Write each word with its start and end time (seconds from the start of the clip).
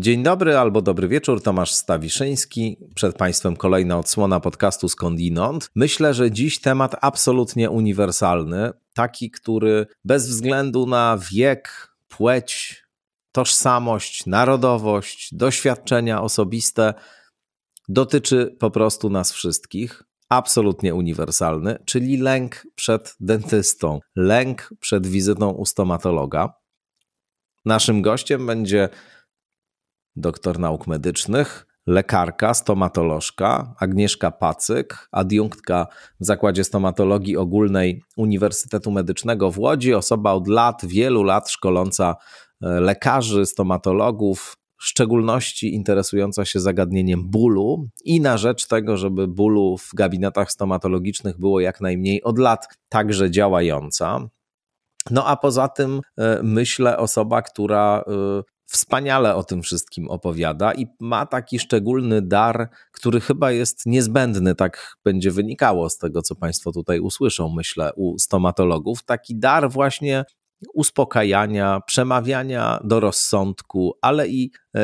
Dzień 0.00 0.22
dobry 0.22 0.56
albo 0.56 0.82
dobry 0.82 1.08
wieczór, 1.08 1.42
Tomasz 1.42 1.72
Stawiszyński. 1.72 2.76
Przed 2.94 3.16
Państwem 3.16 3.56
kolejna 3.56 3.98
odsłona 3.98 4.40
podcastu 4.40 4.88
Skądinąd. 4.88 5.70
Myślę, 5.74 6.14
że 6.14 6.30
dziś 6.30 6.60
temat 6.60 6.96
absolutnie 7.00 7.70
uniwersalny, 7.70 8.70
taki, 8.94 9.30
który 9.30 9.86
bez 10.04 10.28
względu 10.28 10.86
na 10.86 11.18
wiek, 11.32 11.88
płeć, 12.08 12.82
tożsamość, 13.32 14.26
narodowość, 14.26 15.34
doświadczenia 15.34 16.22
osobiste 16.22 16.94
dotyczy 17.88 18.56
po 18.60 18.70
prostu 18.70 19.10
nas 19.10 19.32
wszystkich. 19.32 20.02
Absolutnie 20.28 20.94
uniwersalny, 20.94 21.78
czyli 21.84 22.16
lęk 22.16 22.66
przed 22.74 23.16
dentystą, 23.20 24.00
lęk 24.16 24.70
przed 24.80 25.06
wizytą 25.06 25.50
u 25.50 25.66
stomatologa. 25.66 26.52
Naszym 27.64 28.02
gościem 28.02 28.46
będzie 28.46 28.88
doktor 30.20 30.58
nauk 30.58 30.86
medycznych, 30.86 31.66
lekarka, 31.86 32.54
stomatolożka 32.54 33.74
Agnieszka 33.78 34.30
Pacyk, 34.30 35.08
adiunktka 35.12 35.86
w 36.20 36.24
Zakładzie 36.24 36.64
Stomatologii 36.64 37.36
Ogólnej 37.36 38.02
Uniwersytetu 38.16 38.90
Medycznego 38.90 39.50
w 39.50 39.58
Łodzi, 39.58 39.94
osoba 39.94 40.32
od 40.32 40.48
lat, 40.48 40.86
wielu 40.86 41.22
lat 41.22 41.50
szkoląca 41.50 42.16
e, 42.62 42.80
lekarzy, 42.80 43.46
stomatologów, 43.46 44.56
w 44.78 44.84
szczególności 44.84 45.74
interesująca 45.74 46.44
się 46.44 46.60
zagadnieniem 46.60 47.30
bólu 47.30 47.88
i 48.04 48.20
na 48.20 48.36
rzecz 48.36 48.66
tego, 48.66 48.96
żeby 48.96 49.28
bólu 49.28 49.78
w 49.78 49.94
gabinetach 49.94 50.52
stomatologicznych 50.52 51.38
było 51.38 51.60
jak 51.60 51.80
najmniej 51.80 52.22
od 52.22 52.38
lat 52.38 52.68
także 52.88 53.30
działająca. 53.30 54.28
No 55.10 55.26
a 55.26 55.36
poza 55.36 55.68
tym 55.68 56.00
e, 56.18 56.40
myślę 56.42 56.98
osoba, 56.98 57.42
która 57.42 58.04
e, 58.06 58.42
wspaniale 58.68 59.34
o 59.34 59.44
tym 59.44 59.62
wszystkim 59.62 60.10
opowiada 60.10 60.74
i 60.74 60.86
ma 61.00 61.26
taki 61.26 61.58
szczególny 61.58 62.22
dar, 62.22 62.68
który 62.92 63.20
chyba 63.20 63.52
jest 63.52 63.86
niezbędny, 63.86 64.54
tak 64.54 64.96
będzie 65.04 65.30
wynikało 65.30 65.90
z 65.90 65.98
tego, 65.98 66.22
co 66.22 66.34
Państwo 66.34 66.72
tutaj 66.72 67.00
usłyszą, 67.00 67.48
myślę, 67.48 67.90
u 67.96 68.18
stomatologów. 68.18 69.02
Taki 69.02 69.38
dar 69.38 69.70
właśnie 69.70 70.24
uspokajania, 70.74 71.80
przemawiania 71.86 72.80
do 72.84 73.00
rozsądku, 73.00 73.94
ale 74.00 74.28
i 74.28 74.50
e, 74.76 74.80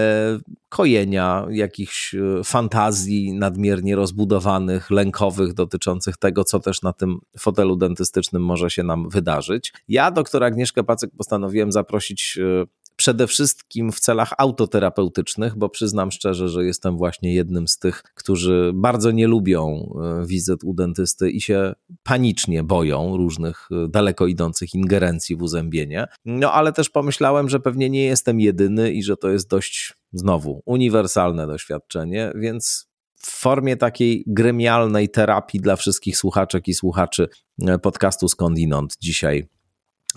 kojenia 0.69 1.47
jakichś 1.51 2.15
e, 2.15 2.45
fantazji 2.45 3.33
nadmiernie 3.33 3.97
rozbudowanych, 3.97 4.91
lękowych, 4.91 5.55
dotyczących 5.55 6.17
tego, 6.17 6.45
co 6.45 6.61
też 6.61 6.83
na 6.83 6.93
tym 6.93 7.19
fotelu 7.39 7.77
dentystycznym 7.77 8.45
może 8.45 8.71
się 8.71 8.83
nam 8.83 9.09
wydarzyć. 9.09 9.73
Ja, 9.89 10.11
doktor 10.11 10.45
Agnieszkę 10.45 10.85
Pacyk, 10.85 11.11
postanowiłem 11.17 11.73
zaprosić 11.73 12.39
e, 12.39 12.65
przede 12.97 13.27
wszystkim 13.27 13.93
w 13.93 14.01
celach 14.01 14.33
autoterapeutycznych, 14.39 15.57
bo 15.57 15.69
przyznam 15.69 16.11
szczerze, 16.11 16.49
że 16.49 16.65
jestem 16.65 16.97
właśnie 16.97 17.35
jednym 17.35 17.69
z 17.69 17.79
tych, 17.79 18.03
którzy 18.15 18.73
bardzo 18.75 19.11
nie 19.11 19.27
lubią 19.27 19.91
e, 20.23 20.27
wizyt 20.27 20.65
u 20.65 20.75
dentysty 20.75 21.31
i 21.31 21.41
się 21.41 21.73
panicznie 22.03 22.63
boją 22.63 23.17
różnych 23.17 23.69
e, 23.71 23.89
daleko 23.89 24.27
idących 24.27 24.75
ingerencji 24.75 25.37
w 25.37 25.43
uzębienie. 25.43 26.07
No 26.25 26.53
ale 26.53 26.73
też 26.73 26.91
pomyślałem, 26.91 27.49
że 27.49 27.61
pewnie 27.61 27.91
nie 27.91 28.05
jestem 28.05 28.41
jedyny 28.41 28.93
i 28.93 29.03
że 29.03 29.17
to 29.17 29.31
jest 29.31 29.51
dość 29.51 29.95
znowu 30.13 30.63
uniwersalne 30.67 31.47
doświadczenie, 31.47 32.33
więc 32.35 32.87
w 33.17 33.31
formie 33.31 33.77
takiej 33.77 34.25
gremialnej 34.27 35.09
terapii 35.09 35.61
dla 35.61 35.77
wszystkich 35.77 36.17
słuchaczek 36.17 36.69
i 36.69 36.75
słuchaczy 36.75 37.29
e, 37.63 37.79
podcastu 37.79 38.29
Skądinąd 38.29 38.97
dzisiaj 39.01 39.49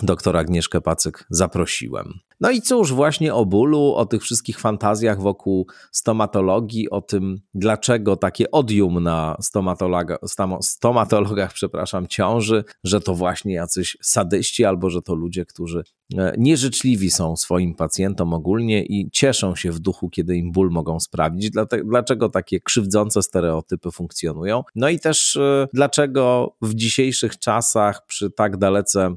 doktor 0.04 0.38
Agnieszkę 0.38 0.82
Pacyk 0.82 1.26
zaprosiłem. 1.30 2.14
No 2.42 2.52
i 2.52 2.62
cóż, 2.62 2.94
właśnie 2.94 3.34
o 3.34 3.46
bólu, 3.46 3.94
o 3.96 4.06
tych 4.06 4.22
wszystkich 4.22 4.60
fantazjach 4.60 5.22
wokół 5.22 5.68
stomatologii, 5.92 6.90
o 6.90 7.02
tym, 7.02 7.42
dlaczego 7.54 8.16
takie 8.16 8.52
odium 8.52 9.04
na 9.04 9.38
stomatologa, 9.42 10.18
stomatologach, 10.62 11.54
przepraszam, 11.54 12.08
ciąży, 12.08 12.64
że 12.84 13.02
to 13.02 13.16
właśnie 13.16 13.54
jacyś 13.54 13.98
sadyści 14.02 14.66
albo 14.66 14.90
że 14.90 15.02
to 15.02 15.16
ludzie, 15.16 15.46
którzy 15.46 15.84
e, 16.18 16.34
nieżyczliwi 16.38 17.10
są 17.10 17.36
swoim 17.36 17.76
pacjentom 17.76 18.34
ogólnie 18.34 18.86
i 18.86 19.10
cieszą 19.12 19.56
się 19.56 19.72
w 19.72 19.80
duchu, 19.80 20.10
kiedy 20.10 20.36
im 20.36 20.52
ból 20.52 20.70
mogą 20.72 21.00
sprawić. 21.00 21.52
Dlaczego 21.84 22.30
takie 22.30 22.60
krzywdzące 22.60 23.24
stereotypy 23.24 23.92
funkcjonują? 23.92 24.64
No 24.76 24.90
i 24.90 25.00
też 25.00 25.36
e, 25.36 25.68
dlaczego 25.74 26.56
w 26.62 26.74
dzisiejszych 26.74 27.40
czasach 27.40 28.06
przy 28.06 28.32
tak 28.32 28.58
dalece 28.58 29.16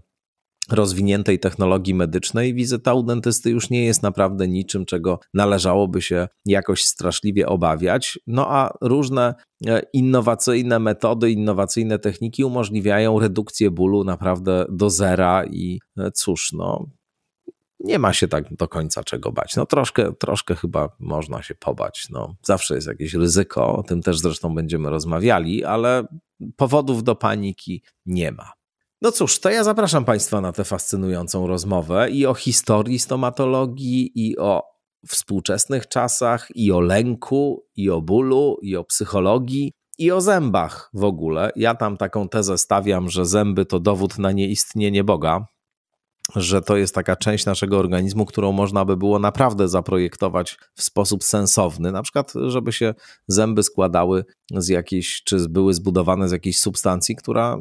rozwiniętej 0.73 1.39
technologii 1.39 1.95
medycznej, 1.95 2.55
wizyta 2.55 2.95
u 2.95 3.03
dentysty 3.03 3.51
już 3.51 3.71
nie 3.71 3.85
jest 3.85 4.03
naprawdę 4.03 4.49
niczym, 4.49 4.87
czego 4.87 5.21
należałoby 5.35 6.03
się 6.03 6.29
jakoś 6.47 6.85
straszliwie 6.85 7.47
obawiać. 7.47 8.19
No 8.27 8.47
a 8.49 8.79
różne 8.81 9.35
e, 9.67 9.83
innowacyjne 9.93 10.79
metody, 10.79 11.31
innowacyjne 11.31 11.99
techniki 11.99 12.45
umożliwiają 12.45 13.21
redukcję 13.21 13.71
bólu 13.71 14.05
naprawdę 14.05 14.67
do 14.69 14.91
zera 14.91 15.45
i 15.45 15.81
e, 15.99 16.11
cóż, 16.11 16.53
no. 16.53 16.87
Nie 17.81 17.99
ma 17.99 18.13
się 18.13 18.29
tak 18.29 18.55
do 18.55 18.69
końca 18.69 19.05
czego 19.05 19.33
bać. 19.33 19.57
No 19.57 19.67
troszkę, 19.67 20.13
troszkę 20.13 20.55
chyba 20.55 20.89
można 20.99 21.43
się 21.43 21.55
pobać. 21.55 22.07
No, 22.11 22.35
zawsze 22.43 22.75
jest 22.75 22.87
jakieś 22.87 23.15
ryzyko, 23.15 23.77
o 23.77 23.83
tym 23.83 24.03
też 24.03 24.19
zresztą 24.19 24.55
będziemy 24.55 24.91
rozmawiali, 24.91 25.65
ale 25.65 26.05
powodów 26.57 27.05
do 27.05 27.15
paniki 27.15 27.83
nie 28.07 28.33
ma. 28.33 28.60
No 29.03 29.13
cóż, 29.13 29.41
to 29.41 29.51
ja 29.51 29.65
zapraszam 29.65 30.05
Państwa 30.05 30.41
na 30.41 30.53
tę 30.53 30.65
fascynującą 30.65 31.47
rozmowę 31.47 32.11
i 32.11 32.27
o 32.27 32.35
historii 32.35 32.99
stomatologii, 32.99 34.13
i 34.15 34.39
o 34.39 34.63
współczesnych 35.09 35.89
czasach, 35.89 36.49
i 36.55 36.73
o 36.73 36.81
lęku, 36.81 37.67
i 37.77 37.91
o 37.91 38.01
bólu, 38.01 38.59
i 38.63 38.77
o 38.77 38.85
psychologii, 38.85 39.73
i 39.99 40.11
o 40.11 40.21
zębach 40.21 40.91
w 40.95 41.05
ogóle. 41.05 41.53
Ja 41.57 41.75
tam 41.75 41.97
taką 41.97 42.29
tezę 42.29 42.59
stawiam, 42.59 43.11
że 43.11 43.27
zęby 43.27 43.67
to 43.67 43.81
dowód 43.81 44.19
na 44.19 44.33
nieistnienie 44.33 45.05
Boga, 45.05 45.47
że 46.37 46.63
to 46.63 46.77
jest 46.77 46.95
taka 46.95 47.17
część 47.17 47.47
naszego 47.47 47.79
organizmu, 47.79 48.27
którą 48.27 48.53
można 48.53 48.85
by 48.85 48.97
było 48.97 49.19
naprawdę 49.19 49.69
zaprojektować 49.69 50.59
w 50.75 50.83
sposób 50.83 51.25
sensowny, 51.25 51.93
na 51.93 52.03
przykład, 52.03 52.33
żeby 52.47 52.73
się 52.73 52.95
zęby 53.29 53.63
składały 53.63 54.25
z 54.57 54.69
jakiejś, 54.69 55.23
czy 55.25 55.49
były 55.49 55.75
zbudowane 55.75 56.29
z 56.29 56.33
jakiejś 56.33 56.59
substancji, 56.59 57.17
która 57.17 57.59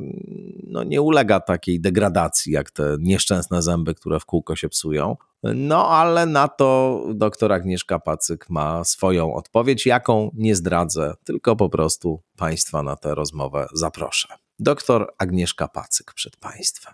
no, 0.64 0.84
nie 0.84 1.02
ulega 1.02 1.40
takiej 1.40 1.82
degradacji, 1.82 2.52
jak 2.54 2.72
te 2.72 2.98
nieszczęsne 3.00 3.62
zęby, 3.62 3.96
które 3.96 4.20
w 4.20 4.26
kółko 4.26 4.56
się 4.56 4.70
psują. 4.70 5.16
No, 5.44 5.88
ale 5.90 6.26
na 6.26 6.48
to 6.48 7.04
doktor 7.16 7.54
Agnieszka 7.54 8.00
Pacyk 8.00 8.50
ma 8.50 8.84
swoją 8.84 9.34
odpowiedź, 9.34 9.86
jaką 9.86 10.32
nie 10.34 10.56
zdradzę, 10.56 11.14
tylko 11.24 11.56
po 11.56 11.70
prostu 11.70 12.22
Państwa 12.38 12.84
na 12.84 12.96
tę 12.96 13.16
rozmowę 13.16 13.68
zaproszę. 13.74 14.28
Doktor 14.60 15.14
Agnieszka 15.18 15.68
Pacyk 15.68 16.14
przed 16.14 16.38
Państwem. 16.38 16.94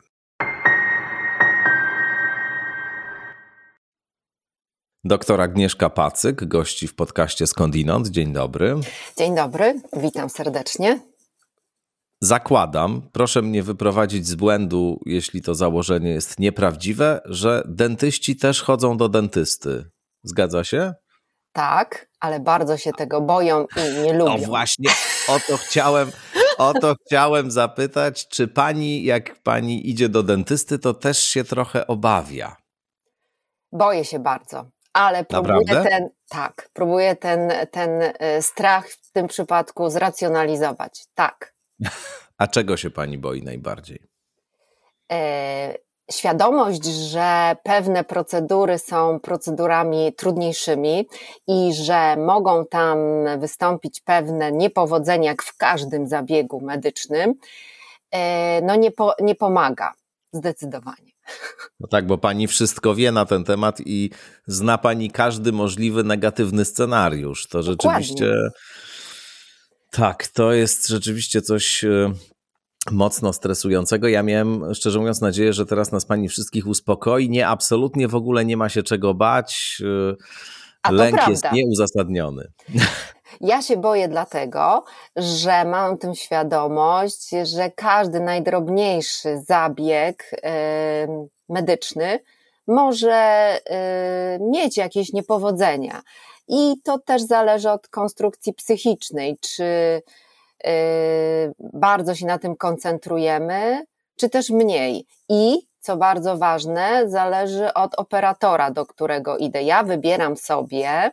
Doktor 5.07 5.41
Agnieszka 5.41 5.89
Pacyk, 5.89 6.45
gości 6.45 6.87
w 6.87 6.95
podcaście 6.95 7.47
Skądinąd. 7.47 8.07
Dzień 8.07 8.33
dobry. 8.33 8.75
Dzień 9.17 9.35
dobry, 9.35 9.81
witam 9.97 10.29
serdecznie. 10.29 10.99
Zakładam, 12.21 13.01
proszę 13.11 13.41
mnie 13.41 13.63
wyprowadzić 13.63 14.27
z 14.27 14.35
błędu, 14.35 14.99
jeśli 15.05 15.41
to 15.41 15.55
założenie 15.55 16.09
jest 16.09 16.39
nieprawdziwe, 16.39 17.21
że 17.25 17.63
dentyści 17.65 18.35
też 18.35 18.61
chodzą 18.61 18.97
do 18.97 19.09
dentysty. 19.09 19.89
Zgadza 20.23 20.63
się? 20.63 20.93
Tak, 21.53 22.07
ale 22.19 22.39
bardzo 22.39 22.77
się 22.77 22.91
tego 22.91 23.21
boją 23.21 23.65
i 23.77 24.03
nie 24.03 24.13
lubią. 24.13 24.37
No 24.37 24.45
właśnie, 24.45 24.89
o 25.27 25.39
to 25.47 25.57
chciałem, 25.57 26.11
o 26.57 26.73
to 26.73 26.95
chciałem 27.05 27.51
zapytać, 27.51 28.27
czy 28.27 28.47
pani, 28.47 29.03
jak 29.03 29.41
pani 29.43 29.89
idzie 29.89 30.09
do 30.09 30.23
dentysty, 30.23 30.79
to 30.79 30.93
też 30.93 31.23
się 31.23 31.43
trochę 31.43 31.87
obawia? 31.87 32.55
Boję 33.71 34.05
się 34.05 34.19
bardzo 34.19 34.74
ale 34.95 35.25
próbuję 35.25 35.65
ten, 35.65 36.09
tak, 36.29 36.69
próbuję 36.73 37.15
ten, 37.15 37.51
ten 37.71 37.89
e, 38.19 38.41
strach 38.41 38.89
w 38.89 39.11
tym 39.11 39.27
przypadku 39.27 39.89
zracjonalizować. 39.89 41.05
Tak. 41.15 41.53
A 42.37 42.47
czego 42.47 42.77
się 42.77 42.89
pani 42.89 43.17
boi 43.17 43.43
najbardziej? 43.43 43.99
E, 45.11 45.75
świadomość, 46.11 46.85
że 46.85 47.55
pewne 47.63 48.03
procedury 48.03 48.79
są 48.79 49.19
procedurami 49.19 50.13
trudniejszymi 50.13 51.07
i 51.47 51.73
że 51.73 52.15
mogą 52.17 52.65
tam 52.65 52.97
wystąpić 53.39 54.01
pewne 54.01 54.51
niepowodzenia, 54.51 55.29
jak 55.29 55.43
w 55.43 55.57
każdym 55.57 56.07
zabiegu 56.07 56.61
medycznym, 56.61 57.33
e, 58.11 58.61
no 58.61 58.75
nie, 58.75 58.91
po, 58.91 59.15
nie 59.19 59.35
pomaga 59.35 59.93
zdecydowanie. 60.31 61.04
No 61.79 61.87
tak, 61.87 62.07
bo 62.07 62.17
pani 62.17 62.47
wszystko 62.47 62.95
wie 62.95 63.11
na 63.11 63.25
ten 63.25 63.43
temat 63.43 63.81
i 63.85 64.09
zna 64.47 64.77
pani 64.77 65.11
każdy 65.11 65.51
możliwy 65.51 66.03
negatywny 66.03 66.65
scenariusz. 66.65 67.47
To 67.47 67.63
rzeczywiście. 67.63 68.33
Tak, 69.91 70.27
to 70.27 70.51
jest 70.51 70.87
rzeczywiście 70.87 71.41
coś 71.41 71.83
e, 71.83 72.13
mocno 72.91 73.33
stresującego. 73.33 74.07
Ja 74.07 74.23
miałem, 74.23 74.73
szczerze 74.73 74.99
mówiąc, 74.99 75.21
nadzieję, 75.21 75.53
że 75.53 75.65
teraz 75.65 75.91
nas 75.91 76.05
pani 76.05 76.29
wszystkich 76.29 76.67
uspokoi. 76.67 77.29
Nie, 77.29 77.47
absolutnie 77.47 78.07
w 78.07 78.15
ogóle 78.15 78.45
nie 78.45 78.57
ma 78.57 78.69
się 78.69 78.83
czego 78.83 79.13
bać. 79.13 79.81
E, 80.11 80.15
A 80.81 80.91
Lęk 80.91 81.27
jest 81.27 81.45
nieuzasadniony. 81.51 82.51
Ja 83.41 83.61
się 83.61 83.77
boję 83.77 84.07
dlatego, 84.07 84.83
że 85.15 85.65
mam 85.65 85.97
tym 85.97 86.15
świadomość, 86.15 87.29
że 87.43 87.71
każdy 87.71 88.19
najdrobniejszy 88.19 89.41
zabieg 89.47 90.31
medyczny 91.49 92.19
może 92.67 93.49
mieć 94.39 94.77
jakieś 94.77 95.13
niepowodzenia. 95.13 96.01
I 96.47 96.75
to 96.83 96.99
też 96.99 97.21
zależy 97.21 97.71
od 97.71 97.87
konstrukcji 97.87 98.53
psychicznej, 98.53 99.37
czy 99.41 100.01
bardzo 101.59 102.15
się 102.15 102.25
na 102.25 102.37
tym 102.37 102.55
koncentrujemy, 102.55 103.85
czy 104.19 104.29
też 104.29 104.49
mniej. 104.49 105.05
I 105.29 105.57
co 105.79 105.97
bardzo 105.97 106.37
ważne, 106.37 107.09
zależy 107.09 107.73
od 107.73 107.95
operatora, 107.95 108.71
do 108.71 108.85
którego 108.85 109.37
idę. 109.37 109.63
Ja 109.63 109.83
wybieram 109.83 110.37
sobie 110.37 111.11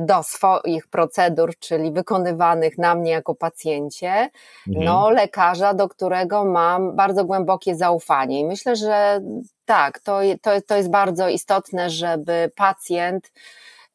do 0.00 0.22
swoich 0.22 0.86
procedur, 0.86 1.58
czyli 1.58 1.92
wykonywanych 1.92 2.78
na 2.78 2.94
mnie 2.94 3.10
jako 3.10 3.34
pacjencie, 3.34 4.28
mhm. 4.68 4.84
no 4.84 5.10
lekarza, 5.10 5.74
do 5.74 5.88
którego 5.88 6.44
mam 6.44 6.96
bardzo 6.96 7.24
głębokie 7.24 7.74
zaufanie. 7.74 8.40
I 8.40 8.44
myślę, 8.44 8.76
że 8.76 9.20
tak, 9.64 10.00
to, 10.00 10.20
to, 10.42 10.50
to 10.66 10.76
jest 10.76 10.90
bardzo 10.90 11.28
istotne, 11.28 11.90
żeby 11.90 12.50
pacjent 12.56 13.32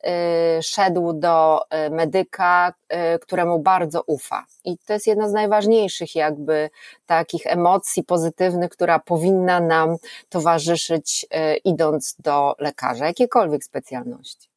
y, 0.07 0.63
szedł 0.63 1.13
do 1.13 1.61
y, 1.61 1.89
medyka, 1.89 2.73
y, 3.15 3.19
któremu 3.19 3.59
bardzo 3.59 4.03
ufa. 4.07 4.45
I 4.65 4.77
to 4.77 4.93
jest 4.93 5.07
jedna 5.07 5.29
z 5.29 5.33
najważniejszych 5.33 6.15
jakby 6.15 6.69
takich 7.05 7.47
emocji 7.47 8.03
pozytywnych, 8.03 8.71
która 8.71 8.99
powinna 8.99 9.59
nam 9.59 9.95
towarzyszyć 10.29 11.25
idąc 11.63 12.15
do 12.19 12.55
lekarza, 12.59 13.05
jakiejkolwiek 13.05 13.63
specjalności. 13.63 14.56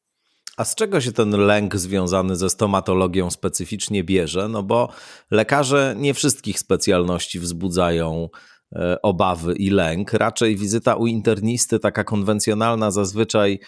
A 0.57 0.65
z 0.65 0.75
czego 0.75 1.01
się 1.01 1.11
ten 1.11 1.31
lęk 1.31 1.75
związany 1.75 2.35
ze 2.35 2.49
stomatologią 2.49 3.31
specyficznie 3.31 4.03
bierze? 4.03 4.47
No 4.47 4.63
bo 4.63 4.89
lekarze 5.31 5.95
nie 5.97 6.13
wszystkich 6.13 6.59
specjalności 6.59 7.39
wzbudzają 7.39 8.29
e, 8.75 9.01
obawy 9.01 9.53
i 9.53 9.69
lęk. 9.69 10.13
Raczej 10.13 10.55
wizyta 10.55 10.95
u 10.95 11.07
internisty, 11.07 11.79
taka 11.79 12.03
konwencjonalna, 12.03 12.91
zazwyczaj 12.91 13.59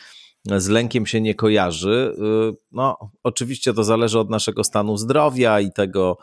z 0.58 0.68
lękiem 0.68 1.06
się 1.06 1.22
nie 1.22 1.36
kojarzy. 1.36 2.16
E, 2.18 2.54
no, 2.72 2.98
oczywiście 3.24 3.74
to 3.74 3.84
zależy 3.84 4.20
od 4.20 4.30
naszego 4.30 4.64
stanu 4.64 4.98
zdrowia 4.98 5.60
i 5.60 5.72
tego, 5.72 6.18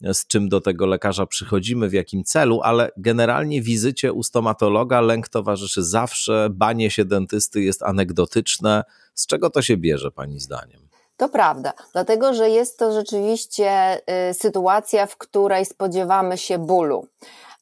z 0.00 0.26
czym 0.26 0.48
do 0.48 0.60
tego 0.60 0.86
lekarza 0.86 1.26
przychodzimy, 1.26 1.88
w 1.88 1.92
jakim 1.92 2.24
celu, 2.24 2.60
ale 2.62 2.90
generalnie 2.96 3.62
wizycie 3.62 4.12
u 4.12 4.22
stomatologa 4.22 5.00
lęk 5.00 5.28
towarzyszy 5.28 5.82
zawsze, 5.82 6.48
banie 6.50 6.90
się 6.90 7.04
dentysty 7.04 7.62
jest 7.62 7.82
anegdotyczne. 7.82 8.84
Z 9.14 9.26
czego 9.26 9.50
to 9.50 9.62
się 9.62 9.76
bierze, 9.76 10.10
Pani 10.10 10.40
zdaniem? 10.40 10.86
To 11.16 11.28
prawda, 11.28 11.72
dlatego 11.92 12.34
że 12.34 12.50
jest 12.50 12.78
to 12.78 12.92
rzeczywiście 12.92 14.00
y, 14.30 14.34
sytuacja, 14.34 15.06
w 15.06 15.16
której 15.16 15.66
spodziewamy 15.66 16.38
się 16.38 16.58
bólu. 16.58 17.06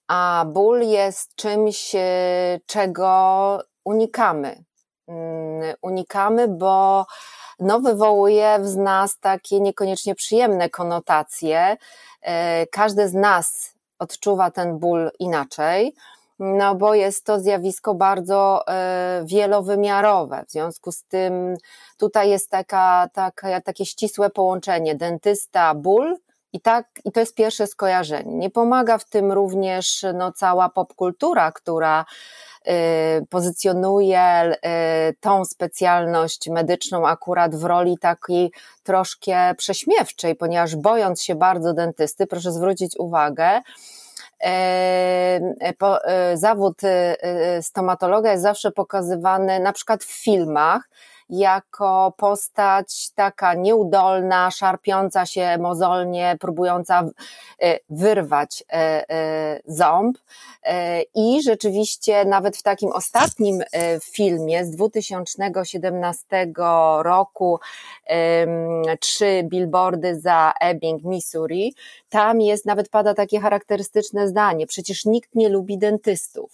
A 0.08 0.44
ból 0.48 0.81
jest 0.81 1.34
czymś, 1.34 1.94
y, 1.94 1.98
czego 2.66 3.58
unikamy. 3.84 4.64
Mm, 5.08 5.75
unikamy, 5.82 6.48
bo 6.48 7.06
no, 7.60 7.80
wywołuje 7.80 8.58
w 8.58 8.76
nas 8.76 9.18
takie 9.18 9.60
niekoniecznie 9.60 10.14
przyjemne 10.14 10.70
konotacje. 10.70 11.76
E, 12.22 12.66
każdy 12.66 13.08
z 13.08 13.14
nas 13.14 13.74
odczuwa 13.98 14.50
ten 14.50 14.78
ból 14.78 15.10
inaczej, 15.18 15.94
no 16.38 16.74
bo 16.74 16.94
jest 16.94 17.24
to 17.24 17.40
zjawisko 17.40 17.94
bardzo 17.94 18.68
e, 18.68 19.22
wielowymiarowe. 19.24 20.44
W 20.48 20.50
związku 20.50 20.92
z 20.92 21.02
tym 21.04 21.56
tutaj 21.96 22.30
jest 22.30 22.50
taka, 22.50 23.08
taka, 23.12 23.60
takie 23.60 23.86
ścisłe 23.86 24.30
połączenie 24.30 24.94
dentysta, 24.94 25.74
ból. 25.74 26.16
I 26.52 26.60
tak, 26.60 26.86
i 27.04 27.12
to 27.12 27.20
jest 27.20 27.34
pierwsze 27.34 27.66
skojarzenie. 27.66 28.36
Nie 28.36 28.50
pomaga 28.50 28.98
w 28.98 29.04
tym 29.04 29.32
również 29.32 30.06
no, 30.14 30.32
cała 30.32 30.68
popkultura, 30.68 31.52
która 31.52 32.04
pozycjonuje 33.31 34.52
y, 34.52 35.16
tą 35.20 35.44
specjalność 35.44 36.49
medyczną 36.49 37.06
akurat 37.06 37.56
w 37.56 37.64
roli 37.64 37.99
takiej 37.99 38.52
troszkę 38.82 39.55
prześmiewczej, 39.55 40.34
ponieważ 40.34 40.76
bojąc 40.76 41.22
się 41.22 41.34
bardzo 41.34 41.72
dentysty, 41.72 42.26
proszę 42.26 42.52
zwrócić 42.52 42.99
uwagę, 42.99 43.61
y, 44.46 44.50
zawód 46.34 46.81
stomatologa 47.62 48.31
jest 48.31 48.43
zawsze 48.43 48.70
pokazywany 48.70 49.60
na 49.60 49.72
przykład 49.72 50.05
w 50.05 50.22
filmach, 50.22 50.88
jako 51.30 52.12
postać 52.16 53.10
taka 53.14 53.54
nieudolna, 53.54 54.50
szarpiąca 54.50 55.26
się 55.26 55.58
mozolnie, 55.58 56.36
próbująca 56.40 57.04
e, 57.62 57.78
wyrwać 57.90 58.64
e, 58.72 59.04
e, 59.10 59.60
ząb. 59.66 60.18
I 61.14 61.42
rzeczywiście 61.42 62.24
nawet 62.24 62.56
w 62.56 62.62
takim 62.62 62.92
ostatnim 62.92 63.62
filmie 64.02 64.64
z 64.64 64.70
2017 64.70 66.52
roku, 67.02 67.60
trzy 69.00 69.42
billboardy 69.44 70.20
za 70.20 70.52
Ebbing, 70.60 71.04
Missouri, 71.04 71.74
tam 72.08 72.40
jest, 72.40 72.66
nawet 72.66 72.88
pada 72.88 73.14
takie 73.14 73.40
charakterystyczne 73.40 74.28
zdanie, 74.28 74.66
przecież 74.66 75.04
nikt 75.04 75.34
nie 75.34 75.48
lubi 75.48 75.78
dentystów. 75.78 76.52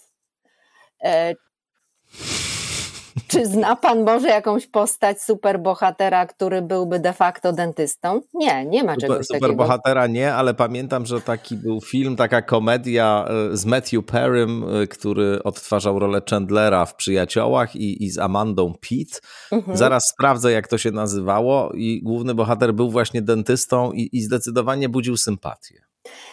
Czy 3.31 3.45
zna 3.45 3.75
pan 3.75 4.03
może 4.03 4.27
jakąś 4.27 4.67
postać 4.67 5.21
superbohatera, 5.21 6.25
który 6.25 6.61
byłby 6.61 6.99
de 6.99 7.13
facto 7.13 7.53
dentystą? 7.53 8.21
Nie, 8.33 8.65
nie 8.65 8.83
ma 8.83 8.97
czegoś 8.97 9.17
Super, 9.17 9.27
takiego. 9.27 9.45
Superbohatera 9.45 10.07
nie, 10.07 10.33
ale 10.33 10.53
pamiętam, 10.53 11.05
że 11.05 11.21
taki 11.21 11.57
był 11.57 11.81
film, 11.81 12.15
taka 12.15 12.41
komedia 12.41 13.25
e, 13.27 13.57
z 13.57 13.65
Matthew 13.65 14.05
Perrym, 14.05 14.63
e, 14.63 14.87
który 14.87 15.43
odtwarzał 15.43 15.99
rolę 15.99 16.21
Chandlera 16.29 16.85
w 16.85 16.95
Przyjaciołach 16.95 17.75
i, 17.75 18.03
i 18.03 18.09
z 18.09 18.17
Amandą 18.17 18.73
Pitt. 18.81 19.21
Mhm. 19.51 19.77
Zaraz 19.77 20.03
sprawdzę, 20.13 20.51
jak 20.51 20.67
to 20.67 20.77
się 20.77 20.91
nazywało 20.91 21.71
i 21.73 22.01
główny 22.03 22.33
bohater 22.33 22.73
był 22.73 22.91
właśnie 22.91 23.21
dentystą 23.21 23.91
i, 23.91 24.09
i 24.13 24.21
zdecydowanie 24.21 24.89
budził 24.89 25.17
sympatię. 25.17 25.81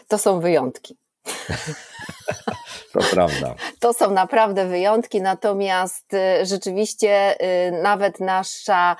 To 0.08 0.18
są 0.18 0.40
wyjątki. 0.40 0.96
To 2.92 3.00
prawda. 3.10 3.54
To 3.80 3.92
są 3.92 4.10
naprawdę 4.10 4.66
wyjątki, 4.66 5.22
natomiast 5.22 6.14
y, 6.14 6.46
rzeczywiście 6.46 7.36
y, 7.68 7.72
nawet 7.82 8.20
nasza 8.20 8.96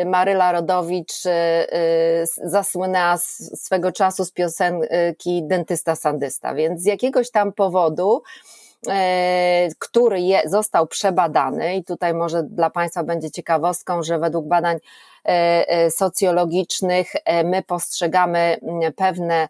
y, 0.00 0.04
Maryla 0.04 0.52
Rodowicz 0.52 1.12
zasłynęła 2.44 3.18
swego 3.54 3.92
czasu 3.92 4.24
z 4.24 4.32
piosenki 4.32 5.42
Dentysta 5.42 5.96
Sandysta, 5.96 6.54
więc 6.54 6.82
z 6.82 6.84
jakiegoś 6.84 7.30
tam 7.30 7.52
powodu 7.52 8.22
który 9.78 10.20
je, 10.20 10.42
został 10.44 10.86
przebadany 10.86 11.76
i 11.76 11.84
tutaj 11.84 12.14
może 12.14 12.42
dla 12.42 12.70
Państwa 12.70 13.04
będzie 13.04 13.30
ciekawostką, 13.30 14.02
że 14.02 14.18
według 14.18 14.46
badań 14.46 14.78
E, 15.24 15.68
e, 15.68 15.90
socjologicznych 15.90 17.12
e, 17.24 17.44
my 17.44 17.62
postrzegamy 17.62 18.38
mm, 18.38 18.92
pewne 18.92 19.48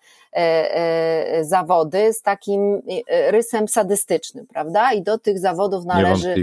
zawody 1.43 2.13
z 2.13 2.23
takim 2.23 2.83
rysem 3.09 3.69
sadystycznym, 3.69 4.47
prawda? 4.47 4.93
I 4.93 5.03
do 5.03 5.19
tych 5.19 5.39
zawodów 5.39 5.85
należy 5.85 6.35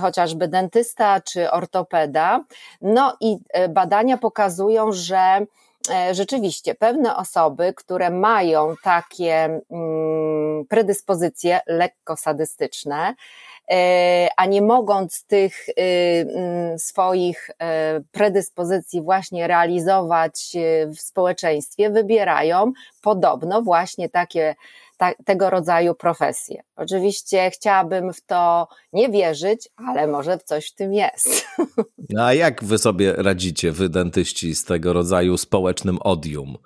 chociażby 0.00 0.48
dentysta 0.48 1.20
czy 1.20 1.50
ortopeda. 1.50 2.44
No 2.80 3.16
i 3.20 3.36
badania 3.68 4.18
pokazują, 4.18 4.92
że 4.92 5.46
rzeczywiście 6.12 6.74
pewne 6.74 7.16
osoby, 7.16 7.72
które 7.76 8.10
mają 8.10 8.74
takie 8.82 9.60
mm, 9.70 10.66
predyspozycje 10.68 11.60
lekko 11.66 12.16
sadystyczne, 12.16 13.14
E, 13.14 13.57
a 14.36 14.46
nie 14.46 14.62
mogąc 14.62 15.24
tych 15.24 15.68
y, 15.68 15.72
mm, 15.78 16.78
swoich 16.78 17.50
e, 17.58 18.00
predyspozycji 18.12 19.02
właśnie 19.02 19.46
realizować 19.46 20.56
e, 20.56 20.86
w 20.86 21.00
społeczeństwie, 21.00 21.90
wybierają 21.90 22.72
podobno 23.00 23.62
właśnie 23.62 24.08
takie 24.08 24.54
ta, 24.96 25.12
tego 25.24 25.50
rodzaju 25.50 25.94
profesje. 25.94 26.62
Oczywiście 26.76 27.50
chciałabym 27.50 28.12
w 28.12 28.20
to 28.20 28.68
nie 28.92 29.08
wierzyć, 29.08 29.68
ale 29.76 30.06
może 30.06 30.38
coś 30.38 30.70
w 30.70 30.74
tym 30.74 30.94
jest. 30.94 31.28
No 32.10 32.24
a 32.24 32.34
jak 32.34 32.64
wy 32.64 32.78
sobie 32.78 33.12
radzicie, 33.12 33.72
wy 33.72 33.88
dentyści, 33.88 34.54
z 34.54 34.64
tego 34.64 34.92
rodzaju 34.92 35.36
społecznym 35.36 35.98
odium? 36.00 36.58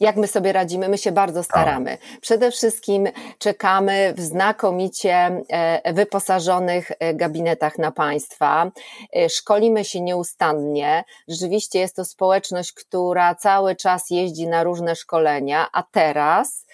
Jak 0.00 0.16
my 0.16 0.26
sobie 0.26 0.52
radzimy? 0.52 0.88
My 0.88 0.98
się 0.98 1.12
bardzo 1.12 1.42
staramy. 1.42 1.98
Przede 2.20 2.50
wszystkim 2.50 3.08
czekamy 3.38 4.14
w 4.16 4.20
znakomicie 4.20 5.42
e, 5.48 5.92
wyposażonych 5.92 6.90
e, 6.98 7.14
gabinetach 7.14 7.78
na 7.78 7.92
państwa. 7.92 8.70
E, 9.16 9.28
szkolimy 9.28 9.84
się 9.84 10.00
nieustannie. 10.00 11.04
Rzeczywiście 11.28 11.78
jest 11.78 11.96
to 11.96 12.04
społeczność, 12.04 12.72
która 12.72 13.34
cały 13.34 13.76
czas 13.76 14.10
jeździ 14.10 14.48
na 14.48 14.62
różne 14.62 14.96
szkolenia, 14.96 15.66
a 15.72 15.82
teraz 15.82 16.66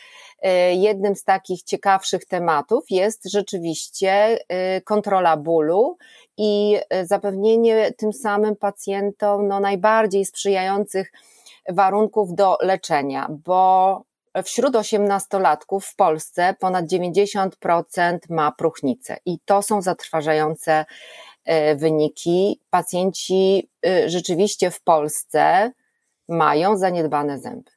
jednym 0.72 1.16
z 1.16 1.24
takich 1.24 1.62
ciekawszych 1.62 2.24
tematów 2.24 2.84
jest 2.90 3.30
rzeczywiście 3.30 4.38
kontrola 4.84 5.36
bólu 5.36 5.96
i 6.36 6.78
zapewnienie 7.02 7.92
tym 7.92 8.12
samym 8.12 8.56
pacjentom 8.56 9.48
no, 9.48 9.60
najbardziej 9.60 10.24
sprzyjających 10.24 11.12
warunków 11.68 12.34
do 12.34 12.58
leczenia, 12.60 13.28
bo 13.44 14.02
wśród 14.44 14.76
osiemnastolatków 14.76 15.86
w 15.86 15.96
Polsce 15.96 16.54
ponad 16.60 16.86
90% 16.86 18.18
ma 18.30 18.52
próchnicę 18.52 19.16
i 19.26 19.38
to 19.44 19.62
są 19.62 19.82
zatrważające 19.82 20.84
e, 21.44 21.76
wyniki. 21.76 22.60
Pacjenci 22.70 23.68
e, 23.86 24.10
rzeczywiście 24.10 24.70
w 24.70 24.82
Polsce 24.82 25.72
mają 26.28 26.76
zaniedbane 26.76 27.38
zęby. 27.38 27.70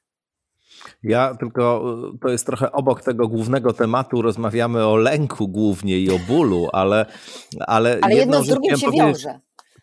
Ja 1.04 1.36
tylko, 1.36 1.84
e, 2.14 2.18
to 2.22 2.30
jest 2.30 2.46
trochę 2.46 2.72
obok 2.72 3.02
tego 3.02 3.28
głównego 3.28 3.74
tematu, 3.74 4.22
rozmawiamy 4.22 4.86
o 4.86 4.96
lęku 4.96 5.48
głównie 5.48 6.00
i 6.00 6.12
o 6.12 6.20
bólu, 6.28 6.68
ale. 6.74 7.06
Ale, 7.60 8.00
ale 8.02 8.16
jedno 8.16 8.44
z 8.44 8.48
drugim 8.48 8.78
się 8.78 8.92
wiąże. 8.92 9.40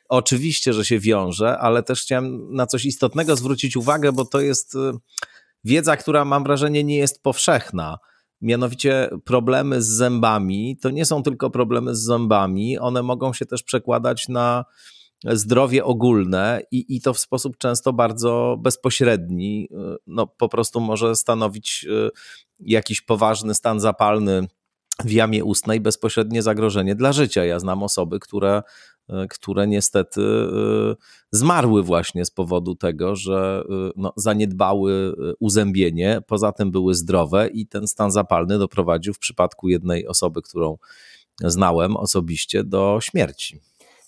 Oczywiście, 0.08 0.72
że 0.72 0.84
się 0.84 0.98
wiąże, 0.98 1.58
ale 1.58 1.82
też 1.82 2.02
chciałem 2.02 2.54
na 2.54 2.66
coś 2.66 2.84
istotnego 2.84 3.36
zwrócić 3.36 3.76
uwagę, 3.76 4.12
bo 4.12 4.24
to 4.24 4.40
jest 4.40 4.74
wiedza, 5.64 5.96
która 5.96 6.24
mam 6.24 6.44
wrażenie 6.44 6.84
nie 6.84 6.96
jest 6.96 7.22
powszechna. 7.22 7.98
Mianowicie 8.40 9.10
problemy 9.24 9.82
z 9.82 9.86
zębami 9.86 10.78
to 10.82 10.90
nie 10.90 11.04
są 11.04 11.22
tylko 11.22 11.50
problemy 11.50 11.94
z 11.94 12.02
zębami, 12.02 12.78
one 12.78 13.02
mogą 13.02 13.32
się 13.32 13.46
też 13.46 13.62
przekładać 13.62 14.28
na 14.28 14.64
zdrowie 15.24 15.84
ogólne 15.84 16.62
i, 16.70 16.96
i 16.96 17.00
to 17.00 17.14
w 17.14 17.18
sposób 17.18 17.56
często 17.58 17.92
bardzo 17.92 18.56
bezpośredni. 18.60 19.68
No, 20.06 20.26
po 20.26 20.48
prostu 20.48 20.80
może 20.80 21.16
stanowić 21.16 21.86
e, 21.90 22.10
jakiś 22.60 23.00
poważny 23.00 23.54
stan 23.54 23.80
zapalny 23.80 24.46
w 25.04 25.10
jamie 25.12 25.44
ustnej 25.44 25.80
bezpośrednie 25.80 26.42
zagrożenie 26.42 26.94
dla 26.94 27.12
życia. 27.12 27.44
Ja 27.44 27.58
znam 27.58 27.82
osoby, 27.82 28.20
które 28.20 28.62
które 29.30 29.66
niestety 29.66 30.20
e, 30.20 30.96
zmarły 31.32 31.82
właśnie 31.82 32.24
z 32.24 32.30
powodu 32.30 32.74
tego, 32.74 33.16
że 33.16 33.64
e, 33.68 33.90
no, 33.96 34.12
zaniedbały 34.16 35.14
uzębienie, 35.40 36.20
poza 36.26 36.52
tym 36.52 36.70
były 36.70 36.94
zdrowe 36.94 37.48
i 37.48 37.66
ten 37.66 37.86
stan 37.86 38.10
zapalny 38.10 38.58
doprowadził 38.58 39.14
w 39.14 39.18
przypadku 39.18 39.68
jednej 39.68 40.06
osoby, 40.06 40.42
którą 40.42 40.78
znałem 41.40 41.96
osobiście, 41.96 42.64
do 42.64 42.98
śmierci. 43.02 43.60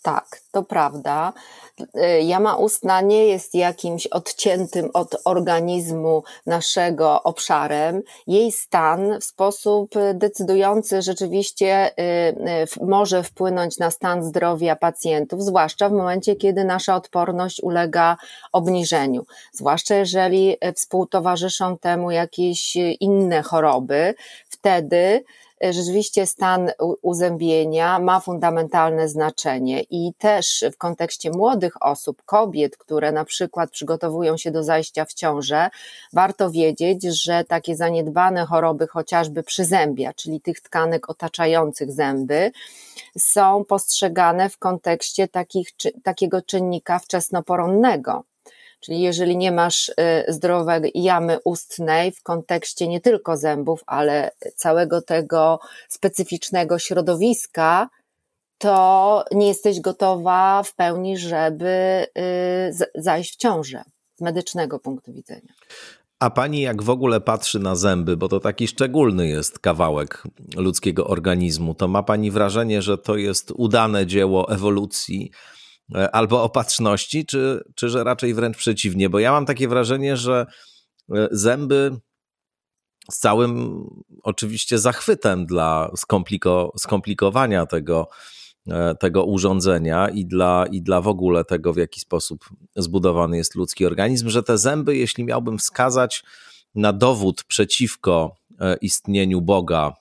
Tak, 0.09 0.41
to 0.51 0.63
prawda. 0.63 1.33
Y, 1.81 2.23
jama 2.23 2.57
ustna 2.57 3.01
nie 3.01 3.27
jest 3.27 3.55
jakimś 3.55 4.07
odciętym 4.07 4.91
od 4.95 5.17
organizmu 5.25 6.23
naszego 6.47 7.23
obszarem. 7.23 8.03
Jej 8.27 8.53
stan 8.53 9.21
w 9.21 9.25
sposób 9.25 9.95
decydujący 10.15 11.03
rzeczywiście 11.03 11.91
y, 11.91 12.03
y, 12.83 12.87
może 12.87 13.23
wpłynąć 13.23 13.79
na 13.79 13.91
stan 13.91 14.25
zdrowia 14.25 14.77
pacjentów, 14.77 15.43
zwłaszcza 15.43 15.89
w 15.89 15.93
momencie, 15.93 16.37
kiedy 16.37 16.65
nasza 16.65 16.97
odporność 16.97 17.63
ulega 17.63 18.17
obniżeniu. 18.53 19.23
Zwłaszcza 19.53 19.95
jeżeli 19.95 20.57
współtowarzyszą 20.75 21.79
temu 21.79 22.11
jakieś 22.11 22.77
inne 23.01 23.43
choroby, 23.43 24.15
wtedy 24.49 25.25
rzeczywiście 25.71 26.27
stan 26.27 26.71
uzębienia 27.03 27.99
ma 27.99 28.21
fundamentalne 28.21 29.09
znaczenie 29.09 29.83
i 29.91 30.13
też 30.19 30.65
w 30.73 30.77
kontekście 30.77 31.31
młodych 31.31 31.83
osób, 31.83 32.23
kobiet, 32.25 32.77
które 32.77 33.13
na 33.13 33.25
przykład 33.25 33.71
przygotowują 33.71 34.37
się 34.37 34.51
do 34.51 34.63
zajścia 34.63 35.05
w 35.05 35.15
ciążę, 35.15 35.71
warto 36.13 36.51
wiedzieć, 36.51 37.03
że 37.03 37.45
takie 37.45 37.77
zaniedbane 37.77 38.47
choroby 38.47 38.87
chociażby 38.87 39.43
przyzębia, 39.43 40.13
czyli 40.13 40.41
tych 40.41 40.61
tkanek 40.61 41.11
otaczających 41.11 41.93
zęby, 41.93 42.53
są 43.19 43.65
postrzegane 43.65 44.49
w 44.49 44.59
kontekście 44.59 45.29
takich, 45.29 45.69
takiego 46.03 46.43
czynnika 46.43 46.99
wczesnoporonnego. 46.99 48.25
Czyli 48.81 49.01
jeżeli 49.01 49.37
nie 49.37 49.53
masz 49.53 49.89
y, 49.89 49.95
zdrowej 50.29 50.91
jamy 50.95 51.39
ustnej 51.45 52.13
w 52.13 52.23
kontekście 52.23 52.89
nie 52.89 53.01
tylko 53.01 53.37
zębów, 53.37 53.85
ale 53.87 54.31
całego 54.57 55.03
tego 55.03 55.61
specyficznego 55.89 56.79
środowiska, 56.79 57.89
to 58.59 59.25
nie 59.33 59.49
jesteś 59.49 59.81
gotowa 59.81 60.63
w 60.63 60.75
pełni, 60.75 61.19
żeby 61.19 62.07
y, 62.19 63.03
zajść 63.03 63.35
w 63.35 63.37
ciążę 63.37 63.83
z 64.15 64.21
medycznego 64.21 64.79
punktu 64.79 65.13
widzenia. 65.13 65.53
A 66.19 66.31
pani 66.31 66.61
jak 66.61 66.83
w 66.83 66.91
ogóle 66.91 67.21
patrzy 67.21 67.59
na 67.59 67.77
zęby, 67.77 68.17
bo 68.17 68.29
to 68.29 68.41
taki 68.41 68.69
szczególny 68.69 69.29
jest 69.29 69.59
kawałek 69.59 70.23
ludzkiego 70.57 71.07
organizmu, 71.07 71.75
to 71.75 71.89
ma 71.89 72.03
pani 72.03 72.31
wrażenie, 72.31 72.83
że 72.83 72.99
to 72.99 73.17
jest 73.17 73.53
udane 73.57 74.07
dzieło 74.07 74.53
ewolucji, 74.53 75.31
albo 75.95 76.43
opatrzności, 76.43 77.27
czy, 77.27 77.65
czy 77.75 77.89
że 77.89 78.05
raczej 78.05 78.35
wręcz 78.35 78.57
przeciwnie? 78.57 79.11
Bo 79.11 79.19
ja 79.19 79.33
mam 79.33 79.47
takie 79.47 79.69
wrażenie, 79.69 80.17
że 80.17 80.47
e, 81.15 81.29
zęby 81.31 81.97
z 83.11 83.19
całym 83.19 83.85
oczywiście 84.23 84.79
zachwytem 84.79 85.47
dla 85.47 85.91
skompliko, 85.97 86.73
skomplikowania 86.79 87.67
tego, 87.67 88.09
e, 88.67 88.95
tego 88.95 89.25
urządzenia 89.25 90.09
i 90.09 90.27
dla, 90.27 90.67
i 90.71 90.83
dla 90.83 91.01
w 91.01 91.09
ogóle 91.09 91.45
tego, 91.45 91.73
w 91.73 91.77
jaki 91.77 92.01
sposób 92.01 92.49
zbudowany 92.77 93.37
jest 93.37 93.55
ludzki 93.55 93.87
organizm, 93.87 94.29
że 94.29 94.43
te 94.43 94.59
zęby, 94.59 94.97
jeśli 94.97 95.25
miałbym 95.25 95.59
wskazać 95.59 96.25
na 96.75 96.93
dowód 96.93 97.45
przeciwko 97.45 98.37
istnieniu 98.81 99.41
Boga, 99.41 99.93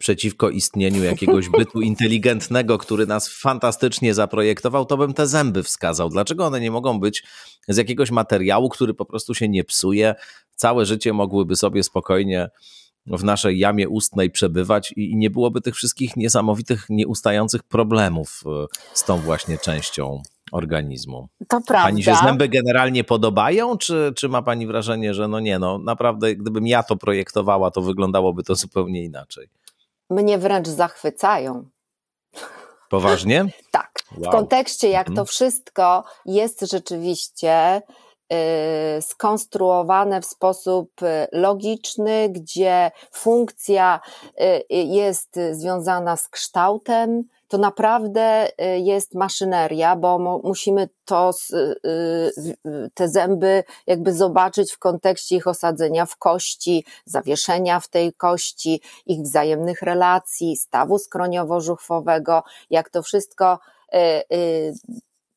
przeciwko 0.00 0.50
istnieniu 0.50 1.04
jakiegoś 1.04 1.48
bytu 1.48 1.80
inteligentnego, 1.80 2.78
który 2.78 3.06
nas 3.06 3.28
fantastycznie 3.28 4.14
zaprojektował, 4.14 4.84
to 4.84 4.96
bym 4.96 5.14
te 5.14 5.26
zęby 5.26 5.62
wskazał. 5.62 6.08
Dlaczego 6.08 6.46
one 6.46 6.60
nie 6.60 6.70
mogą 6.70 7.00
być 7.00 7.24
z 7.68 7.76
jakiegoś 7.76 8.10
materiału, 8.10 8.68
który 8.68 8.94
po 8.94 9.04
prostu 9.04 9.34
się 9.34 9.48
nie 9.48 9.64
psuje? 9.64 10.14
Całe 10.54 10.86
życie 10.86 11.12
mogłyby 11.12 11.56
sobie 11.56 11.82
spokojnie 11.82 12.48
w 13.06 13.24
naszej 13.24 13.58
jamie 13.58 13.88
ustnej 13.88 14.30
przebywać 14.30 14.92
i 14.96 15.16
nie 15.16 15.30
byłoby 15.30 15.60
tych 15.60 15.74
wszystkich 15.74 16.16
niesamowitych, 16.16 16.86
nieustających 16.88 17.62
problemów 17.62 18.42
e, 18.46 18.66
z 18.94 19.04
tą 19.04 19.18
właśnie 19.18 19.58
częścią 19.58 20.22
organizmu. 20.52 21.28
To 21.48 21.60
prawda. 21.66 21.88
Pani 21.88 22.02
się 22.02 22.14
zęby 22.24 22.48
generalnie 22.48 23.04
podobają, 23.04 23.78
czy, 23.78 24.12
czy 24.16 24.28
ma 24.28 24.42
pani 24.42 24.66
wrażenie, 24.66 25.14
że 25.14 25.28
no 25.28 25.40
nie, 25.40 25.58
no 25.58 25.78
naprawdę 25.78 26.36
gdybym 26.36 26.66
ja 26.66 26.82
to 26.82 26.96
projektowała, 26.96 27.70
to 27.70 27.82
wyglądałoby 27.82 28.42
to 28.42 28.54
zupełnie 28.54 29.04
inaczej? 29.04 29.48
Mnie 30.14 30.38
wręcz 30.38 30.68
zachwycają. 30.68 31.68
Poważnie? 32.88 33.44
tak. 33.70 33.90
Wow. 34.18 34.30
W 34.30 34.32
kontekście, 34.32 34.88
jak 34.88 35.08
mhm. 35.08 35.16
to 35.16 35.24
wszystko 35.24 36.04
jest 36.26 36.60
rzeczywiście 36.60 37.82
y, 38.98 39.02
skonstruowane 39.02 40.20
w 40.20 40.26
sposób 40.26 41.02
y, 41.02 41.06
logiczny, 41.32 42.28
gdzie 42.28 42.90
funkcja 43.12 44.00
y, 44.40 44.64
jest 44.70 45.38
związana 45.52 46.16
z 46.16 46.28
kształtem, 46.28 47.22
to 47.54 47.58
naprawdę 47.58 48.48
y, 48.48 48.78
jest 48.78 49.14
maszyneria, 49.14 49.96
bo 49.96 50.40
musimy 50.44 50.88
to, 51.04 51.30
y, 51.52 51.56
y, 52.66 52.90
te 52.94 53.08
zęby 53.08 53.64
jakby 53.86 54.12
zobaczyć 54.12 54.72
w 54.72 54.78
kontekście 54.78 55.36
ich 55.36 55.46
osadzenia 55.46 56.06
w 56.06 56.16
kości, 56.16 56.84
zawieszenia 57.04 57.80
w 57.80 57.88
tej 57.88 58.12
kości, 58.12 58.80
ich 59.06 59.20
wzajemnych 59.20 59.82
relacji, 59.82 60.56
stawu 60.56 60.98
skroniowo-żuchwowego, 60.98 62.42
jak 62.70 62.90
to 62.90 63.02
wszystko 63.02 63.58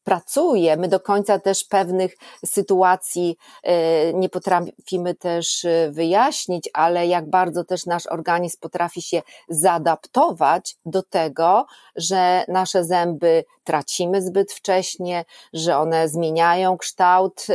pracuje. 0.07 0.77
My 0.77 0.87
do 0.87 0.99
końca 0.99 1.39
też 1.39 1.63
pewnych 1.63 2.17
sytuacji 2.45 3.37
e, 3.63 4.13
nie 4.13 4.29
potrafimy 4.29 5.15
też 5.15 5.65
e, 5.65 5.91
wyjaśnić, 5.91 6.69
ale 6.73 7.07
jak 7.07 7.29
bardzo 7.29 7.63
też 7.63 7.85
nasz 7.85 8.07
organizm 8.07 8.57
potrafi 8.59 9.01
się 9.01 9.21
zaadaptować 9.49 10.75
do 10.85 11.03
tego, 11.03 11.65
że 11.95 12.45
nasze 12.47 12.83
zęby 12.85 13.45
tracimy 13.63 14.21
zbyt 14.21 14.53
wcześnie, 14.53 15.25
że 15.53 15.77
one 15.77 16.09
zmieniają 16.09 16.77
kształt 16.77 17.45
e, 17.49 17.53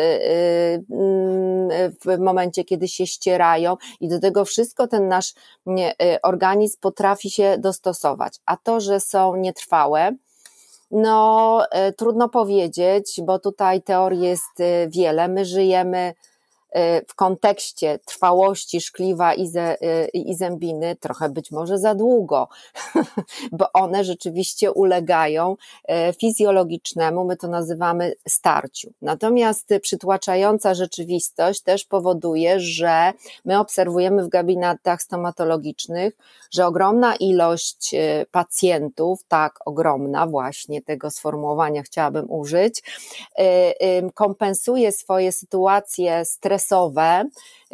w 2.05 2.19
momencie, 2.19 2.65
kiedy 2.65 2.89
się 2.89 3.07
ścierają 3.07 3.77
i 4.01 4.09
do 4.09 4.21
tego 4.21 4.45
wszystko 4.45 4.87
ten 4.87 5.09
nasz 5.09 5.35
organizm 6.23 6.81
potrafi 6.81 7.31
się 7.31 7.57
dostosować. 7.59 8.35
A 8.47 8.57
to, 8.57 8.81
że 8.81 9.01
są 9.01 9.37
nietrwałe, 9.37 10.13
no, 10.93 11.61
e, 11.71 11.93
trudno 11.93 12.29
powiedzieć, 12.29 13.21
bo 13.27 13.39
tutaj 13.39 13.83
teorii 13.83 14.21
jest 14.21 14.61
e, 14.61 14.89
wiele. 14.89 15.29
My 15.29 15.45
żyjemy 15.45 16.15
w 17.09 17.14
kontekście 17.14 17.99
trwałości 18.05 18.81
szkliwa 18.81 19.35
i, 19.35 19.49
ze, 19.49 19.76
i 20.14 20.35
zębiny 20.35 20.97
trochę 20.97 21.29
być 21.29 21.50
może 21.50 21.79
za 21.79 21.95
długo, 21.95 22.49
bo 23.52 23.73
one 23.73 24.05
rzeczywiście 24.05 24.73
ulegają 24.73 25.57
fizjologicznemu, 26.21 27.25
my 27.25 27.37
to 27.37 27.49
nazywamy 27.49 28.14
starciu. 28.29 28.93
Natomiast 29.02 29.69
przytłaczająca 29.83 30.75
rzeczywistość 30.75 31.61
też 31.61 31.85
powoduje, 31.85 32.61
że 32.61 33.12
my 33.45 33.59
obserwujemy 33.59 34.25
w 34.25 34.29
gabinetach 34.29 35.02
stomatologicznych, 35.02 36.17
że 36.50 36.67
ogromna 36.67 37.17
ilość 37.17 37.95
pacjentów, 38.31 39.25
tak 39.29 39.59
ogromna 39.67 40.26
właśnie 40.26 40.83
tego 40.83 41.11
sformułowania 41.11 41.83
chciałabym 41.83 42.31
użyć, 42.31 42.83
kompensuje 44.14 44.93
swoje 44.93 45.33
sytuacje 45.33 46.25
stresowe, 46.25 46.62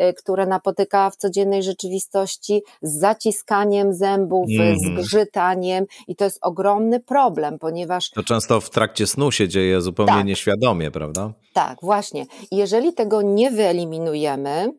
y, 0.01 0.15
które 0.15 0.47
napotykała 0.47 1.11
w 1.11 1.17
codziennej 1.17 1.63
rzeczywistości 1.63 2.63
z 2.83 2.99
zaciskaniem 2.99 3.95
zębów, 3.95 4.49
mm. 4.59 4.77
z 4.79 4.89
grzytaniem 4.89 5.85
i 6.09 6.17
to 6.17 6.25
jest 6.25 6.39
ogromny 6.43 7.01
problem, 7.01 7.59
ponieważ... 7.59 8.11
To 8.11 8.23
często 8.23 8.61
w 8.61 8.71
trakcie 8.71 9.07
snu 9.07 9.31
się 9.31 9.49
dzieje 9.49 9.81
zupełnie 9.81 10.13
tak. 10.13 10.27
nieświadomie, 10.27 10.91
prawda? 10.91 11.33
Tak, 11.53 11.79
właśnie. 11.83 12.27
Jeżeli 12.53 12.93
tego 12.93 13.23
nie 13.23 13.51
wyeliminujemy, 13.51 14.73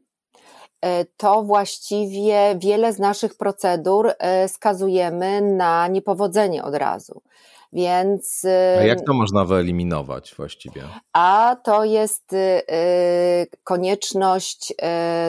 y, 0.86 1.06
to 1.18 1.44
właściwie 1.44 2.56
wiele 2.58 2.94
z 2.94 3.00
naszych 3.00 3.38
procedur 3.38 4.08
y, 4.08 4.48
skazujemy 4.48 5.42
na 5.42 5.88
niepowodzenie 5.88 6.64
od 6.64 6.76
razu. 6.76 7.22
Więc. 7.74 8.46
A 8.80 8.84
jak 8.84 9.06
to 9.06 9.14
można 9.14 9.46
wyeliminować 9.46 10.34
właściwie? 10.38 10.84
A 11.14 11.58
to 11.64 11.86
jest 11.86 12.34
y, 12.34 12.38
y, 12.38 13.48
konieczność 13.64 14.72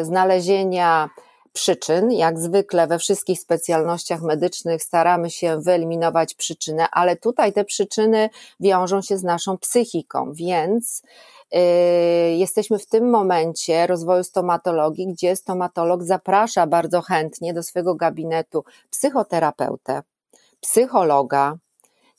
y, 0.00 0.04
znalezienia 0.04 1.08
przyczyn. 1.52 2.12
Jak 2.12 2.38
zwykle 2.38 2.86
we 2.86 2.98
wszystkich 2.98 3.40
specjalnościach 3.40 4.22
medycznych 4.22 4.82
staramy 4.82 5.30
się 5.30 5.60
wyeliminować 5.60 6.34
przyczynę, 6.34 6.86
ale 6.92 7.16
tutaj 7.16 7.52
te 7.52 7.64
przyczyny 7.64 8.30
wiążą 8.60 9.02
się 9.02 9.18
z 9.18 9.22
naszą 9.22 9.58
psychiką, 9.58 10.32
więc 10.32 11.02
jesteśmy 12.36 12.78
w 12.78 12.86
tym 12.86 13.10
momencie 13.10 13.86
rozwoju 13.86 14.24
stomatologii, 14.24 15.06
gdzie 15.06 15.36
stomatolog 15.36 16.02
zaprasza 16.02 16.66
bardzo 16.66 17.02
chętnie 17.02 17.54
do 17.54 17.62
swojego 17.62 17.94
gabinetu 17.94 18.64
psychoterapeutę, 18.90 20.02
psychologa, 20.60 21.58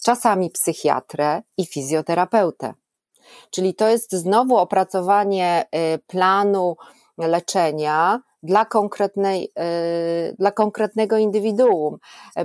czasami 0.03 0.49
psychiatrę 0.49 1.41
i 1.57 1.65
fizjoterapeutę. 1.65 2.73
Czyli 3.51 3.75
to 3.75 3.89
jest 3.89 4.11
znowu 4.11 4.57
opracowanie 4.57 5.65
y, 5.95 5.99
planu 6.07 6.75
leczenia 7.17 8.21
dla, 8.43 8.65
konkretnej, 8.65 9.51
y, 10.29 10.35
dla 10.39 10.51
konkretnego 10.51 11.17
indywiduum, 11.17 11.97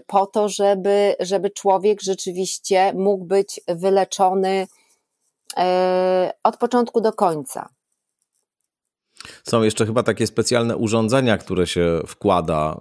po 0.07 0.27
to, 0.27 0.49
żeby, 0.49 1.17
żeby 1.21 1.51
człowiek 1.51 2.03
rzeczywiście 2.03 2.93
mógł 2.95 3.25
być 3.25 3.61
wyleczony 3.69 4.67
y, 5.53 5.63
od 6.43 6.57
początku 6.57 7.01
do 7.01 7.13
końca. 7.13 7.69
Są 9.49 9.63
jeszcze 9.63 9.87
chyba 9.87 10.03
takie 10.03 10.27
specjalne 10.27 10.77
urządzenia, 10.77 11.39
które 11.39 11.67
się 11.67 12.01
wkłada 12.07 12.79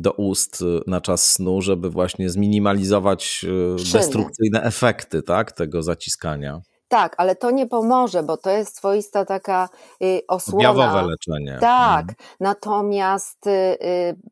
do 0.00 0.12
ust 0.12 0.62
y, 0.62 0.80
na 0.86 1.00
czas 1.00 1.32
snu, 1.32 1.62
żeby 1.62 1.90
właśnie 1.90 2.30
zminimalizować 2.30 3.44
y, 3.78 3.92
destrukcyjne 3.92 4.62
efekty 4.62 5.22
tak, 5.22 5.52
tego 5.52 5.82
zaciskania. 5.82 6.60
Tak, 6.88 7.14
ale 7.18 7.36
to 7.36 7.50
nie 7.50 7.66
pomoże, 7.66 8.22
bo 8.22 8.36
to 8.36 8.50
jest 8.50 8.76
swoista 8.76 9.24
taka 9.24 9.68
y, 10.02 10.20
osłona. 10.28 10.70
Objawowe 10.70 11.02
leczenie. 11.06 11.58
Tak, 11.60 12.00
mhm. 12.00 12.16
natomiast 12.40 13.44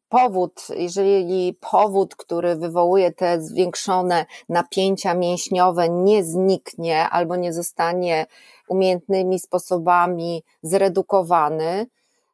powód, 0.09 0.67
jeżeli 0.77 1.59
powód, 1.71 2.17
który 2.17 2.57
wywołuje 2.57 3.13
te 3.13 3.43
zwiększone 3.43 4.27
napięcia 4.49 5.15
mięśniowe 5.15 5.89
nie 5.89 6.25
zniknie 6.25 7.09
albo 7.09 7.37
nie 7.37 7.53
zostanie 7.53 8.27
umiejętnymi 8.69 9.39
sposobami 9.39 10.43
zredukowany, 10.63 11.87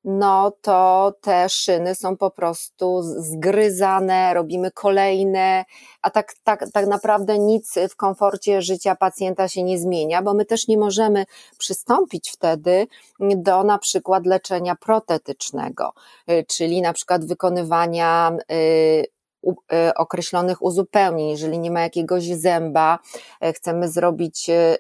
no 0.05 0.53
to 0.63 1.13
te 1.21 1.49
szyny 1.49 1.95
są 1.95 2.17
po 2.17 2.31
prostu 2.31 3.03
zgryzane, 3.03 4.35
robimy 4.35 4.71
kolejne, 4.71 5.65
a 6.03 6.11
tak, 6.11 6.35
tak, 6.45 6.65
tak 6.73 6.87
naprawdę 6.87 7.39
nic 7.39 7.75
w 7.91 7.97
komforcie 7.97 8.63
życia 8.63 8.97
pacjenta 8.97 9.49
się 9.49 9.63
nie 9.63 9.79
zmienia, 9.79 10.23
bo 10.23 10.35
my 10.35 10.45
też 10.45 10.69
nie 10.69 10.79
możemy 10.79 11.25
przystąpić 11.59 12.31
wtedy 12.31 12.87
do 13.21 13.65
na 13.65 13.79
przykład 13.79 14.27
leczenia 14.27 14.77
protetycznego, 14.77 15.93
y, 16.31 16.45
czyli 16.49 16.83
na 16.83 16.93
przykład 16.93 17.25
wykonywania 17.25 18.37
y, 18.53 19.14
określonych 19.97 20.63
uzupełnień. 20.63 21.29
Jeżeli 21.29 21.59
nie 21.59 21.71
ma 21.71 21.81
jakiegoś 21.81 22.25
zęba, 22.25 22.99
e, 23.41 23.53
chcemy 23.53 23.89
zrobić 23.89 24.51
e, 24.51 24.79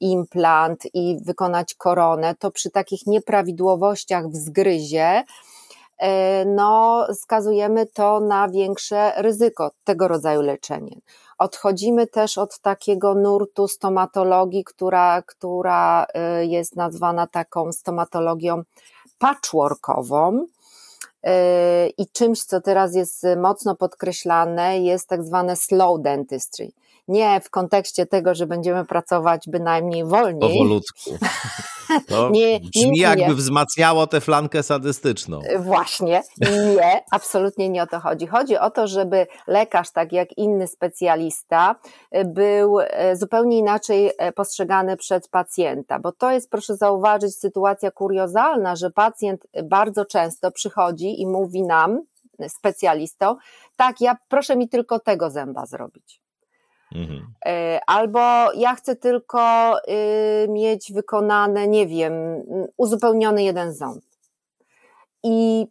implant 0.00 0.94
i 0.94 1.18
wykonać 1.24 1.74
koronę, 1.74 2.34
to 2.38 2.50
przy 2.50 2.70
takich 2.70 3.06
nieprawidłowościach 3.06 4.28
w 4.28 4.36
zgryzie, 4.36 5.24
no, 6.46 7.06
skazujemy 7.14 7.86
to 7.86 8.20
na 8.20 8.48
większe 8.48 9.12
ryzyko 9.16 9.70
tego 9.84 10.08
rodzaju 10.08 10.42
leczenia. 10.42 10.96
Odchodzimy 11.38 12.06
też 12.06 12.38
od 12.38 12.58
takiego 12.58 13.14
nurtu 13.14 13.68
stomatologii, 13.68 14.64
która, 14.64 15.22
która 15.22 16.06
jest 16.40 16.76
nazwana 16.76 17.26
taką 17.26 17.72
stomatologią 17.72 18.62
patchworkową, 19.18 20.46
i 21.98 22.06
czymś, 22.12 22.42
co 22.42 22.60
teraz 22.60 22.94
jest 22.94 23.26
mocno 23.36 23.76
podkreślane, 23.76 24.78
jest 24.78 25.08
tak 25.08 25.22
zwane 25.24 25.56
slow 25.56 26.02
dentistry. 26.02 26.68
Nie 27.12 27.40
w 27.40 27.50
kontekście 27.50 28.06
tego, 28.06 28.34
że 28.34 28.46
będziemy 28.46 28.84
pracować 28.84 29.44
bynajmniej 29.48 30.04
wolniej. 30.04 30.52
Powolutku. 30.52 31.10
To 32.08 32.30
nie, 32.30 32.60
brzmi 32.60 32.90
nie, 32.90 33.00
jakby 33.00 33.26
nie. 33.26 33.34
wzmacniało 33.34 34.06
tę 34.06 34.20
flankę 34.20 34.62
sadystyczną. 34.62 35.40
Właśnie, 35.58 36.22
nie, 36.76 37.04
absolutnie 37.10 37.68
nie 37.68 37.82
o 37.82 37.86
to 37.86 38.00
chodzi. 38.00 38.26
Chodzi 38.26 38.58
o 38.58 38.70
to, 38.70 38.86
żeby 38.86 39.26
lekarz, 39.46 39.90
tak 39.90 40.12
jak 40.12 40.38
inny 40.38 40.66
specjalista, 40.66 41.74
był 42.24 42.80
e, 42.80 43.16
zupełnie 43.16 43.58
inaczej 43.58 44.10
e, 44.18 44.32
postrzegany 44.32 44.96
przez 44.96 45.28
pacjenta, 45.28 45.98
bo 45.98 46.12
to 46.12 46.30
jest, 46.30 46.50
proszę 46.50 46.76
zauważyć, 46.76 47.36
sytuacja 47.36 47.90
kuriozalna, 47.90 48.76
że 48.76 48.90
pacjent 48.90 49.46
bardzo 49.64 50.04
często 50.04 50.50
przychodzi 50.50 51.20
i 51.20 51.26
mówi 51.26 51.62
nam, 51.62 52.00
specjalistą, 52.48 53.36
tak, 53.76 54.00
ja 54.00 54.16
proszę 54.28 54.56
mi 54.56 54.68
tylko 54.68 55.00
tego 55.00 55.30
zęba 55.30 55.66
zrobić. 55.66 56.21
Mhm. 56.94 57.34
E, 57.46 57.80
albo 57.86 58.52
ja 58.52 58.74
chcę 58.74 58.96
tylko 58.96 59.72
y, 59.78 60.48
mieć 60.48 60.92
wykonane, 60.92 61.68
nie 61.68 61.86
wiem, 61.86 62.12
uzupełniony 62.76 63.42
jeden 63.42 63.74
ząb. 63.74 64.04
I 65.22 65.66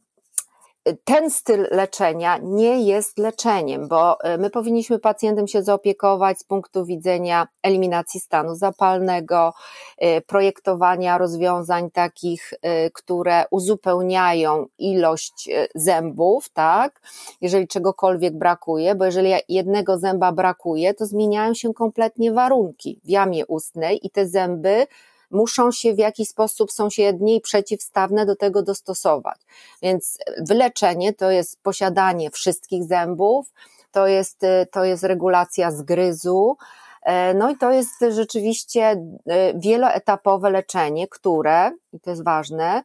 ten 1.03 1.29
styl 1.29 1.67
leczenia 1.71 2.37
nie 2.43 2.81
jest 2.83 3.19
leczeniem, 3.19 3.87
bo 3.87 4.21
e, 4.23 4.37
my 4.37 4.49
powinniśmy 4.49 4.99
pacjentem 4.99 5.47
się 5.47 5.63
zaopiekować 5.63 6.39
z 6.39 6.43
punktu 6.43 6.85
widzenia 6.85 7.47
eliminacji 7.63 8.19
stanu 8.19 8.55
zapalnego, 8.55 9.53
e, 9.97 10.21
projektowania 10.21 11.17
rozwiązań 11.17 11.91
takich, 11.91 12.53
e, 12.61 12.89
które 12.89 13.45
uzupełniają 13.51 14.65
ilość 14.77 15.49
zębów, 15.75 16.49
tak? 16.49 17.01
Jeżeli 17.41 17.67
czegokolwiek 17.67 18.37
brakuje, 18.37 18.95
bo 18.95 19.05
jeżeli 19.05 19.33
jednego 19.49 19.97
zęba 19.97 20.31
brakuje, 20.31 20.93
to 20.93 21.05
zmieniają 21.05 21.53
się 21.53 21.73
kompletnie 21.73 22.31
warunki 22.31 22.99
w 23.03 23.09
jamie 23.09 23.45
ustnej 23.45 24.07
i 24.07 24.09
te 24.09 24.27
zęby 24.27 24.87
muszą 25.31 25.71
się 25.71 25.93
w 25.93 25.97
jakiś 25.97 26.29
sposób 26.29 26.71
sąsiednie 26.71 27.35
i 27.35 27.41
przeciwstawne 27.41 28.25
do 28.25 28.35
tego 28.35 28.61
dostosować. 28.61 29.39
Więc 29.81 30.17
wyleczenie 30.37 31.13
to 31.13 31.31
jest 31.31 31.61
posiadanie 31.63 32.29
wszystkich 32.29 32.83
zębów, 32.83 33.53
to 33.91 34.07
jest, 34.07 34.41
to 34.71 34.83
jest 34.83 35.03
regulacja 35.03 35.71
zgryzu, 35.71 36.57
e, 37.03 37.33
no 37.33 37.49
i 37.49 37.57
to 37.57 37.71
jest 37.71 38.05
rzeczywiście 38.09 38.81
e, 38.81 39.59
wieloetapowe 39.59 40.49
leczenie, 40.49 41.07
które, 41.07 41.71
i 41.93 41.99
to 41.99 42.09
jest 42.09 42.23
ważne, 42.23 42.83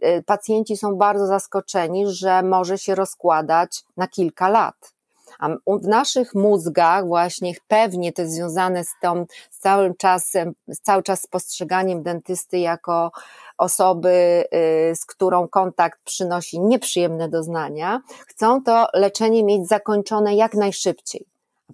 e, 0.00 0.22
pacjenci 0.22 0.76
są 0.76 0.94
bardzo 0.94 1.26
zaskoczeni, 1.26 2.04
że 2.08 2.42
może 2.42 2.78
się 2.78 2.94
rozkładać 2.94 3.84
na 3.96 4.08
kilka 4.08 4.48
lat. 4.48 4.95
A 5.38 5.48
w 5.66 5.86
naszych 5.86 6.34
mózgach 6.34 7.06
właśnie 7.06 7.52
pewnie 7.68 8.12
to 8.12 8.22
jest 8.22 8.34
związane 8.34 8.84
z 8.84 8.90
tą 9.02 9.26
z 9.50 9.58
całym 9.58 9.94
czasem, 9.94 10.52
cały 10.82 11.02
czas 11.02 11.22
z 11.22 11.26
postrzeganiem 11.26 12.02
dentysty 12.02 12.58
jako 12.58 13.10
osoby, 13.58 14.44
y, 14.90 14.96
z 14.96 15.06
którą 15.06 15.48
kontakt 15.48 16.00
przynosi 16.04 16.60
nieprzyjemne 16.60 17.28
doznania, 17.28 18.00
chcą 18.26 18.62
to 18.62 18.86
leczenie 18.94 19.44
mieć 19.44 19.68
zakończone 19.68 20.34
jak 20.34 20.54
najszybciej. 20.54 21.26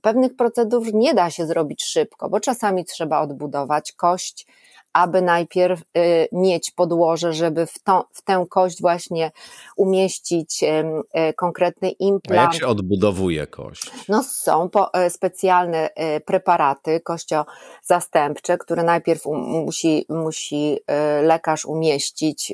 Pewnych 0.03 0.37
procedur 0.37 0.94
nie 0.94 1.14
da 1.14 1.31
się 1.31 1.46
zrobić 1.46 1.85
szybko, 1.85 2.29
bo 2.29 2.40
czasami 2.40 2.85
trzeba 2.85 3.20
odbudować 3.20 3.92
kość, 3.92 4.46
aby 4.92 5.22
najpierw 5.22 5.81
y, 5.81 6.28
mieć 6.33 6.70
podłoże, 6.70 7.33
żeby 7.33 7.66
w, 7.66 7.78
to, 7.78 8.09
w 8.12 8.22
tę 8.22 8.46
kość 8.50 8.81
właśnie 8.81 9.31
umieścić 9.76 10.62
y, 10.62 11.35
konkretny 11.35 11.90
implant. 11.90 12.40
A 12.40 12.42
jak 12.42 12.55
się 12.55 12.66
odbudowuje 12.66 13.46
kość? 13.46 13.90
No 14.09 14.22
są 14.22 14.68
po, 14.68 14.94
e, 14.94 15.11
specjalne 15.11 15.90
e, 15.94 16.20
preparaty 16.20 17.00
kościozastępcze, 17.00 18.59
które 18.59 18.83
najpierw 18.83 19.26
musi, 19.26 20.07
musi 20.09 20.78
e, 20.87 21.22
lekarz 21.22 21.64
umieścić 21.64 22.52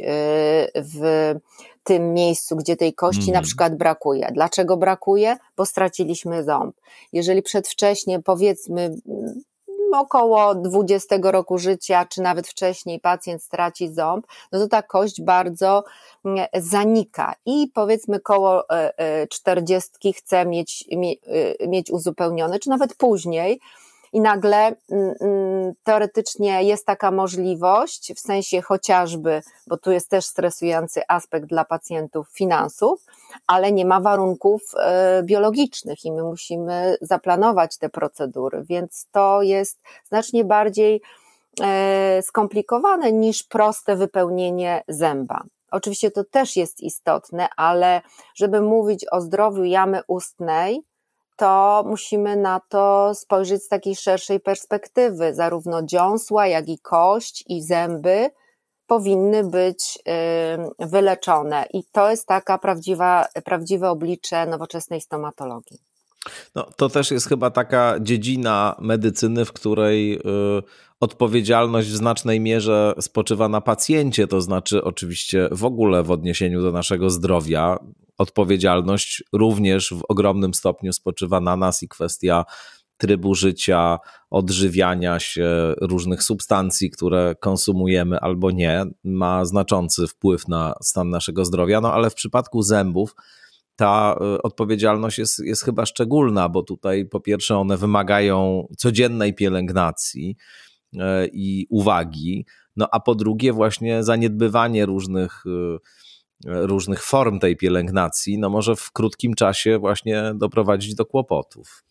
w 0.74 1.35
tym 1.85 2.14
miejscu, 2.14 2.57
gdzie 2.57 2.77
tej 2.77 2.94
kości 2.94 3.31
mm. 3.31 3.35
na 3.35 3.42
przykład 3.42 3.77
brakuje. 3.77 4.29
Dlaczego 4.33 4.77
brakuje? 4.77 5.37
Bo 5.57 5.66
straciliśmy 5.66 6.44
ząb. 6.44 6.77
Jeżeli 7.12 7.42
przedwcześnie, 7.42 8.22
powiedzmy, 8.22 8.94
około 9.94 10.55
20 10.55 11.16
roku 11.22 11.59
życia, 11.59 12.07
czy 12.09 12.22
nawet 12.22 12.48
wcześniej 12.48 13.01
pacjent 13.01 13.42
straci 13.42 13.94
ząb, 13.94 14.27
no 14.53 14.59
to 14.59 14.68
ta 14.68 14.83
kość 14.83 15.22
bardzo 15.22 15.85
mm, 16.24 16.46
zanika. 16.55 17.35
I 17.46 17.70
powiedzmy 17.74 18.20
koło 18.20 18.64
40 19.31 19.90
e, 20.05 20.11
e, 20.11 20.12
chce 20.12 20.46
mieć, 20.46 20.85
e, 21.61 21.68
mieć 21.68 21.90
uzupełnione, 21.90 22.59
czy 22.59 22.70
nawet 22.70 22.94
później, 22.94 23.61
i 24.12 24.20
nagle 24.20 24.77
mm, 24.90 25.14
mm, 25.20 25.72
teoretycznie 25.85 26.62
jest 26.62 26.87
taka 26.87 27.11
możliwość, 27.11 28.12
w 28.14 28.20
sensie 28.20 28.62
chociażby, 28.62 29.42
bo 29.66 29.77
tu 29.77 29.92
jest 29.92 30.09
też 30.09 30.24
stresujący 30.24 31.01
aspekt 31.09 31.46
dla 31.46 31.64
pacjentów 31.64 32.29
finansów, 32.33 33.05
ale 33.47 33.73
nie 33.73 33.85
ma 33.85 34.01
warunków 34.01 34.62
e, 34.77 35.23
biologicznych 35.23 36.05
i 36.05 36.12
my 36.12 36.23
musimy 36.23 36.97
zaplanować 37.01 37.79
te 37.79 37.88
procedury, 37.88 38.64
więc 38.69 39.07
to 39.12 39.43
jest 39.43 39.81
znacznie 40.09 40.45
bardziej 40.45 41.01
e, 41.61 42.23
skomplikowane 42.23 43.12
niż 43.12 43.43
proste 43.43 43.97
wypełnienie 43.97 44.83
zęba. 44.88 45.43
Oczywiście 45.71 46.11
to 46.11 46.25
też 46.25 46.57
jest 46.57 46.81
istotne, 46.81 47.49
ale 47.57 48.01
żeby 48.35 48.61
mówić 48.61 49.07
o 49.11 49.21
zdrowiu 49.21 49.64
jamy 49.64 50.01
ustnej, 50.07 50.83
to 51.37 51.85
musimy 51.87 52.37
na 52.37 52.61
to 52.69 53.14
spojrzeć 53.14 53.62
z 53.64 53.69
takiej 53.69 53.97
szerszej 53.97 54.41
perspektywy. 54.41 55.35
Zarówno 55.35 55.83
dziąsła, 55.83 56.47
jak 56.47 56.69
i 56.69 56.79
kość 56.79 57.45
i 57.49 57.62
zęby 57.62 58.31
powinny 58.88 59.44
być 59.44 59.98
wyleczone. 60.79 61.66
I 61.74 61.83
to 61.92 62.11
jest 62.11 62.27
taka 62.27 62.59
prawdziwa, 62.59 63.27
prawdziwe 63.44 63.90
oblicze 63.90 64.46
nowoczesnej 64.46 65.01
stomatologii. 65.01 65.79
No, 66.55 66.66
to 66.77 66.88
też 66.88 67.11
jest 67.11 67.29
chyba 67.29 67.51
taka 67.51 67.94
dziedzina 68.01 68.77
medycyny, 68.81 69.44
w 69.44 69.53
której 69.53 70.14
y, 70.14 70.20
odpowiedzialność 71.01 71.88
w 71.88 71.96
znacznej 71.96 72.40
mierze 72.40 72.94
spoczywa 73.01 73.48
na 73.48 73.61
pacjencie, 73.61 74.27
to 74.27 74.40
znaczy 74.40 74.85
oczywiście 74.85 75.48
w 75.53 75.64
ogóle 75.64 76.03
w 76.03 76.11
odniesieniu 76.11 76.62
do 76.62 76.72
naszego 76.72 77.11
zdrowia 77.11 77.79
odpowiedzialność 78.18 79.24
również 79.33 79.90
w 79.90 80.03
ogromnym 80.09 80.55
stopniu 80.55 80.92
spoczywa 80.92 81.40
na 81.40 81.57
nas 81.57 81.83
i 81.83 81.88
kwestia 81.88 82.44
trybu 82.99 83.35
życia, 83.35 83.99
odżywiania 84.31 85.19
się, 85.19 85.75
różnych 85.81 86.23
substancji, 86.23 86.91
które 86.91 87.35
konsumujemy 87.41 88.19
albo 88.21 88.51
nie, 88.51 88.85
ma 89.05 89.45
znaczący 89.45 90.07
wpływ 90.07 90.49
na 90.49 90.75
stan 90.83 91.11
naszego 91.11 91.45
zdrowia. 91.45 91.81
No 91.81 91.93
ale 91.93 92.11
w 92.11 92.15
przypadku 92.15 92.63
zębów 92.63 93.15
ta 93.77 94.17
y, 94.37 94.43
odpowiedzialność 94.43 95.19
jest, 95.19 95.39
jest 95.39 95.65
chyba 95.65 95.87
szczególna, 95.87 96.49
bo 96.49 96.63
tutaj 96.63 97.07
po 97.07 97.21
pierwsze 97.21 97.57
one 97.57 97.77
wymagają 97.77 98.67
codziennej 98.79 99.35
pielęgnacji 99.35 100.37
y, 100.95 100.99
i 101.33 101.67
uwagi, 101.71 102.47
no 102.77 102.89
a 102.93 103.01
po 103.01 103.15
drugie 103.15 103.53
właśnie 103.53 104.05
zaniedbywanie 104.05 104.87
różnych 104.87 105.47
y, 105.47 105.79
różnych 106.45 107.03
form 107.03 107.39
tej 107.39 107.57
pielęgnacji, 107.57 108.39
no 108.39 108.51
może 108.51 108.77
w 108.77 108.93
krótkim 108.93 109.35
czasie 109.35 109.79
właśnie 109.79 110.33
doprowadzić 110.35 110.95
do 110.95 111.07
kłopotów. 111.07 111.85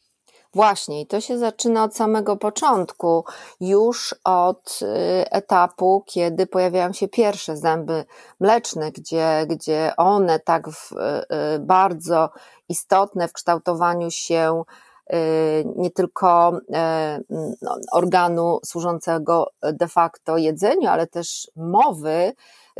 Właśnie, 0.53 1.01
i 1.01 1.07
to 1.07 1.21
się 1.21 1.37
zaczyna 1.37 1.83
od 1.83 1.95
samego 1.95 2.37
początku, 2.37 3.25
już 3.59 4.15
od 4.23 4.79
y, 4.81 4.85
etapu, 5.31 6.03
kiedy 6.05 6.47
pojawiają 6.47 6.93
się 6.93 7.07
pierwsze 7.07 7.57
zęby 7.57 8.05
mleczne, 8.39 8.91
gdzie, 8.91 9.45
gdzie 9.49 9.93
one 9.97 10.39
tak 10.39 10.69
w, 10.69 10.91
y, 10.91 10.95
y, 11.55 11.59
bardzo 11.59 12.29
istotne 12.69 13.27
w 13.27 13.33
kształtowaniu 13.33 14.11
się 14.11 14.63
nie 15.75 15.91
tylko 15.91 16.59
no, 17.61 17.77
organu 17.91 18.59
służącego 18.65 19.47
de 19.73 19.87
facto 19.87 20.37
jedzeniu, 20.37 20.89
ale 20.89 21.07
też 21.07 21.51
mowy, 21.55 22.33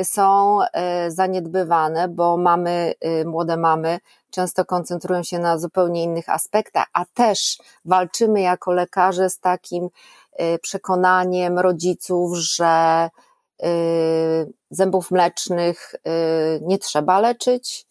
są 0.04 0.60
e, 0.64 1.12
zaniedbywane, 1.12 2.08
bo 2.08 2.38
mamy, 2.38 2.94
e, 3.02 3.26
młode 3.26 3.58
mamy 3.58 4.00
często 4.32 4.66
koncentrują 4.66 5.24
się 5.24 5.40
na 5.40 5.58
zupełnie 5.58 6.04
innych 6.04 6.30
aspektach, 6.30 6.88
a 6.94 7.06
też 7.06 7.58
walczymy 7.86 8.42
jako 8.42 8.72
lekarze 8.72 9.30
z 9.30 9.40
takim 9.40 9.90
e, 10.34 10.60
przekonaniem 10.60 11.60
rodziców, 11.60 12.38
że 12.38 13.10
zębów 14.70 15.12
mlecznych 15.12 15.96
nie 16.62 16.78
trzeba 16.78 17.20
leczyć, 17.20 17.86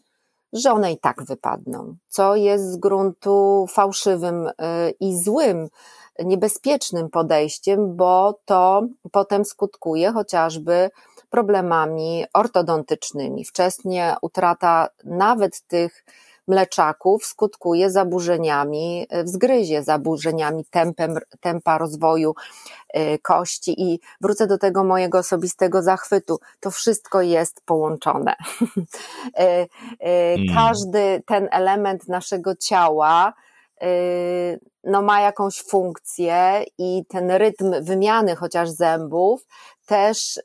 że 0.52 0.72
one 0.72 0.92
i 0.92 0.98
tak 0.98 1.24
wypadną, 1.24 1.96
co 2.08 2.36
jest 2.36 2.72
z 2.72 2.76
gruntu 2.76 3.66
fałszywym 3.70 4.50
i 5.00 5.22
złym, 5.22 5.68
niebezpiecznym 6.24 7.10
podejściem, 7.10 7.96
bo 7.96 8.38
to 8.44 8.82
potem 9.12 9.44
skutkuje 9.44 10.12
chociażby 10.12 10.90
problemami 11.30 12.24
ortodontycznymi. 12.34 13.44
Wcześnie 13.44 14.16
utrata 14.22 14.88
nawet 15.04 15.60
tych 15.60 16.04
mleczaków 16.48 17.24
skutkuje 17.24 17.90
zaburzeniami 17.90 19.06
w 19.24 19.28
zgryzie, 19.28 19.82
zaburzeniami 19.82 20.64
tempem, 20.64 21.18
tempa 21.40 21.78
rozwoju 21.78 22.34
y, 22.96 23.18
kości 23.22 23.82
i 23.82 24.00
wrócę 24.20 24.46
do 24.46 24.58
tego 24.58 24.84
mojego 24.84 25.18
osobistego 25.18 25.82
zachwytu. 25.82 26.38
To 26.60 26.70
wszystko 26.70 27.22
jest 27.22 27.60
połączone. 27.64 28.34
Y, 29.26 29.42
y, 29.42 29.68
hmm. 30.36 30.54
Każdy 30.54 31.22
ten 31.26 31.48
element 31.52 32.08
naszego 32.08 32.56
ciała 32.56 33.32
no 34.84 35.02
ma 35.02 35.20
jakąś 35.20 35.62
funkcję 35.62 36.64
i 36.78 37.04
ten 37.08 37.30
rytm 37.30 37.74
wymiany 37.82 38.36
chociaż 38.36 38.70
zębów 38.70 39.46
też 39.86 40.36
y, 40.36 40.42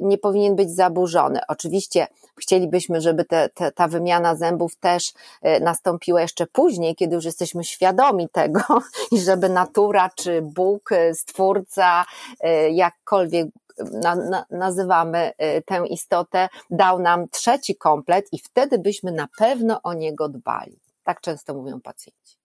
nie 0.00 0.18
powinien 0.18 0.56
być 0.56 0.70
zaburzony. 0.70 1.40
Oczywiście 1.48 2.06
chcielibyśmy, 2.40 3.00
żeby 3.00 3.24
te, 3.24 3.48
te, 3.48 3.72
ta 3.72 3.88
wymiana 3.88 4.36
zębów 4.36 4.76
też 4.76 5.08
y, 5.08 5.60
nastąpiła 5.60 6.20
jeszcze 6.20 6.46
później, 6.46 6.96
kiedy 6.96 7.14
już 7.14 7.24
jesteśmy 7.24 7.64
świadomi 7.64 8.28
tego 8.28 8.60
i 9.12 9.20
żeby 9.20 9.48
natura 9.48 10.10
czy 10.16 10.42
Bóg, 10.42 10.92
y, 10.92 11.14
Stwórca, 11.14 12.04
jakkolwiek 12.70 13.48
na, 13.92 14.14
na, 14.14 14.46
nazywamy 14.50 15.32
tę 15.66 15.86
istotę, 15.88 16.48
dał 16.70 16.98
nam 16.98 17.28
trzeci 17.28 17.76
komplet 17.76 18.26
i 18.32 18.38
wtedy 18.38 18.78
byśmy 18.78 19.12
na 19.12 19.28
pewno 19.38 19.82
o 19.82 19.94
niego 19.94 20.28
dbali. 20.28 20.80
Tak 21.04 21.20
często 21.20 21.54
mówią 21.54 21.80
pacjenci. 21.80 22.35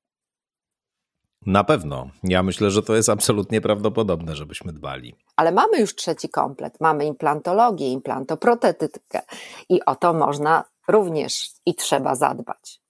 Na 1.45 1.63
pewno. 1.63 2.09
Ja 2.23 2.43
myślę, 2.43 2.71
że 2.71 2.83
to 2.83 2.95
jest 2.95 3.09
absolutnie 3.09 3.61
prawdopodobne, 3.61 4.35
żebyśmy 4.35 4.73
dbali. 4.73 5.15
Ale 5.35 5.51
mamy 5.51 5.79
już 5.79 5.95
trzeci 5.95 6.29
komplet. 6.29 6.77
Mamy 6.79 7.05
implantologię, 7.05 7.91
implantoprotetykę 7.91 9.21
i 9.69 9.85
o 9.85 9.95
to 9.95 10.13
można 10.13 10.63
również 10.87 11.49
i 11.65 11.75
trzeba 11.75 12.15
zadbać. 12.15 12.81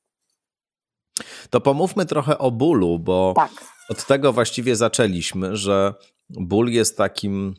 To 1.50 1.62
pomówmy 1.62 2.06
trochę 2.06 2.38
o 2.38 2.52
bólu, 2.52 3.00
bo 3.00 3.34
tak. 3.36 3.52
od 3.90 4.06
tego 4.06 4.34
właściwie 4.34 4.76
zaczęliśmy, 4.76 5.58
że 5.58 5.94
ból 6.30 6.70
jest 6.70 6.98
takim 6.98 7.56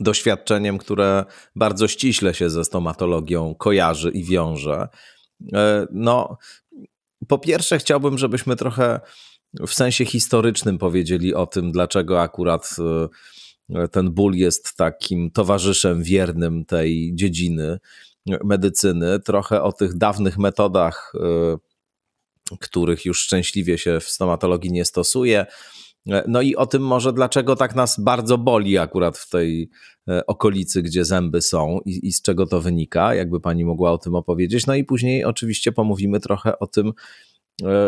doświadczeniem, 0.00 0.78
które 0.78 1.24
bardzo 1.56 1.88
ściśle 1.88 2.34
się 2.34 2.50
ze 2.50 2.64
stomatologią 2.64 3.54
kojarzy 3.54 4.10
i 4.10 4.24
wiąże. 4.24 4.88
E, 5.52 5.86
no, 5.92 6.38
po 7.28 7.38
pierwsze, 7.38 7.78
chciałbym, 7.78 8.18
żebyśmy 8.18 8.56
trochę 8.56 9.00
w 9.54 9.74
sensie 9.74 10.04
historycznym 10.04 10.78
powiedzieli 10.78 11.34
o 11.34 11.46
tym, 11.46 11.72
dlaczego 11.72 12.20
akurat 12.22 12.76
e, 13.74 13.88
ten 13.88 14.10
ból 14.10 14.34
jest 14.34 14.76
takim 14.76 15.30
towarzyszem 15.30 16.02
wiernym 16.02 16.64
tej 16.64 17.12
dziedziny 17.14 17.78
medycyny, 18.44 19.20
trochę 19.20 19.62
o 19.62 19.72
tych 19.72 19.96
dawnych 19.96 20.38
metodach, 20.38 21.12
e, 21.14 22.56
których 22.60 23.04
już 23.04 23.20
szczęśliwie 23.20 23.78
się 23.78 24.00
w 24.00 24.08
stomatologii 24.08 24.72
nie 24.72 24.84
stosuje. 24.84 25.46
E, 26.10 26.24
no 26.28 26.40
i 26.40 26.56
o 26.56 26.66
tym 26.66 26.82
może, 26.82 27.12
dlaczego 27.12 27.56
tak 27.56 27.74
nas 27.74 28.00
bardzo 28.00 28.38
boli 28.38 28.78
akurat 28.78 29.18
w 29.18 29.28
tej 29.28 29.70
okolicy, 30.26 30.82
gdzie 30.82 31.04
zęby 31.04 31.42
są 31.42 31.78
i, 31.84 32.08
i 32.08 32.12
z 32.12 32.22
czego 32.22 32.46
to 32.46 32.60
wynika, 32.60 33.14
jakby 33.14 33.40
pani 33.40 33.64
mogła 33.64 33.92
o 33.92 33.98
tym 33.98 34.14
opowiedzieć. 34.14 34.66
No 34.66 34.74
i 34.74 34.84
później 34.84 35.24
oczywiście 35.24 35.72
pomówimy 35.72 36.20
trochę 36.20 36.58
o 36.58 36.66
tym, 36.66 36.92
E, 36.92 37.29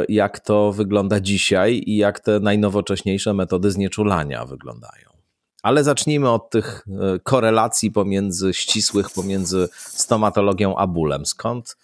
jak 0.09 0.41
to 0.41 0.73
wygląda 0.73 1.21
dzisiaj 1.21 1.83
i 1.87 1.97
jak 1.97 2.21
te 2.21 2.41
najnowocześniejsze 2.41 3.35
metody 3.35 3.71
znieczulania 3.71 4.45
wyglądają. 4.45 5.13
Ale 5.63 5.85
zacznijmy 5.85 6.31
od 6.31 6.51
tych 6.51 6.87
e, 6.89 7.19
korelacji 7.19 7.91
pomiędzy 7.91 8.55
ścisłych 8.55 9.11
pomiędzy 9.11 9.69
stomatologią 9.77 10.77
a 10.77 10.87
bólem. 10.87 11.27
Skąd, 11.27 11.77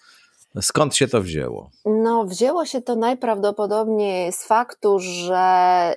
skąd 0.61 0.95
się 0.95 1.07
to 1.07 1.21
wzięło? 1.21 1.69
No, 1.85 2.25
wzięło 2.25 2.65
się 2.65 2.81
to 2.81 2.95
najprawdopodobniej 2.95 4.31
z 4.31 4.43
faktu, 4.43 4.99
że 4.99 5.95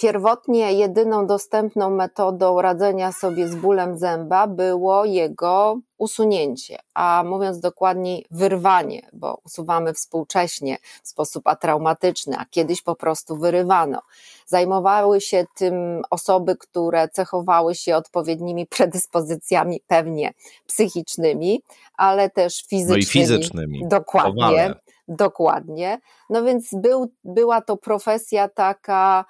Pierwotnie 0.00 0.72
jedyną 0.72 1.26
dostępną 1.26 1.90
metodą 1.90 2.62
radzenia 2.62 3.12
sobie 3.12 3.48
z 3.48 3.56
bólem 3.56 3.98
zęba 3.98 4.46
było 4.46 5.04
jego 5.04 5.78
usunięcie, 5.98 6.78
a 6.94 7.24
mówiąc 7.26 7.60
dokładniej, 7.60 8.26
wyrwanie, 8.30 9.08
bo 9.12 9.40
usuwamy 9.44 9.94
współcześnie 9.94 10.76
w 11.02 11.08
sposób 11.08 11.46
atraumatyczny, 11.46 12.36
a 12.38 12.44
kiedyś 12.50 12.82
po 12.82 12.94
prostu 12.94 13.36
wyrywano. 13.36 14.02
Zajmowały 14.46 15.20
się 15.20 15.44
tym 15.56 16.02
osoby, 16.10 16.56
które 16.56 17.08
cechowały 17.08 17.74
się 17.74 17.96
odpowiednimi 17.96 18.66
predyspozycjami, 18.66 19.80
pewnie 19.86 20.32
psychicznymi, 20.66 21.62
ale 21.96 22.30
też 22.30 22.66
fizycznymi. 22.66 22.90
No 22.90 22.96
i 22.96 23.04
fizycznymi. 23.04 23.88
Dokładnie. 23.88 24.74
Dokładnie. 25.08 26.00
No 26.30 26.44
więc 26.44 26.68
był, 26.72 27.08
była 27.24 27.60
to 27.60 27.76
profesja 27.76 28.48
taka 28.48 29.24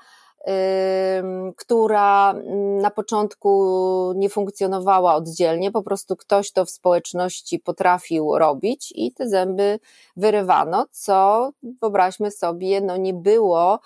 która 1.56 2.34
na 2.80 2.90
początku 2.90 4.12
nie 4.16 4.28
funkcjonowała 4.28 5.14
oddzielnie, 5.14 5.70
po 5.70 5.82
prostu 5.82 6.16
ktoś 6.16 6.52
to 6.52 6.64
w 6.64 6.70
społeczności 6.70 7.58
potrafił 7.58 8.38
robić 8.38 8.92
i 8.96 9.12
te 9.12 9.28
zęby 9.28 9.78
wyrywano, 10.16 10.86
co 10.90 11.50
wyobraźmy 11.82 12.30
sobie, 12.30 12.80
no 12.80 12.96
nie 12.96 13.14
było 13.14 13.78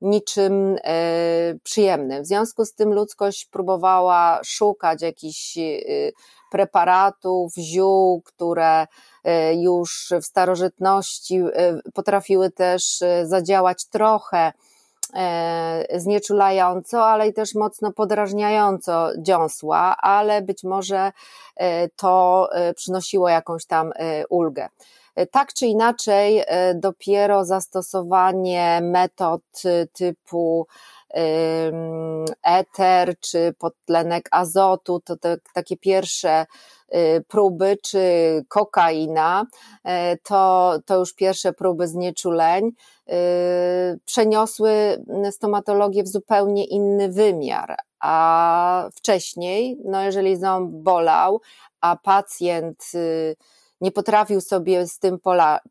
niczym 0.00 0.76
przyjemnym. 1.62 2.22
W 2.22 2.26
związku 2.26 2.64
z 2.64 2.74
tym 2.74 2.94
ludzkość 2.94 3.46
próbowała 3.46 4.40
szukać 4.44 5.02
jakichś 5.02 5.58
y, 5.58 6.12
preparatów, 6.50 7.54
ziół, 7.54 8.22
które 8.22 8.86
już 9.56 10.12
w 10.20 10.24
starożytności 10.24 11.40
potrafiły 11.94 12.50
też 12.50 13.00
zadziałać 13.24 13.86
trochę 13.86 14.52
znieczulająco, 15.94 17.06
ale 17.06 17.28
i 17.28 17.32
też 17.32 17.54
mocno 17.54 17.92
podrażniająco 17.92 19.08
dziąsła, 19.18 19.96
ale 19.96 20.42
być 20.42 20.64
może 20.64 21.12
e, 21.56 21.88
to 21.88 22.48
e, 22.52 22.74
przynosiło 22.74 23.28
jakąś 23.28 23.66
tam 23.66 23.92
ulgę. 24.28 24.68
Tak 25.30 25.52
czy 25.52 25.66
inaczej, 25.66 26.44
dopiero 26.74 27.44
zastosowanie 27.44 28.80
metod 28.82 29.42
typu 29.92 30.66
eter 32.42 33.14
czy 33.20 33.54
podtlenek 33.58 34.28
azotu, 34.30 35.00
to 35.00 35.16
te, 35.16 35.36
takie 35.54 35.76
pierwsze 35.76 36.46
y, 36.94 37.24
próby, 37.28 37.76
czy 37.82 38.00
kokaina, 38.48 39.46
e, 39.84 40.16
to, 40.16 40.74
to 40.86 40.98
już 40.98 41.14
pierwsze 41.14 41.52
próby 41.52 41.88
znieczuleń, 41.88 42.66
y, 42.66 43.12
przeniosły 44.04 45.04
stomatologię 45.30 46.02
w 46.02 46.08
zupełnie 46.08 46.64
inny 46.64 47.08
wymiar. 47.08 47.76
A 48.00 48.88
wcześniej, 48.94 49.78
no 49.84 50.02
jeżeli 50.02 50.36
ząb 50.36 50.70
bolał, 50.70 51.40
a 51.80 51.96
pacjent 51.96 52.84
y, 52.94 53.36
nie 53.80 53.92
potrafił 53.92 54.40
sobie 54.40 54.86
z 54.86 54.98
tym 54.98 55.18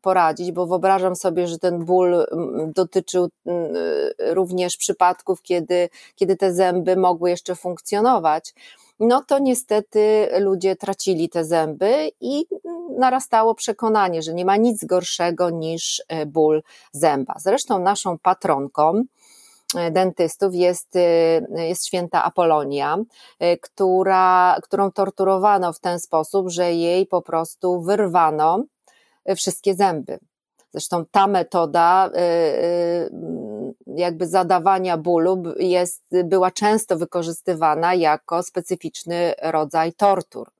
poradzić, 0.02 0.52
bo 0.52 0.66
wyobrażam 0.66 1.16
sobie, 1.16 1.46
że 1.46 1.58
ten 1.58 1.84
ból 1.84 2.14
mm, 2.14 2.72
dotyczył 2.72 3.28
mm, 3.46 3.72
również 4.18 4.76
przypadków, 4.76 5.42
kiedy, 5.42 5.88
kiedy 6.14 6.36
te 6.36 6.54
zęby 6.54 6.96
mogły 6.96 7.30
jeszcze 7.30 7.54
funkcjonować. 7.54 8.54
No 9.00 9.24
to 9.28 9.38
niestety 9.38 10.28
ludzie 10.38 10.76
tracili 10.76 11.28
te 11.28 11.44
zęby 11.44 12.10
i 12.20 12.46
narastało 12.98 13.54
przekonanie, 13.54 14.22
że 14.22 14.34
nie 14.34 14.44
ma 14.44 14.56
nic 14.56 14.84
gorszego 14.84 15.50
niż 15.50 16.02
e, 16.08 16.26
ból 16.26 16.62
zęba. 16.92 17.34
Zresztą 17.38 17.78
naszą 17.78 18.18
patronką, 18.18 19.02
dentystów 19.90 20.54
jest, 20.54 20.96
y, 20.96 21.46
jest 21.50 21.86
święta 21.86 22.24
Apolonia, 22.24 22.98
y, 23.42 23.58
która, 23.58 24.56
którą 24.62 24.92
torturowano 24.92 25.72
w 25.72 25.80
ten 25.80 26.00
sposób, 26.00 26.50
że 26.50 26.72
jej 26.72 27.06
po 27.06 27.22
prostu 27.22 27.82
wyrwano 27.82 28.64
y, 29.30 29.34
wszystkie 29.36 29.74
zęby. 29.74 30.18
Zresztą 30.72 31.04
ta 31.10 31.26
metoda 31.26 32.10
jakby 33.86 34.26
zadawania 34.26 34.96
bólu 34.96 35.42
jest, 35.58 36.02
była 36.24 36.50
często 36.50 36.96
wykorzystywana 36.96 37.94
jako 37.94 38.42
specyficzny 38.42 39.34
rodzaj 39.42 39.92
tortur. 39.92 40.50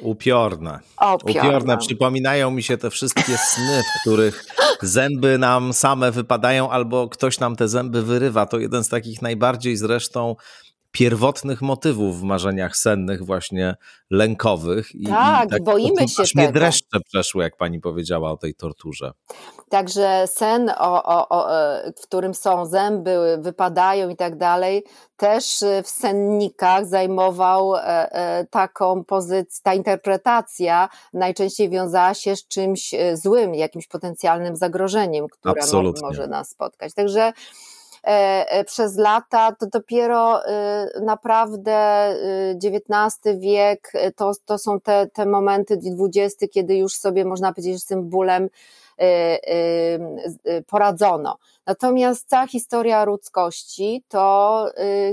Upiorne. 0.00 0.80
Upiorne. 1.14 1.40
Upiorne. 1.40 1.78
Przypominają 1.78 2.50
mi 2.50 2.62
się 2.62 2.78
te 2.78 2.90
wszystkie 2.90 3.38
sny, 3.38 3.82
w 3.82 4.00
których 4.00 4.44
zęby 4.82 5.38
nam 5.38 5.72
same 5.72 6.10
wypadają 6.10 6.70
albo 6.70 7.08
ktoś 7.08 7.38
nam 7.38 7.56
te 7.56 7.68
zęby 7.68 8.02
wyrywa. 8.02 8.46
To 8.46 8.58
jeden 8.58 8.84
z 8.84 8.88
takich 8.88 9.22
najbardziej 9.22 9.76
zresztą 9.76 10.36
pierwotnych 10.92 11.62
motywów 11.62 12.20
w 12.20 12.22
marzeniach 12.22 12.76
sennych, 12.76 13.24
właśnie 13.24 13.76
lękowych. 14.10 14.94
I, 14.94 15.06
tak, 15.06 15.46
i 15.46 15.50
tak 15.50 15.64
boimy 15.64 16.08
się 16.08 16.22
aż 16.22 16.32
tego. 16.32 16.44
mnie 16.44 16.52
dreszcze 16.52 17.00
przeszły, 17.00 17.42
jak 17.42 17.56
pani 17.56 17.80
powiedziała 17.80 18.32
o 18.32 18.36
tej 18.36 18.54
torturze. 18.54 19.12
Także 19.68 20.24
sen, 20.26 20.70
o, 20.78 21.02
o, 21.02 21.28
o, 21.28 21.56
e, 21.56 21.92
w 21.98 22.02
którym 22.02 22.34
są 22.34 22.66
zęby, 22.66 23.38
wypadają 23.40 24.08
i 24.08 24.16
tak 24.16 24.36
dalej, 24.36 24.84
też 25.16 25.64
w 25.84 25.88
sennikach 25.88 26.86
zajmował 26.86 27.76
e, 27.76 27.80
e, 27.82 28.46
taką 28.50 29.04
pozycję, 29.04 29.60
ta 29.62 29.74
interpretacja 29.74 30.88
najczęściej 31.12 31.70
wiązała 31.70 32.14
się 32.14 32.36
z 32.36 32.48
czymś 32.48 32.94
złym, 33.14 33.54
jakimś 33.54 33.86
potencjalnym 33.86 34.56
zagrożeniem, 34.56 35.26
które 35.28 35.62
mo 35.72 35.92
może 36.02 36.26
nas 36.26 36.50
spotkać. 36.50 36.94
Także 36.94 37.22
E, 37.22 37.28
e, 37.28 37.71
przez 38.66 38.96
lata, 38.96 39.52
to 39.52 39.66
dopiero 39.66 40.46
e, 40.46 40.86
naprawdę 41.02 42.08
XIX 42.64 43.38
wiek 43.38 43.92
to, 44.16 44.32
to 44.44 44.58
są 44.58 44.80
te, 44.80 45.06
te 45.06 45.26
momenty 45.26 45.78
XX, 46.00 46.52
kiedy 46.52 46.76
już 46.76 46.94
sobie 46.94 47.24
można 47.24 47.52
powiedzieć, 47.52 47.74
że 47.74 47.78
z 47.78 47.86
tym 47.86 48.08
bólem 48.08 48.48
poradzono. 50.66 51.38
Natomiast 51.66 52.28
cała 52.28 52.46
historia 52.46 53.04
ludzkości 53.04 54.04
to 54.08 54.66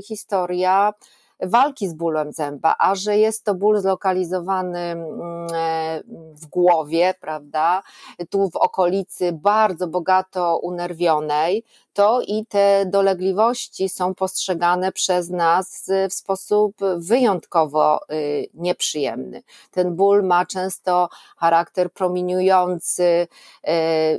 historia 0.03 0.93
walki 1.39 1.87
z 1.87 1.93
bólem 1.93 2.33
zęba, 2.33 2.75
a 2.79 2.95
że 2.95 3.17
jest 3.17 3.45
to 3.45 3.55
ból 3.55 3.81
zlokalizowany 3.81 4.79
mm, 4.79 5.47
e, 5.53 6.01
w 6.41 6.45
głowie, 6.45 7.13
prawda, 7.21 7.83
tu 8.29 8.49
w 8.49 8.55
okolicy 8.55 9.31
bardzo 9.31 9.87
bogato 9.87 10.57
unerwionej, 10.57 11.63
to 11.99 12.21
i 12.21 12.45
te 12.45 12.85
dolegliwości 12.85 13.89
są 13.89 14.15
postrzegane 14.15 14.91
przez 14.91 15.29
nas 15.29 15.91
w 16.09 16.13
sposób 16.13 16.75
wyjątkowo 16.97 17.99
y, 18.11 18.49
nieprzyjemny. 18.53 19.43
Ten 19.71 19.95
ból 19.95 20.23
ma 20.23 20.45
często 20.45 21.09
charakter 21.37 21.91
promieniujący 21.91 23.03
y, 23.03 23.27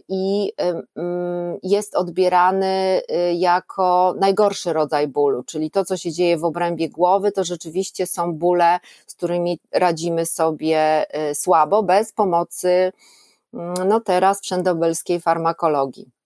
i 0.08 0.52
y, 0.60 1.00
jest 1.62 1.94
odbierany 1.94 3.00
jako 3.34 4.14
najgorszy 4.18 4.72
rodzaj 4.72 5.08
bólu, 5.08 5.42
czyli 5.42 5.70
to, 5.70 5.84
co 5.84 5.96
się 5.96 6.12
dzieje 6.12 6.38
w 6.38 6.44
obrębie 6.44 6.88
głowy, 6.88 7.32
to 7.32 7.44
rzeczywiście 7.44 8.06
są 8.06 8.34
bóle, 8.34 8.80
z 9.06 9.14
którymi 9.14 9.58
radzimy 9.72 10.26
sobie 10.26 11.06
słabo, 11.34 11.82
bez 11.82 12.12
pomocy 12.12 12.92
mm, 13.54 13.74
no 13.88 14.00
teraz 14.00 14.40
wszędobelskiej 14.40 15.20
farmakologii. 15.20 16.19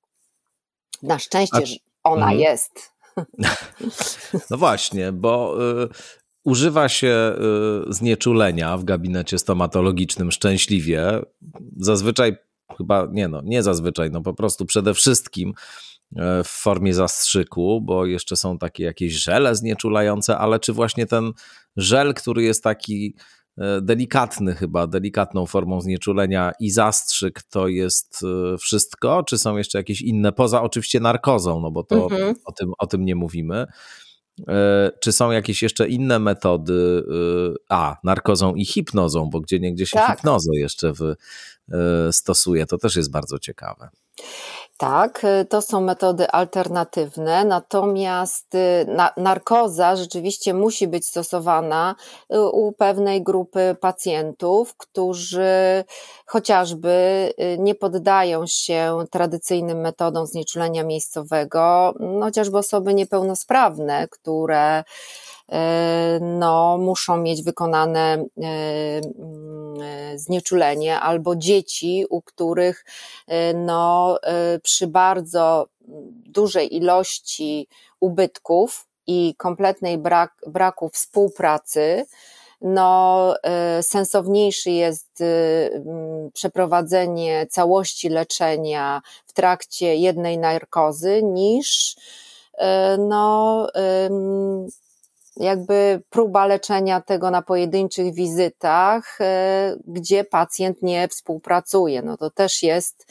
Na 1.04 1.18
szczęście 1.18 1.62
A... 2.02 2.10
ona 2.10 2.30
mhm. 2.32 2.40
jest. 2.40 2.72
No 4.50 4.56
właśnie, 4.56 5.12
bo 5.12 5.56
y, 5.82 5.88
używa 6.44 6.88
się 6.88 7.32
y, 7.88 7.92
znieczulenia 7.92 8.76
w 8.76 8.84
gabinecie 8.84 9.38
stomatologicznym 9.38 10.32
szczęśliwie. 10.32 11.20
Zazwyczaj, 11.76 12.36
chyba 12.76 13.08
nie 13.12 13.28
no, 13.28 13.42
nie 13.44 13.62
zazwyczaj, 13.62 14.10
no 14.10 14.22
po 14.22 14.34
prostu 14.34 14.66
przede 14.66 14.94
wszystkim 14.94 15.54
y, 16.12 16.16
w 16.44 16.48
formie 16.48 16.94
zastrzyku, 16.94 17.80
bo 17.80 18.06
jeszcze 18.06 18.36
są 18.36 18.58
takie 18.58 18.84
jakieś 18.84 19.12
żele 19.12 19.56
znieczulające, 19.56 20.38
ale 20.38 20.60
czy 20.60 20.72
właśnie 20.72 21.06
ten 21.06 21.32
żel, 21.76 22.14
który 22.14 22.42
jest 22.42 22.62
taki 22.62 23.14
delikatny 23.82 24.54
chyba, 24.54 24.86
delikatną 24.86 25.46
formą 25.46 25.80
znieczulenia 25.80 26.52
i 26.60 26.70
zastrzyk 26.70 27.42
to 27.42 27.68
jest 27.68 28.24
e, 28.54 28.58
wszystko, 28.58 29.22
czy 29.22 29.38
są 29.38 29.56
jeszcze 29.56 29.78
jakieś 29.78 30.02
inne, 30.02 30.32
poza 30.32 30.62
oczywiście 30.62 31.00
narkozą, 31.00 31.60
no 31.60 31.70
bo 31.70 31.84
to 31.84 31.96
mhm. 31.96 32.34
o, 32.44 32.52
tym, 32.52 32.72
o 32.78 32.86
tym 32.86 33.04
nie 33.04 33.14
mówimy. 33.14 33.66
E, 34.48 34.90
czy 35.00 35.12
są 35.12 35.30
jakieś 35.30 35.62
jeszcze 35.62 35.88
inne 35.88 36.18
metody, 36.18 37.02
a 37.68 37.96
narkozą 38.04 38.54
i 38.54 38.64
hipnozą, 38.64 39.30
bo 39.30 39.40
gdzie 39.40 39.60
niegdzie 39.60 39.86
się 39.86 39.98
tak. 39.98 40.16
hipnozę 40.16 40.50
jeszcze 40.54 40.92
w, 40.92 41.14
stosuje, 42.12 42.66
to 42.66 42.78
też 42.78 42.96
jest 42.96 43.10
bardzo 43.10 43.38
ciekawe. 43.38 43.88
Tak, 44.78 45.24
y, 45.24 45.44
to 45.44 45.62
są 45.62 45.80
metody 45.80 46.30
alternatywne, 46.30 47.44
natomiast 47.44 48.54
y, 48.54 48.86
narkoza 49.16 49.96
rzeczywiście 49.96 50.54
musi 50.54 50.88
być 50.88 51.06
stosowana 51.06 51.94
y, 52.34 52.40
u 52.40 52.72
pewnej 52.72 53.22
grupy 53.22 53.76
pacjentów, 53.80 54.76
którzy 54.76 55.84
chociażby 56.26 56.94
nie 57.58 57.74
poddają 57.74 58.46
się 58.46 59.04
tradycyjnym 59.10 59.80
metodom 59.80 60.26
znieczulenia 60.26 60.84
miejscowego, 60.84 61.94
chociażby 62.20 62.58
osoby 62.58 62.94
niepełnosprawne, 62.94 64.08
które 64.08 64.84
no, 66.20 66.78
muszą 66.78 67.16
mieć 67.16 67.42
wykonane 67.42 68.00
e, 68.00 68.46
mm, 68.98 69.82
e, 69.82 70.18
znieczulenie, 70.18 71.00
albo 71.00 71.36
dzieci, 71.36 72.04
u 72.10 72.22
których 72.22 72.84
no, 73.54 74.18
przy 74.62 74.86
bardzo 74.86 75.66
dużej 76.26 76.76
ilości 76.76 77.68
ubytków 78.00 78.86
i 79.06 79.34
kompletnej 79.38 79.98
brak, 79.98 80.32
braku 80.46 80.88
współpracy, 80.88 82.06
no, 82.60 83.34
sensowniejszy 83.82 84.70
jest 84.70 85.22
przeprowadzenie 86.32 87.46
całości 87.50 88.08
leczenia 88.08 89.02
w 89.26 89.32
trakcie 89.32 89.96
jednej 89.96 90.38
narkozy 90.38 91.22
niż 91.22 91.96
no, 92.98 93.66
jakby 95.36 96.02
próba 96.10 96.46
leczenia 96.46 97.00
tego 97.00 97.30
na 97.30 97.42
pojedynczych 97.42 98.14
wizytach, 98.14 99.20
e, 99.20 99.76
gdzie 99.86 100.24
pacjent 100.24 100.82
nie 100.82 101.08
współpracuje. 101.08 102.02
No 102.02 102.16
to 102.16 102.30
też 102.30 102.62
jest 102.62 103.06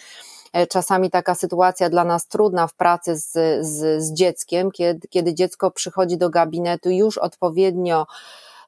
e, 0.53 0.67
czasami 0.67 1.09
taka 1.09 1.35
sytuacja 1.35 1.89
dla 1.89 2.03
nas 2.03 2.27
trudna 2.27 2.67
w 2.67 2.73
pracy 2.73 3.17
z, 3.17 3.31
z, 3.61 4.03
z 4.03 4.13
dzieckiem, 4.13 4.71
kiedy, 4.71 5.07
kiedy 5.07 5.33
dziecko 5.33 5.71
przychodzi 5.71 6.17
do 6.17 6.29
gabinetu 6.29 6.89
już 6.89 7.17
odpowiednio 7.17 8.07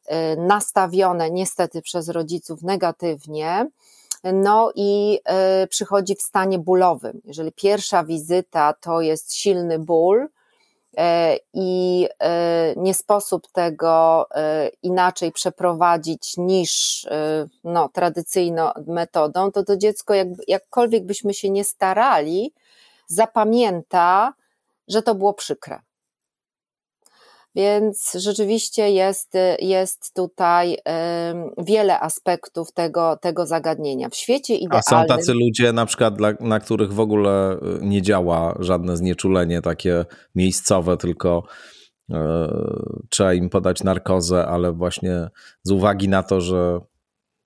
e, 0.06 0.36
nastawione 0.36 1.32
niestety 1.32 1.82
przez 1.82 2.10
rodziców 2.10 2.62
negatywnie, 2.62 3.70
no 4.34 4.72
i 4.76 5.20
przychodzi 5.70 6.16
w 6.16 6.22
stanie 6.22 6.60
bólowym. 6.60 7.22
Jeżeli 7.26 7.52
pierwsza 7.52 8.04
wizyta 8.04 8.74
to 8.74 9.02
jest 9.02 9.36
silny 9.36 9.80
ból, 9.80 10.28
i 11.54 12.08
e, 12.20 12.74
nie 12.78 12.94
sposób 12.94 13.48
tego 13.52 14.26
e, 14.36 14.70
inaczej 14.84 15.32
przeprowadzić 15.32 16.38
niż 16.38 17.06
no, 17.64 17.90
tradycyjną 17.90 18.70
metodą, 18.88 19.52
to 19.52 19.64
to 19.64 19.78
dziecko, 19.78 20.14
jak, 20.14 20.28
jakkolwiek 20.48 21.06
byśmy 21.06 21.34
się 21.34 21.50
nie 21.50 21.64
starali, 21.64 22.54
zapamięta, 23.08 24.34
że 24.88 25.02
to 25.02 25.16
było 25.16 25.34
przykre. 25.34 25.80
Więc 27.56 28.18
rzeczywiście 28.20 28.90
jest, 28.92 29.34
jest 29.60 30.14
tutaj 30.16 30.78
wiele 31.58 32.00
aspektów 32.00 32.72
tego, 32.74 33.18
tego 33.22 33.46
zagadnienia. 33.46 34.10
W 34.10 34.16
świecie 34.16 34.56
idealnym... 34.56 34.84
A 34.88 35.02
są 35.02 35.06
tacy 35.06 35.34
ludzie 35.34 35.74
na 35.74 35.86
przykład, 35.86 36.16
dla, 36.16 36.34
na 36.40 36.60
których 36.60 36.94
w 36.94 37.00
ogóle 37.00 37.54
y, 37.54 37.58
nie 37.82 38.02
działa 38.02 38.56
żadne 38.60 38.98
znieczulenie 38.98 39.62
takie 39.62 40.06
miejscowe, 40.36 40.98
tylko 40.98 41.44
e, 42.12 42.48
trzeba 43.10 43.34
im 43.34 43.50
podać 43.50 43.84
narkozę, 43.84 44.46
ale 44.46 44.74
właśnie 44.74 45.30
z 45.64 45.72
uwagi 45.72 46.10
na 46.10 46.24
to, 46.24 46.42
że 46.42 46.80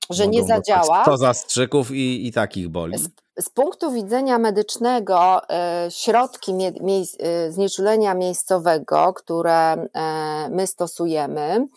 że 0.09 0.27
nie 0.27 0.43
zadziała. 0.43 1.05
To 1.05 1.17
zastrzyków 1.17 1.91
i, 1.91 2.27
i 2.27 2.31
takich 2.31 2.69
boli. 2.69 2.97
Z, 2.97 3.09
z 3.39 3.49
punktu 3.49 3.91
widzenia 3.91 4.37
medycznego 4.37 5.49
e, 5.49 5.87
środki 5.91 6.53
mie, 6.53 6.71
mie, 6.71 7.03
e, 7.19 7.51
znieczulenia 7.51 8.13
miejscowego, 8.13 9.13
które 9.13 9.71
e, 9.73 10.49
my 10.49 10.67
stosujemy, 10.67 11.67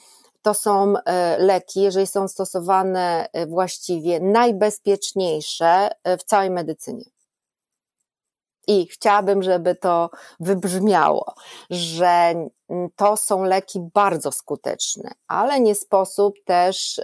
to 0.42 0.54
są 0.54 0.94
leki, 1.38 1.80
jeżeli 1.82 2.06
są 2.06 2.28
stosowane 2.28 3.28
właściwie 3.48 4.20
najbezpieczniejsze 4.20 5.90
w 6.18 6.24
całej 6.24 6.50
medycynie. 6.50 7.04
I 8.68 8.86
chciałabym, 8.86 9.42
żeby 9.42 9.74
to 9.74 10.10
wybrzmiało, 10.40 11.34
że 11.70 12.34
to 12.96 13.16
są 13.16 13.44
leki 13.44 13.80
bardzo 13.94 14.32
skuteczne, 14.32 15.10
ale 15.28 15.60
nie 15.60 15.74
sposób 15.74 16.34
też 16.44 17.00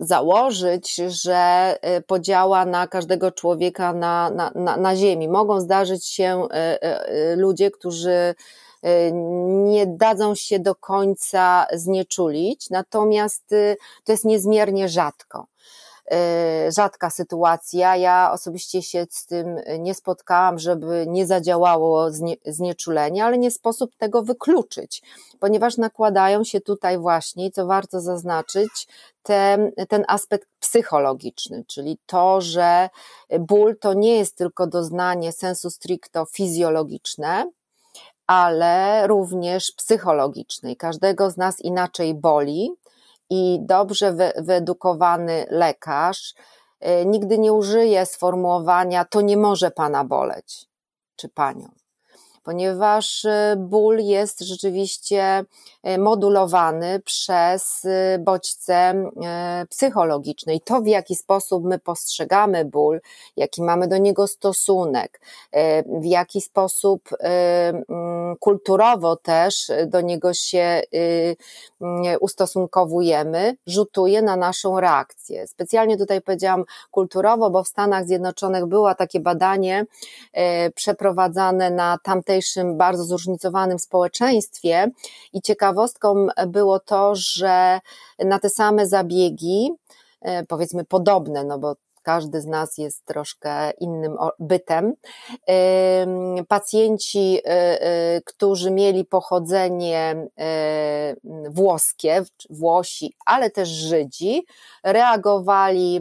założyć, 0.00 0.94
że 0.94 1.76
y, 1.98 2.02
podziała 2.02 2.64
na 2.64 2.86
każdego 2.86 3.32
człowieka 3.32 3.92
na, 3.92 4.30
na, 4.30 4.50
na, 4.54 4.76
na 4.76 4.96
Ziemi. 4.96 5.28
Mogą 5.28 5.60
zdarzyć 5.60 6.06
się 6.06 6.48
y, 7.32 7.36
ludzie, 7.36 7.70
którzy 7.70 8.34
nie 9.64 9.86
dadzą 9.86 10.34
się 10.34 10.58
do 10.58 10.74
końca 10.74 11.66
znieczulić, 11.72 12.70
natomiast 12.70 13.44
to 14.04 14.12
jest 14.12 14.24
niezmiernie 14.24 14.88
rzadko. 14.88 15.46
E, 16.10 16.72
rzadka 16.72 17.10
sytuacja. 17.10 17.96
Ja 17.96 18.30
osobiście 18.32 18.82
się 18.82 19.06
z 19.10 19.26
tym 19.26 19.56
nie 19.78 19.94
spotkałam, 19.94 20.58
żeby 20.58 21.04
nie 21.08 21.26
zadziałało 21.26 22.06
znieczulenie, 22.46 23.24
ale 23.24 23.38
nie 23.38 23.50
sposób 23.50 23.96
tego 23.96 24.22
wykluczyć, 24.22 25.02
ponieważ 25.40 25.76
nakładają 25.76 26.44
się 26.44 26.60
tutaj 26.60 26.98
właśnie, 26.98 27.50
co 27.50 27.66
warto 27.66 28.00
zaznaczyć, 28.00 28.88
ten, 29.22 29.72
ten 29.88 30.04
aspekt 30.08 30.48
psychologiczny, 30.60 31.64
czyli 31.66 31.98
to, 32.06 32.40
że 32.40 32.88
ból 33.40 33.78
to 33.78 33.94
nie 33.94 34.16
jest 34.16 34.36
tylko 34.36 34.66
doznanie 34.66 35.32
sensu 35.32 35.70
stricto 35.70 36.24
fizjologiczne, 36.24 37.50
ale 38.26 39.06
również 39.06 39.72
psychologicznej. 39.72 40.76
Każdego 40.76 41.30
z 41.30 41.36
nas 41.36 41.60
inaczej 41.60 42.14
boli, 42.14 42.70
i 43.30 43.58
dobrze 43.62 44.32
wyedukowany 44.36 45.46
lekarz 45.50 46.34
y, 46.86 47.06
nigdy 47.06 47.38
nie 47.38 47.52
użyje 47.52 48.06
sformułowania 48.06 49.04
to 49.04 49.20
nie 49.20 49.36
może 49.36 49.70
pana 49.70 50.04
boleć 50.04 50.66
czy 51.16 51.28
panią 51.28 51.81
ponieważ 52.42 53.24
y, 53.24 53.56
ból 53.56 53.98
jest 53.98 54.40
rzeczywiście 54.40 55.44
y, 55.88 55.98
modulowany 55.98 57.00
przez 57.00 57.84
y, 57.84 58.18
bodźce 58.18 58.72
psychologiczne 59.68 60.54
i 60.54 60.60
to, 60.60 60.80
w 60.80 60.86
jaki 60.86 61.16
sposób 61.16 61.64
my 61.64 61.78
postrzegamy 61.78 62.64
ból, 62.64 63.00
jaki 63.36 63.62
mamy 63.62 63.88
do 63.88 63.98
niego 63.98 64.26
stosunek, 64.26 65.20
w 65.86 66.04
jaki 66.04 66.40
sposób 66.40 67.08
mm, 67.18 68.36
kulturowo 68.40 69.16
też 69.16 69.70
do 69.86 70.00
niego 70.00 70.34
się 70.34 70.82
ustosunkowujemy, 72.20 73.56
rzutuje 73.66 74.22
na 74.22 74.36
naszą 74.36 74.80
reakcję. 74.80 75.46
Specjalnie 75.46 75.96
tutaj 75.96 76.20
powiedziałam 76.20 76.64
kulturowo, 76.90 77.50
bo 77.50 77.64
w 77.64 77.68
Stanach 77.68 78.06
Zjednoczonych 78.06 78.66
było 78.66 78.94
takie 78.94 79.20
badanie 79.20 79.86
przeprowadzane 80.74 81.70
na 81.70 81.98
tamtej 82.02 82.31
tamtejszym 82.32 82.76
bardzo 82.76 83.04
zróżnicowanym 83.04 83.78
społeczeństwie 83.78 84.90
i 85.32 85.42
ciekawostką 85.42 86.26
było 86.46 86.80
to, 86.80 87.12
że 87.14 87.80
na 88.18 88.38
te 88.38 88.50
same 88.50 88.86
zabiegi, 88.86 89.70
e, 90.20 90.46
powiedzmy 90.46 90.84
podobne, 90.84 91.44
no 91.44 91.58
bo 91.58 91.74
każdy 92.02 92.40
z 92.40 92.46
nas 92.46 92.78
jest 92.78 93.04
troszkę 93.04 93.70
innym 93.70 94.16
bytem. 94.38 94.94
Pacjenci, 96.48 97.38
y, 97.38 97.50
y, 98.16 98.22
którzy 98.24 98.70
mieli 98.70 99.04
pochodzenie 99.04 100.26
y, 101.16 101.50
włoskie, 101.50 102.24
Włosi, 102.50 103.14
ale 103.26 103.50
też 103.50 103.68
Żydzi, 103.68 104.46
reagowali 104.84 106.00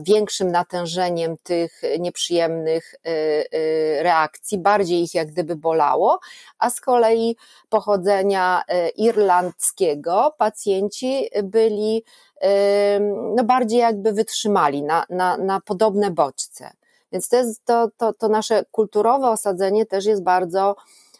większym 0.00 0.50
natężeniem 0.50 1.36
tych 1.42 1.82
nieprzyjemnych 1.98 2.94
reakcji, 4.00 4.58
bardziej 4.58 5.02
ich 5.02 5.14
jak 5.14 5.28
gdyby 5.28 5.56
bolało, 5.56 6.18
a 6.58 6.70
z 6.70 6.80
kolei 6.80 7.36
pochodzenia 7.68 8.62
irlandzkiego 8.96 10.34
pacjenci 10.38 11.28
byli 11.42 12.04
no 13.36 13.44
bardziej 13.44 13.78
jakby 13.78 14.12
wytrzymali 14.12 14.82
na, 14.82 15.04
na, 15.10 15.36
na 15.36 15.60
podobne 15.60 16.10
bodźce. 16.10 16.70
Więc 17.12 17.28
to, 17.28 17.36
jest, 17.36 17.64
to, 17.64 17.88
to, 17.96 18.12
to 18.12 18.28
nasze 18.28 18.64
kulturowe 18.70 19.30
osadzenie 19.30 19.86
też 19.86 20.04
jest 20.04 20.22
bardzo, 20.22 20.76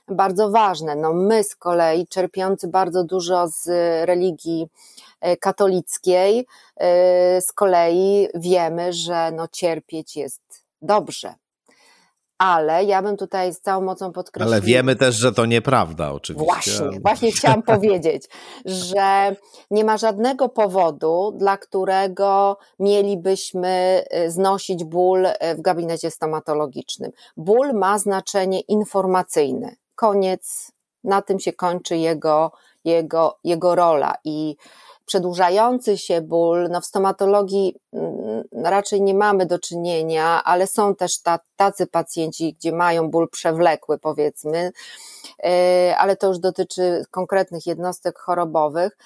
bardzo 0.08 0.50
ważne. 0.50 0.96
No 0.96 1.12
my 1.12 1.44
z 1.44 1.56
kolei, 1.56 2.06
czerpiący 2.06 2.68
bardzo 2.68 3.04
dużo 3.04 3.48
z 3.48 3.66
religii 4.06 4.68
e, 5.20 5.36
katolickiej, 5.36 6.46
e, 6.76 7.40
z 7.40 7.52
kolei 7.52 8.28
wiemy, 8.34 8.92
że 8.92 9.30
no 9.32 9.48
cierpieć 9.48 10.16
jest 10.16 10.42
dobrze. 10.82 11.34
Ale 12.38 12.84
ja 12.84 13.02
bym 13.02 13.16
tutaj 13.16 13.54
z 13.54 13.60
całą 13.60 13.84
mocą 13.84 14.12
podkreśliła. 14.12 14.56
Ale 14.56 14.66
wiemy 14.66 14.96
też, 14.96 15.14
że 15.14 15.32
to 15.32 15.46
nieprawda, 15.46 16.12
oczywiście. 16.12 16.44
Właśnie, 16.46 17.00
właśnie 17.00 17.32
chciałam 17.32 17.62
powiedzieć, 17.76 18.28
że 18.64 19.36
nie 19.70 19.84
ma 19.84 19.96
żadnego 19.96 20.48
powodu, 20.48 21.32
dla 21.36 21.56
którego 21.56 22.58
mielibyśmy 22.78 24.04
y, 24.26 24.30
znosić 24.30 24.84
ból 24.84 25.26
y, 25.26 25.34
w 25.58 25.60
gabinecie 25.60 26.10
stomatologicznym. 26.10 27.12
Ból 27.36 27.72
ma 27.72 27.98
znaczenie 27.98 28.60
informacyjne. 28.60 29.76
Koniec, 29.94 30.72
na 31.04 31.22
tym 31.22 31.40
się 31.40 31.52
kończy 31.52 31.96
jego, 31.96 32.52
jego, 32.84 33.38
jego 33.44 33.74
rola 33.74 34.14
i 34.24 34.56
przedłużający 35.06 35.98
się 35.98 36.20
ból, 36.20 36.68
no 36.70 36.80
w 36.80 36.86
stomatologii 36.86 37.74
mm, 37.92 38.44
raczej 38.52 39.02
nie 39.02 39.14
mamy 39.14 39.46
do 39.46 39.58
czynienia, 39.58 40.44
ale 40.44 40.66
są 40.66 40.94
też 40.94 41.12
tacy 41.56 41.86
pacjenci, 41.86 42.54
gdzie 42.58 42.72
mają 42.72 43.10
ból 43.10 43.28
przewlekły, 43.28 43.98
powiedzmy, 43.98 44.72
e, 45.44 45.94
ale 45.98 46.16
to 46.16 46.26
już 46.26 46.38
dotyczy 46.38 47.04
konkretnych 47.10 47.66
jednostek 47.66 48.18
chorobowych. 48.18 48.96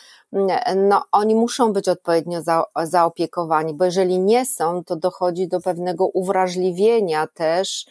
No, 0.77 1.05
oni 1.13 1.35
muszą 1.35 1.73
być 1.73 1.89
odpowiednio 1.89 2.43
za, 2.43 2.65
zaopiekowani, 2.83 3.75
bo 3.75 3.85
jeżeli 3.85 4.19
nie 4.19 4.47
są, 4.47 4.85
to 4.85 4.97
dochodzi 4.97 5.49
do 5.49 5.61
pewnego 5.61 6.07
uwrażliwienia 6.07 7.27
też 7.27 7.87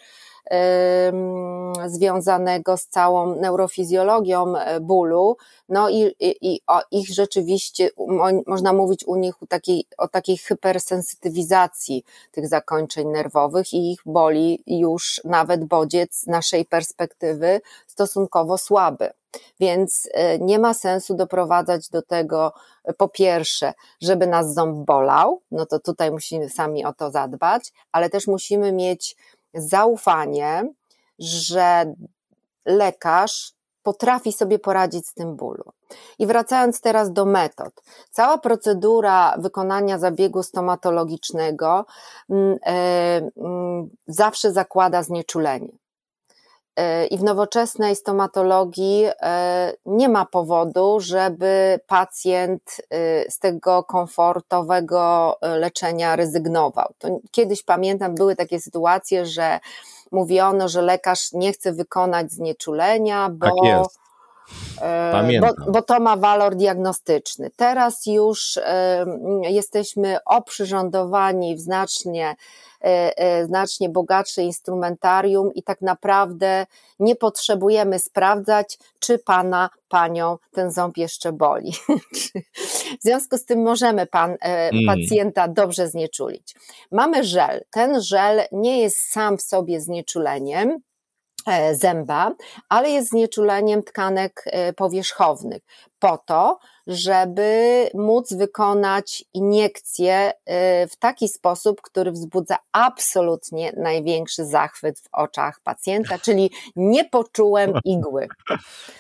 związanego 1.88 2.78
z 2.78 2.88
całą 2.88 3.36
neurofizjologią 3.36 4.58
e, 4.58 4.80
bólu, 4.80 5.38
no 5.70 5.90
i, 5.90 6.16
i, 6.20 6.54
i 6.54 6.62
o 6.68 6.82
ich 6.92 7.10
rzeczywiście, 7.14 7.90
można 8.48 8.74
mówić 8.74 9.04
u 9.08 9.16
nich 9.16 9.44
o 9.44 9.48
takiej, 9.48 9.86
o 9.98 10.08
takiej 10.08 10.38
hypersensytywizacji 10.38 12.04
tych 12.32 12.48
zakończeń 12.48 13.08
nerwowych 13.08 13.74
i 13.74 13.92
ich 13.92 14.00
boli 14.06 14.64
już 14.68 15.22
nawet 15.24 15.66
bodziec 15.66 16.16
z 16.16 16.28
naszej 16.28 16.66
perspektywy 16.66 17.62
stosunkowo 17.88 18.58
słaby. 18.58 19.10
Więc 19.60 20.10
e, 20.14 20.40
nie 20.40 20.60
ma 20.60 20.74
sensu 20.74 21.16
doprowadzać 21.16 21.90
do 21.90 22.02
tego, 22.02 22.54
e, 22.84 22.94
po 22.94 23.10
pierwsze, 23.10 23.74
żeby 24.02 24.28
nas 24.28 24.54
ząb 24.54 24.86
bolał, 24.86 25.42
no 25.52 25.66
to 25.66 25.80
tutaj 25.80 26.12
musimy 26.12 26.50
sami 26.50 26.86
o 26.86 26.94
to 26.94 27.12
zadbać, 27.12 27.74
ale 27.92 28.10
też 28.10 28.28
musimy 28.28 28.72
mieć 28.72 29.16
zaufanie, 29.54 30.74
że 31.20 31.94
lekarz 32.66 33.54
potrafi 33.84 34.34
sobie 34.34 34.60
poradzić 34.60 35.08
z 35.08 35.14
tym 35.14 35.36
bólu. 35.36 35.64
I 36.20 36.28
wracając 36.28 36.82
teraz 36.82 37.14
do 37.14 37.26
metod. 37.26 37.74
Cała 38.12 38.38
procedura 38.38 39.36
wykonania 39.38 40.00
zabiegu 40.00 40.44
stomatologicznego 40.44 41.86
mm, 42.30 42.58
e, 42.66 43.30
mm, 43.38 43.90
zawsze 44.08 44.52
zakłada 44.52 45.04
znieczulenie. 45.04 45.79
E, 46.80 47.06
I 47.06 47.18
w 47.18 47.24
nowoczesnej 47.24 47.96
stomatologii 47.96 49.06
e, 49.22 49.74
nie 49.86 50.10
ma 50.10 50.26
powodu, 50.26 51.00
żeby 51.00 51.80
pacjent 51.88 52.82
z 53.30 53.40
tego 53.40 53.84
komfortowego 53.84 55.36
leczenia 55.42 56.16
rezygnował. 56.16 56.94
To 56.98 57.20
kiedyś 57.32 57.64
pamiętam, 57.64 58.16
były 58.16 58.36
takie 58.36 58.60
sytuacje, 58.60 59.26
że 59.26 59.60
mówiono, 60.12 60.70
że 60.70 60.82
lekarz 60.82 61.32
nie 61.34 61.54
chce 61.54 61.74
wykonać 61.74 62.32
znieczulenia, 62.32 63.30
bo, 63.30 63.46
tak 63.46 63.56
e, 64.82 65.40
bo, 65.42 65.72
bo, 65.72 65.82
to 65.82 66.00
ma 66.00 66.18
walor 66.18 66.56
diagnostyczny. 66.56 67.52
Teraz 67.56 68.06
już 68.06 68.58
e, 68.58 69.06
jesteśmy 69.42 70.18
oprzyrządowani 70.26 71.56
w 71.56 71.60
znacznie 71.60 72.36
E, 72.82 73.46
znacznie 73.46 73.90
bogatsze 73.90 74.42
instrumentarium 74.42 75.54
i 75.54 75.64
tak 75.64 75.82
naprawdę 75.82 76.66
nie 77.00 77.16
potrzebujemy 77.16 78.00
sprawdzać, 78.00 78.78
czy 79.00 79.20
pana, 79.20 79.70
panią 79.90 80.38
ten 80.52 80.72
ząb 80.72 80.98
jeszcze 80.98 81.32
boli. 81.32 81.72
w 83.00 83.04
związku 83.04 83.38
z 83.38 83.46
tym 83.46 83.62
możemy 83.62 84.06
pan, 84.06 84.36
mm. 84.42 84.86
pacjenta 84.88 85.48
dobrze 85.48 85.88
znieczulić. 85.88 86.56
Mamy 86.92 87.24
żel. 87.24 87.64
Ten 87.72 88.02
żel 88.02 88.42
nie 88.52 88.82
jest 88.82 88.98
sam 88.98 89.38
w 89.38 89.42
sobie 89.42 89.82
znieczuleniem, 89.82 90.80
zęba, 91.74 92.36
ale 92.70 92.90
jest 92.90 93.10
znieczuleniem 93.10 93.84
tkanek 93.84 94.46
powierzchownych 94.76 95.62
po 96.00 96.18
to, 96.18 96.60
żeby 96.88 97.90
móc 97.94 98.34
wykonać 98.34 99.24
iniekcję 99.34 100.32
y, 100.32 100.88
w 100.88 100.96
taki 101.00 101.28
sposób, 101.28 101.82
który 101.82 102.12
wzbudza 102.12 102.56
absolutnie 102.72 103.74
największy 103.78 104.46
zachwyt 104.46 105.00
w 105.00 105.08
oczach 105.12 105.60
pacjenta, 105.64 106.20
czyli 106.26 106.52
nie 106.76 107.06
poczułem 107.06 107.74
igły. 107.86 108.28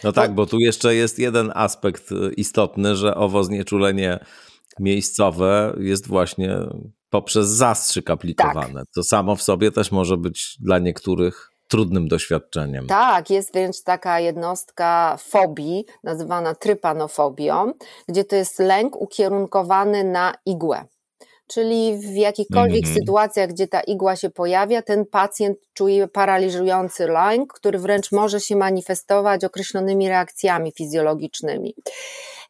No 0.03 0.11
tak, 0.11 0.35
bo 0.35 0.45
tu 0.45 0.59
jeszcze 0.59 0.95
jest 0.95 1.19
jeden 1.19 1.51
aspekt 1.55 2.09
istotny, 2.37 2.95
że 2.95 3.15
owo 3.15 3.43
znieczulenie 3.43 4.19
miejscowe 4.79 5.75
jest 5.79 6.07
właśnie 6.07 6.55
poprzez 7.09 7.47
zastrzyk 7.47 8.09
aplikowane. 8.09 8.79
Tak. 8.79 8.89
To 8.95 9.03
samo 9.03 9.35
w 9.35 9.41
sobie 9.41 9.71
też 9.71 9.91
może 9.91 10.17
być 10.17 10.57
dla 10.59 10.79
niektórych 10.79 11.49
trudnym 11.69 12.07
doświadczeniem. 12.07 12.87
Tak, 12.87 13.29
jest 13.29 13.53
wręcz 13.53 13.83
taka 13.83 14.19
jednostka 14.19 15.17
fobii, 15.19 15.85
nazywana 16.03 16.55
trypanofobią, 16.55 17.73
gdzie 18.07 18.23
to 18.23 18.35
jest 18.35 18.59
lęk 18.59 18.95
ukierunkowany 18.95 20.03
na 20.03 20.33
igłę. 20.45 20.85
Czyli 21.47 21.97
w 21.97 22.15
jakichkolwiek 22.15 22.83
mm 22.83 22.95
-hmm. 22.95 22.99
sytuacjach, 22.99 23.49
gdzie 23.49 23.67
ta 23.67 23.81
igła 23.81 24.15
się 24.15 24.29
pojawia, 24.29 24.81
ten 24.81 25.05
pacjent 25.05 25.57
czuje 25.73 26.07
paraliżujący 26.07 27.07
lęk, 27.07 27.53
który 27.53 27.79
wręcz 27.79 28.11
może 28.11 28.39
się 28.39 28.55
manifestować 28.55 29.43
określonymi 29.43 30.09
reakcjami 30.09 30.71
fizjologicznymi. 30.77 31.73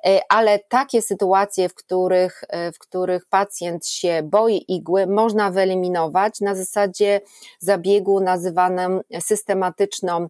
E, 0.05 0.19
ale 0.29 0.59
takie 0.59 1.01
sytuacje, 1.01 1.69
w 1.69 1.75
których, 1.75 2.43
e, 2.49 2.71
w 2.71 2.79
których 2.79 3.25
pacjent 3.25 3.87
się 3.87 4.23
boi 4.23 4.65
igły, 4.67 5.07
można 5.07 5.51
wyeliminować 5.51 6.41
na 6.41 6.55
zasadzie 6.55 7.21
zabiegu 7.59 8.19
nazywanym 8.19 9.01
systematyczną 9.19 10.27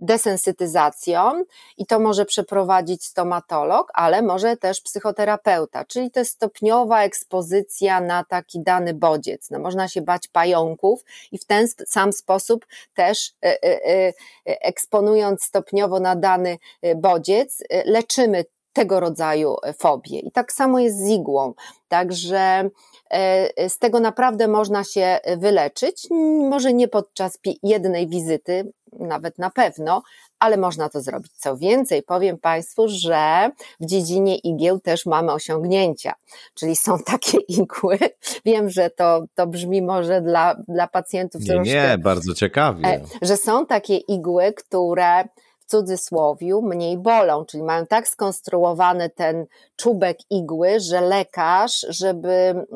desensytyzacją 0.00 1.44
i 1.78 1.86
to 1.86 2.00
może 2.00 2.24
przeprowadzić 2.24 3.04
stomatolog, 3.04 3.90
ale 3.94 4.22
może 4.22 4.56
też 4.56 4.80
psychoterapeuta, 4.80 5.84
czyli 5.84 6.10
to 6.10 6.20
jest 6.20 6.32
stopniowa 6.32 7.02
ekspozycja 7.02 8.00
na 8.00 8.24
taki 8.24 8.62
dany 8.62 8.94
bodziec. 8.94 9.50
No, 9.50 9.58
można 9.58 9.88
się 9.88 10.02
bać 10.02 10.28
pająków 10.28 11.04
i 11.32 11.38
w 11.38 11.44
ten 11.44 11.68
sam 11.86 12.12
sposób 12.12 12.66
też 12.94 13.32
e, 13.44 14.12
eksponując 14.44 15.42
stopniowo 15.42 16.00
na 16.00 16.16
dany 16.16 16.58
bodziec, 16.96 17.62
leczymy 17.84 18.44
tego 18.72 19.00
rodzaju 19.00 19.56
e, 19.62 19.72
fobie. 19.72 20.18
I 20.18 20.32
tak 20.32 20.52
samo 20.52 20.78
jest 20.78 20.98
z 20.98 21.08
igłą. 21.08 21.54
Także 21.88 22.70
e, 23.10 23.68
z 23.70 23.78
tego 23.78 24.00
naprawdę 24.00 24.48
można 24.48 24.84
się 24.84 25.18
wyleczyć. 25.36 26.08
Może 26.50 26.72
nie 26.72 26.88
podczas 26.88 27.38
jednej 27.62 28.08
wizyty, 28.08 28.72
nawet 28.98 29.38
na 29.38 29.50
pewno, 29.50 30.02
ale 30.38 30.56
można 30.56 30.88
to 30.88 31.00
zrobić. 31.00 31.32
Co 31.32 31.56
więcej, 31.56 32.02
powiem 32.02 32.38
Państwu, 32.38 32.88
że 32.88 33.50
w 33.80 33.86
dziedzinie 33.86 34.36
igieł 34.36 34.80
też 34.80 35.06
mamy 35.06 35.32
osiągnięcia, 35.32 36.14
czyli 36.54 36.76
są 36.76 36.98
takie 37.12 37.38
igły. 37.48 37.98
Wiem, 38.44 38.70
że 38.70 38.90
to, 38.90 39.24
to 39.34 39.46
brzmi 39.46 39.82
może 39.82 40.20
dla, 40.20 40.54
dla 40.68 40.86
pacjentów 40.86 41.40
nie, 41.40 41.46
troszkę. 41.46 41.74
Nie, 41.74 41.98
bardzo 41.98 42.34
ciekawie. 42.34 42.84
E, 42.86 43.00
że 43.22 43.36
są 43.36 43.66
takie 43.66 43.96
igły, 43.96 44.52
które 44.52 45.24
cudzysłowiu 45.72 46.62
mniej 46.62 46.98
bolą, 46.98 47.44
czyli 47.44 47.62
mają 47.62 47.86
tak 47.86 48.08
skonstruowany 48.08 49.10
ten 49.10 49.46
czubek 49.76 50.18
igły, 50.30 50.80
że 50.80 51.00
lekarz, 51.00 51.86
żeby 51.88 52.30
mm, 52.32 52.66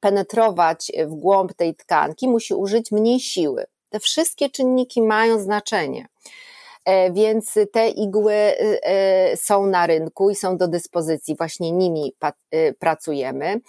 penetrować 0.00 0.92
w 1.06 1.14
głąb 1.14 1.54
tej 1.54 1.74
tkanki, 1.74 2.28
musi 2.28 2.54
użyć 2.54 2.92
mniej 2.92 3.20
siły. 3.20 3.64
Te 3.90 4.00
wszystkie 4.00 4.50
czynniki 4.50 5.02
mają 5.02 5.38
znaczenie. 5.38 6.08
E, 6.84 7.12
więc 7.12 7.54
te 7.72 7.88
igły 7.88 8.34
e, 8.34 8.86
e, 8.86 9.36
są 9.36 9.66
na 9.66 9.86
rynku 9.86 10.30
i 10.30 10.34
są 10.34 10.56
do 10.56 10.68
dyspozycji, 10.68 11.36
właśnie 11.36 11.72
nimi 11.72 12.14
pracujemy. 12.78 13.60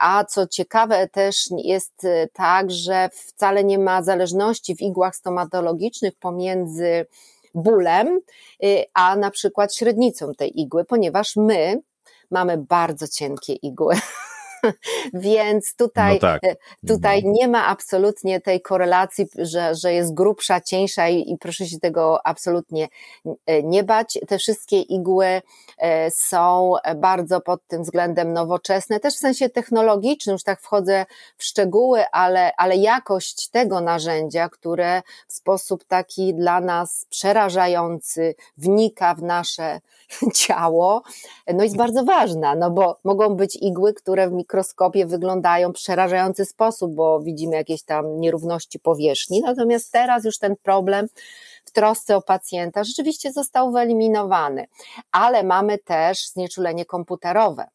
A 0.00 0.24
co 0.24 0.46
ciekawe, 0.46 1.08
też 1.08 1.48
jest 1.56 2.06
tak, 2.32 2.70
że 2.70 3.10
wcale 3.12 3.64
nie 3.64 3.78
ma 3.78 4.02
zależności 4.02 4.76
w 4.76 4.82
igłach 4.82 5.16
stomatologicznych 5.16 6.14
pomiędzy 6.20 7.06
bólem, 7.54 8.20
y, 8.64 8.84
a 8.94 9.16
na 9.16 9.30
przykład 9.30 9.74
średnicą 9.74 10.32
tej 10.34 10.60
igły, 10.60 10.84
ponieważ 10.84 11.36
my 11.36 11.82
mamy 12.30 12.58
bardzo 12.58 13.08
cienkie 13.08 13.52
igły. 13.52 13.94
Więc 15.14 15.76
tutaj, 15.76 16.14
no 16.14 16.20
tak. 16.20 16.40
tutaj 16.86 17.22
no. 17.24 17.32
nie 17.32 17.48
ma 17.48 17.66
absolutnie 17.66 18.40
tej 18.40 18.60
korelacji, 18.60 19.26
że, 19.38 19.74
że 19.74 19.92
jest 19.92 20.14
grubsza, 20.14 20.60
cieńsza 20.60 21.08
i, 21.08 21.32
i 21.32 21.38
proszę 21.38 21.66
się 21.66 21.78
tego 21.78 22.26
absolutnie 22.26 22.88
nie 23.62 23.84
bać. 23.84 24.18
Te 24.28 24.38
wszystkie 24.38 24.80
igły 24.80 25.42
są 26.10 26.74
bardzo 26.96 27.40
pod 27.40 27.66
tym 27.66 27.82
względem 27.82 28.32
nowoczesne, 28.32 29.00
też 29.00 29.14
w 29.14 29.18
sensie 29.18 29.48
technologicznym, 29.48 30.32
już 30.32 30.42
tak 30.42 30.60
wchodzę 30.60 31.06
w 31.36 31.44
szczegóły, 31.44 32.04
ale, 32.12 32.52
ale 32.56 32.76
jakość 32.76 33.48
tego 33.48 33.80
narzędzia, 33.80 34.48
które 34.48 35.02
w 35.26 35.32
sposób 35.32 35.84
taki 35.84 36.34
dla 36.34 36.60
nas 36.60 37.06
przerażający 37.10 38.34
wnika 38.58 39.14
w 39.14 39.22
nasze 39.22 39.80
ciało, 40.34 41.02
no 41.54 41.64
jest 41.64 41.76
bardzo 41.76 42.04
ważna, 42.04 42.54
no 42.54 42.70
bo 42.70 42.98
mogą 43.04 43.36
być 43.36 43.56
igły, 43.56 43.94
które 43.94 44.28
w 44.28 44.32
mikroskopie 44.50 45.06
wyglądają 45.06 45.70
w 45.70 45.74
przerażający 45.74 46.44
sposób, 46.44 46.94
bo 46.94 47.20
widzimy 47.20 47.56
jakieś 47.56 47.82
tam 47.82 48.20
nierówności 48.20 48.78
powierzchni, 48.78 49.40
natomiast 49.40 49.92
teraz 49.92 50.24
już 50.24 50.38
ten 50.38 50.54
problem 50.62 51.06
w 51.64 51.70
trosce 51.70 52.16
o 52.16 52.22
pacjenta 52.22 52.84
rzeczywiście 52.84 53.32
został 53.32 53.72
wyeliminowany, 53.72 54.66
ale 55.12 55.42
mamy 55.42 55.78
też 55.78 56.28
znieczulenie 56.28 56.84
komputerowe 56.84 57.66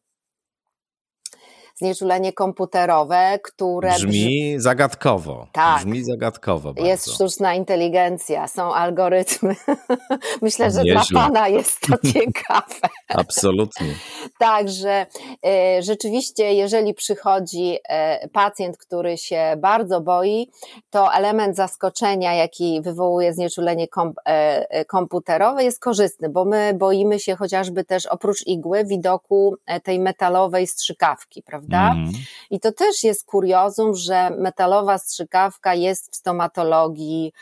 znieczulenie 1.76 2.34
komputerowe, 2.34 3.40
które. 3.44 3.92
Brzmi 3.94 4.56
zagadkowo. 4.58 5.48
Tak. 5.52 5.78
Brzmi 5.78 6.04
zagadkowo. 6.04 6.74
Bardzo. 6.74 6.90
Jest 6.90 7.12
sztuczna 7.12 7.54
inteligencja, 7.54 8.48
są 8.48 8.74
algorytmy. 8.74 9.56
Myślę, 10.42 10.72
że 10.72 10.84
Nieźle. 10.84 11.02
dla 11.12 11.22
Pana 11.22 11.48
jest 11.48 11.80
to 11.82 11.98
ciekawe. 12.14 12.90
Absolutnie. 13.08 13.96
Także 14.40 15.06
e, 15.46 15.82
rzeczywiście, 15.84 16.54
jeżeli 16.54 16.94
przychodzi 16.94 17.78
e, 17.90 18.30
pacjent, 18.30 18.78
który 18.78 19.18
się 19.18 19.56
bardzo 19.58 20.02
boi, 20.02 20.52
to 20.90 21.14
element 21.14 21.56
zaskoczenia, 21.56 22.34
jaki 22.34 22.82
wywołuje 22.82 23.34
znieczulenie 23.34 23.88
e, 24.26 24.86
komputerowe, 24.86 25.64
jest 25.64 25.80
korzystny, 25.80 26.30
bo 26.30 26.46
my 26.46 26.74
boimy 26.74 27.20
się 27.20 27.36
chociażby 27.36 27.84
też 27.84 28.06
oprócz 28.06 28.48
igły 28.48 28.86
widoku 28.86 29.56
tej 29.84 30.00
metalowej 30.00 30.68
strzykawki, 30.68 31.44
prawda? 31.44 31.65
Prawda? 31.70 31.94
Mm. 31.94 32.12
I 32.52 32.60
to 32.60 32.72
też 32.72 33.04
jest 33.04 33.26
kuriozum, 33.26 33.96
że 33.96 34.30
metalowa 34.30 34.98
strzykawka 34.98 35.74
jest 35.74 36.12
w 36.12 36.16
stomatologii 36.16 37.34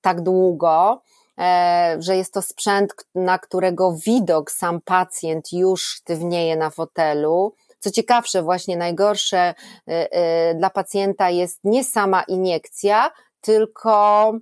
tak 0.00 0.20
długo, 0.20 1.02
e, 1.38 1.96
że 1.98 2.16
jest 2.16 2.34
to 2.34 2.42
sprzęt, 2.42 2.94
na 3.14 3.38
którego 3.38 3.96
widok 4.06 4.50
sam 4.50 4.80
pacjent 4.80 5.52
już 5.52 5.82
sztywnieje 5.82 6.56
na 6.56 6.70
fotelu. 6.70 7.54
Co 7.78 7.90
ciekawsze, 7.90 8.42
właśnie 8.42 8.76
najgorsze 8.76 9.38
e, 9.38 9.54
e, 9.88 10.54
dla 10.54 10.70
pacjenta 10.70 11.30
jest 11.30 11.60
nie 11.64 11.84
sama 11.84 12.22
iniekcja, 12.22 13.10
tylko 13.40 14.32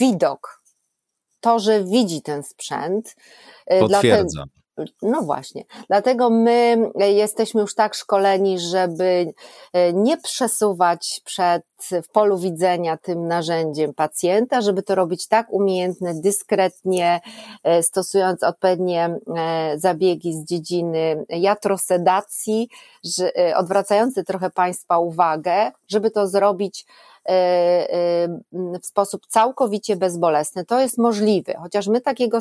widok. 0.00 0.62
To, 1.40 1.58
że 1.58 1.84
widzi 1.84 2.22
ten 2.22 2.42
sprzęt. 2.42 3.16
Potwierdza. 3.80 4.44
No 5.02 5.22
właśnie, 5.22 5.64
dlatego 5.88 6.30
my 6.30 6.90
jesteśmy 6.94 7.60
już 7.60 7.74
tak 7.74 7.94
szkoleni, 7.94 8.58
żeby 8.58 9.32
e, 9.72 9.92
nie 9.92 10.16
przesuwać 10.16 11.20
przed 11.24 11.62
w 12.02 12.08
polu 12.12 12.38
widzenia 12.38 12.96
tym 12.96 13.28
narzędziem 13.28 13.94
pacjenta, 13.94 14.60
żeby 14.60 14.82
to 14.82 14.94
robić 14.94 15.28
tak 15.28 15.52
umiejętnie, 15.52 16.14
dyskretnie, 16.14 17.20
e, 17.64 17.82
stosując 17.82 18.42
odpowiednie 18.42 19.18
e, 19.36 19.78
zabiegi 19.78 20.32
z 20.34 20.44
dziedziny 20.44 21.24
jatrosedacji, 21.28 22.68
odwracający 23.56 24.24
trochę 24.24 24.50
Państwa 24.50 24.98
uwagę, 24.98 25.72
żeby 25.88 26.10
to 26.10 26.28
zrobić 26.28 26.86
w 28.80 28.86
sposób 28.86 29.26
całkowicie 29.26 29.96
bezbolesny. 29.96 30.64
To 30.64 30.80
jest 30.80 30.98
możliwe, 30.98 31.54
chociaż 31.62 31.86
my 31.86 32.00
takiego 32.00 32.38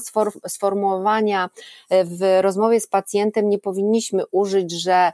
sformułowania 0.47 1.49
e, 1.89 2.05
w 2.05 2.41
rozmowie 2.41 2.79
z 2.79 2.87
pacjentem 2.87 3.49
nie 3.49 3.59
powinniśmy 3.59 4.23
użyć, 4.31 4.71
że 4.71 5.11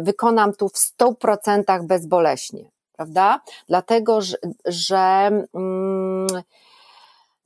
wykonam 0.00 0.52
tu 0.52 0.68
w 0.68 0.72
100% 0.72 1.86
bezboleśnie, 1.86 2.64
prawda? 2.92 3.40
Dlatego, 3.68 4.20
że, 4.20 4.36
że 4.64 5.30
mm, 5.54 6.26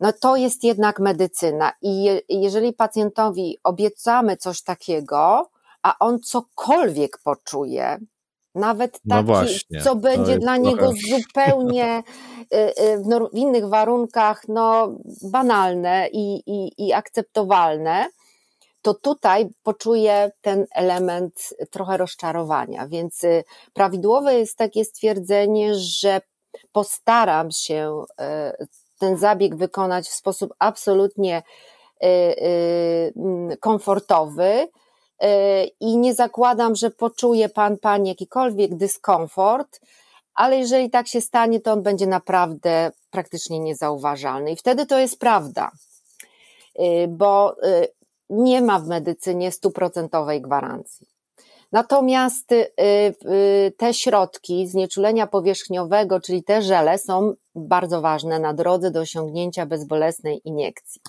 no 0.00 0.12
to 0.12 0.36
jest 0.36 0.64
jednak 0.64 1.00
medycyna 1.00 1.72
i 1.82 2.20
jeżeli 2.28 2.72
pacjentowi 2.72 3.58
obiecamy 3.64 4.36
coś 4.36 4.62
takiego, 4.62 5.50
a 5.82 5.98
on 5.98 6.20
cokolwiek 6.20 7.18
poczuje, 7.24 7.98
nawet 8.54 9.00
no 9.04 9.16
taki, 9.16 9.26
no 9.28 9.34
właśnie, 9.34 9.80
co 9.80 9.96
będzie 9.96 10.38
dla 10.38 10.56
niego 10.56 10.92
zupełnie 11.10 12.02
y, 12.54 12.82
y, 12.82 12.98
w 13.32 13.34
innych 13.34 13.68
warunkach 13.68 14.42
no, 14.48 14.94
banalne 15.22 16.08
i, 16.12 16.42
i, 16.46 16.86
i 16.86 16.92
akceptowalne, 16.92 18.06
to 18.82 18.94
tutaj 18.94 19.48
poczuje 19.62 20.32
ten 20.40 20.66
element 20.74 21.54
trochę 21.70 21.96
rozczarowania. 21.96 22.88
Więc 22.88 23.24
y, 23.24 23.44
prawidłowe 23.72 24.34
jest 24.34 24.58
takie 24.58 24.84
stwierdzenie, 24.84 25.74
że 25.74 26.20
postaram 26.72 27.50
się 27.50 28.04
ten 28.98 29.16
zabieg 29.16 29.56
wykonać 29.56 30.08
w 30.08 30.14
sposób 30.14 30.54
absolutnie 30.58 31.42
komfortowy, 33.60 34.44
E, 34.44 34.83
i 35.80 35.98
nie 35.98 36.14
zakładam, 36.14 36.74
że 36.74 36.90
poczuje 36.90 37.48
pan, 37.48 37.78
pani 37.78 38.08
jakikolwiek 38.08 38.76
dyskomfort, 38.76 39.80
ale 40.34 40.58
jeżeli 40.58 40.90
tak 40.90 41.08
się 41.08 41.20
stanie, 41.20 41.60
to 41.60 41.72
on 41.72 41.82
będzie 41.82 42.06
naprawdę 42.06 42.92
praktycznie 43.10 43.60
niezauważalny. 43.60 44.52
I 44.52 44.56
wtedy 44.56 44.86
to 44.86 44.98
jest 44.98 45.18
prawda, 45.18 45.70
e, 46.74 47.08
bo 47.08 47.56
e, 47.62 47.88
nie 48.30 48.62
ma 48.62 48.78
w 48.78 48.86
medycynie 48.88 49.52
stuprocentowej 49.52 50.42
gwarancji. 50.42 51.13
Natomiast 51.74 52.52
y, 52.52 52.66
y, 52.80 53.72
te 53.76 53.94
środki 53.94 54.68
znieczulenia 54.68 55.26
powierzchniowego, 55.26 56.20
czyli 56.20 56.44
te 56.44 56.62
żele, 56.62 56.98
są 56.98 57.34
bardzo 57.54 58.00
ważne 58.00 58.38
na 58.38 58.54
drodze 58.54 58.90
do 58.90 59.00
osiągnięcia 59.00 59.66
bezbolesnej 59.66 60.40
iniekcji, 60.44 61.00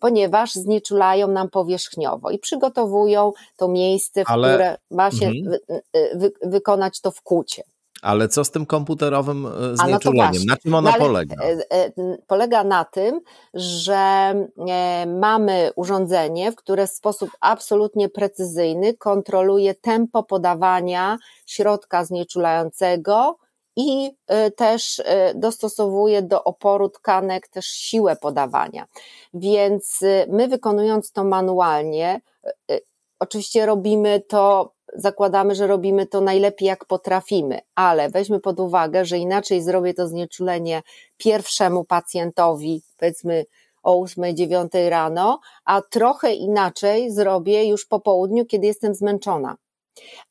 ponieważ 0.00 0.52
znieczulają 0.52 1.28
nam 1.28 1.50
powierzchniowo 1.50 2.30
i 2.30 2.38
przygotowują 2.38 3.32
to 3.56 3.68
miejsce, 3.68 4.24
w 4.24 4.30
Ale... 4.30 4.48
które 4.48 4.76
ma 4.90 5.10
się 5.10 5.26
mhm. 5.26 5.44
wy, 5.44 5.60
wy, 6.14 6.32
wykonać 6.42 7.00
to 7.00 7.10
wkłucie. 7.10 7.62
Ale 8.04 8.28
co 8.28 8.44
z 8.44 8.50
tym 8.50 8.66
komputerowym 8.66 9.46
e, 9.46 9.76
znieczuleniem? 9.76 10.42
No 10.46 10.52
na 10.52 10.56
czym 10.56 10.74
ono 10.74 10.90
no 10.90 10.98
polega? 10.98 11.36
E, 11.44 11.48
e, 11.70 11.92
polega 12.26 12.64
na 12.64 12.84
tym, 12.84 13.20
że 13.54 14.34
mamy 15.06 15.70
urządzenie, 15.76 16.52
w 16.52 16.56
które 16.56 16.86
w 16.86 16.90
sposób 16.90 17.30
absolutnie 17.40 18.08
precyzyjny 18.08 18.94
kontroluje 18.94 19.74
tempo 19.74 20.22
podawania 20.22 21.18
środka 21.46 22.04
znieczulającego 22.04 23.36
i 23.76 24.10
też 24.56 25.02
dostosowuje 25.34 26.22
do 26.22 26.44
oporu 26.44 26.88
tkanek 26.88 27.48
też 27.48 27.66
siłę 27.66 28.16
podawania. 28.16 28.86
Więc 29.34 30.00
my 30.28 30.48
wykonując 30.48 31.12
to 31.12 31.24
manualnie, 31.24 32.20
oczywiście 33.18 33.66
robimy 33.66 34.20
to 34.20 34.73
zakładamy, 34.94 35.54
że 35.54 35.66
robimy 35.66 36.06
to 36.06 36.20
najlepiej 36.20 36.68
jak 36.68 36.84
potrafimy, 36.84 37.60
ale 37.74 38.08
weźmy 38.08 38.40
pod 38.40 38.60
uwagę, 38.60 39.04
że 39.04 39.18
inaczej 39.18 39.62
zrobię 39.62 39.94
to 39.94 40.08
znieczulenie 40.08 40.82
pierwszemu 41.16 41.84
pacjentowi, 41.84 42.82
powiedzmy 42.96 43.44
o 43.82 44.04
8-9 44.04 44.88
rano, 44.88 45.40
a 45.64 45.82
trochę 45.82 46.34
inaczej 46.34 47.10
zrobię 47.10 47.68
już 47.68 47.86
po 47.86 48.00
południu, 48.00 48.46
kiedy 48.46 48.66
jestem 48.66 48.94
zmęczona. 48.94 49.56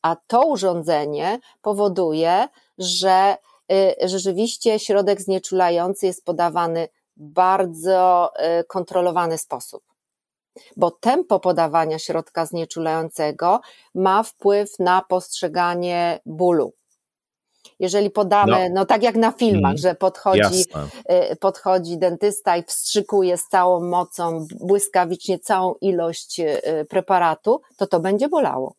A 0.02 0.16
to 0.28 0.48
urządzenie 0.48 1.40
powoduje, 1.62 2.48
że 2.78 3.38
y, 3.72 4.08
rzeczywiście 4.08 4.80
środek 4.80 5.22
znieczulający 5.22 6.06
jest 6.06 6.26
podawany 6.26 6.88
w 7.18 7.24
bardzo 7.24 8.32
y, 8.60 8.64
kontrolowany 8.64 9.38
sposób 9.38 9.93
bo 10.78 10.92
tempo 10.92 11.40
podawania 11.40 12.00
środka 12.00 12.46
znieczulającego 12.46 13.62
ma 13.96 14.24
wpływ 14.24 14.80
na 14.80 15.02
postrzeganie 15.02 16.20
bólu. 16.26 16.74
Jeżeli 17.80 18.10
podamy, 18.10 18.70
no, 18.70 18.76
no 18.76 18.86
tak 18.86 19.04
jak 19.04 19.16
na 19.16 19.32
filmach, 19.32 19.72
mm, 19.72 19.78
że 19.78 19.96
podchodzi, 19.96 20.66
y, 21.32 21.36
podchodzi 21.36 21.98
dentysta 21.98 22.58
i 22.58 22.64
wstrzykuje 22.64 23.38
z 23.38 23.48
całą 23.48 23.90
mocą, 23.90 24.48
błyskawicznie 24.60 25.40
całą 25.40 25.74
ilość 25.82 26.40
y, 26.40 26.86
preparatu, 26.90 27.62
to 27.78 27.88
to 27.88 28.00
będzie 28.00 28.30
bolało. 28.30 28.76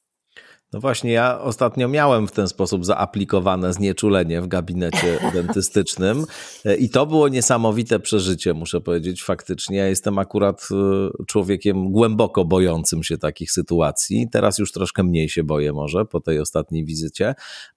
No 0.75 0.81
właśnie, 0.81 1.13
ja 1.13 1.41
ostatnio 1.41 1.89
miałem 1.89 2.29
w 2.29 2.33
ten 2.33 2.49
sposób 2.49 2.85
zaaplikowane 2.85 3.73
znieczulenie 3.73 4.41
w 4.41 4.47
gabinecie 4.47 5.19
dentystycznym 5.35 6.25
e, 6.65 6.77
i 6.77 6.91
to 6.91 7.07
było 7.07 7.29
niesamowite 7.29 8.01
przeżycie, 8.01 8.55
muszę 8.55 8.81
powiedzieć, 8.81 9.23
faktycznie. 9.23 9.77
Ja 9.77 9.87
jestem 9.87 10.19
akurat 10.19 10.69
e, 10.71 11.25
człowiekiem 11.27 11.93
głęboko 11.93 12.45
bojącym 12.45 13.03
się 13.03 13.19
takich 13.19 13.53
sytuacji. 13.53 14.29
Teraz 14.33 14.59
już 14.59 14.73
troszkę 14.73 15.03
mniej 15.03 15.29
się 15.29 15.45
boję 15.45 15.73
może 15.73 16.05
po 16.05 16.21
tej 16.21 16.41
ostatniej 16.41 16.85
wizycie, 16.85 17.35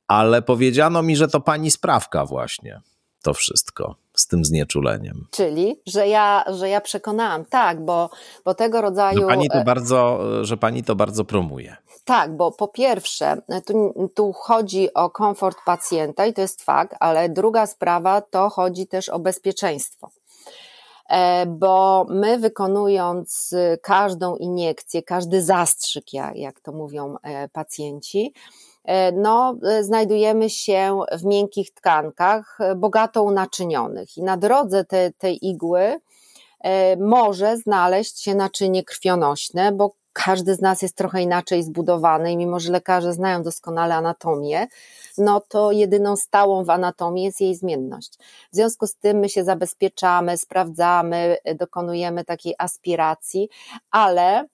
ale 0.08 0.42
powiedziano 0.42 1.04
mi, 1.04 1.16
że 1.16 1.28
to 1.28 1.42
pani 1.42 1.72
sprawka 1.72 2.26
właśnie 2.26 2.82
to 3.24 3.34
wszystko 3.34 3.96
z 4.28 4.30
tym 4.30 4.46
znieczuleniem. 4.46 5.28
Czyli, 5.32 5.82
że 5.86 6.08
ja, 6.08 6.44
że 6.48 6.70
ja 6.70 6.82
przekonałam, 6.82 7.46
tak, 7.46 7.86
bo, 7.86 8.10
bo 8.46 8.54
tego 8.54 8.82
rodzaju. 8.82 9.22
Że 9.22 9.28
pani 9.28 9.50
to 9.50 9.58
e, 9.58 9.64
bardzo, 9.64 10.20
że 10.46 10.58
pani 10.58 10.84
to 10.84 10.96
bardzo 10.96 11.26
promuje. 11.26 11.78
Tak, 12.06 12.38
bo 12.38 12.52
po 12.52 12.68
pierwsze, 12.68 13.42
tu, 13.66 13.94
tu, 14.16 14.34
chodzi 14.34 14.94
o 14.94 15.10
komfort 15.10 15.58
pacjenta 15.66 16.26
i 16.26 16.34
to 16.34 16.42
jest 16.42 16.64
fakt, 16.64 16.96
ale 17.00 17.30
druga 17.30 17.66
sprawa 17.66 18.22
to 18.22 18.50
chodzi 18.50 18.88
też 18.88 19.10
o 19.10 19.20
bezpieczeństwo. 19.20 20.10
E, 21.10 21.46
bo 21.46 22.06
my 22.10 22.40
wykonując 22.40 23.56
każdą 23.82 24.36
iniekcję, 24.36 25.04
każdy 25.04 25.42
zastrzyk, 25.42 26.14
jak, 26.14 26.36
jak 26.36 26.60
to 26.60 26.72
mówią 26.72 27.16
e, 27.24 27.50
pacjenci, 27.50 28.34
no, 29.14 29.58
e, 29.64 29.84
znajdujemy 29.84 30.50
się 30.50 31.00
w 31.12 31.26
miękkich 31.26 31.74
tkankach, 31.74 32.58
e, 32.60 32.76
bogato 32.76 33.24
unaczynionych 33.24 34.18
i 34.18 34.24
na 34.24 34.38
drodze 34.38 34.86
te, 34.86 35.12
tej 35.12 35.48
igły 35.48 36.00
może 37.00 37.58
znaleźć 37.58 38.24
się 38.24 38.36
naczynie 38.36 38.84
krwionośne, 38.84 39.72
bo 39.72 39.96
każdy 40.14 40.56
z 40.56 40.62
nas 40.62 40.82
jest 40.82 40.96
trochę 40.96 41.22
inaczej 41.22 41.64
zbudowany 41.64 42.32
i 42.32 42.38
mimo, 42.38 42.60
że 42.60 42.72
lekarze 42.72 43.14
znają 43.14 43.44
doskonale 43.44 43.96
anatomię, 43.96 44.68
no 45.18 45.42
to 45.48 45.72
jedyną 45.72 46.16
stałą 46.16 46.64
w 46.64 46.70
anatomii 46.70 47.24
jest 47.24 47.42
jej 47.42 47.56
zmienność. 47.56 48.18
W 48.52 48.56
związku 48.56 48.88
z 48.88 48.96
tym 48.96 49.18
my 49.18 49.30
się 49.30 49.44
zabezpieczamy, 49.44 50.38
sprawdzamy, 50.38 51.38
dokonujemy 51.56 52.24
takiej 52.24 52.56
aspiracji, 52.58 53.50
ale 53.92 54.48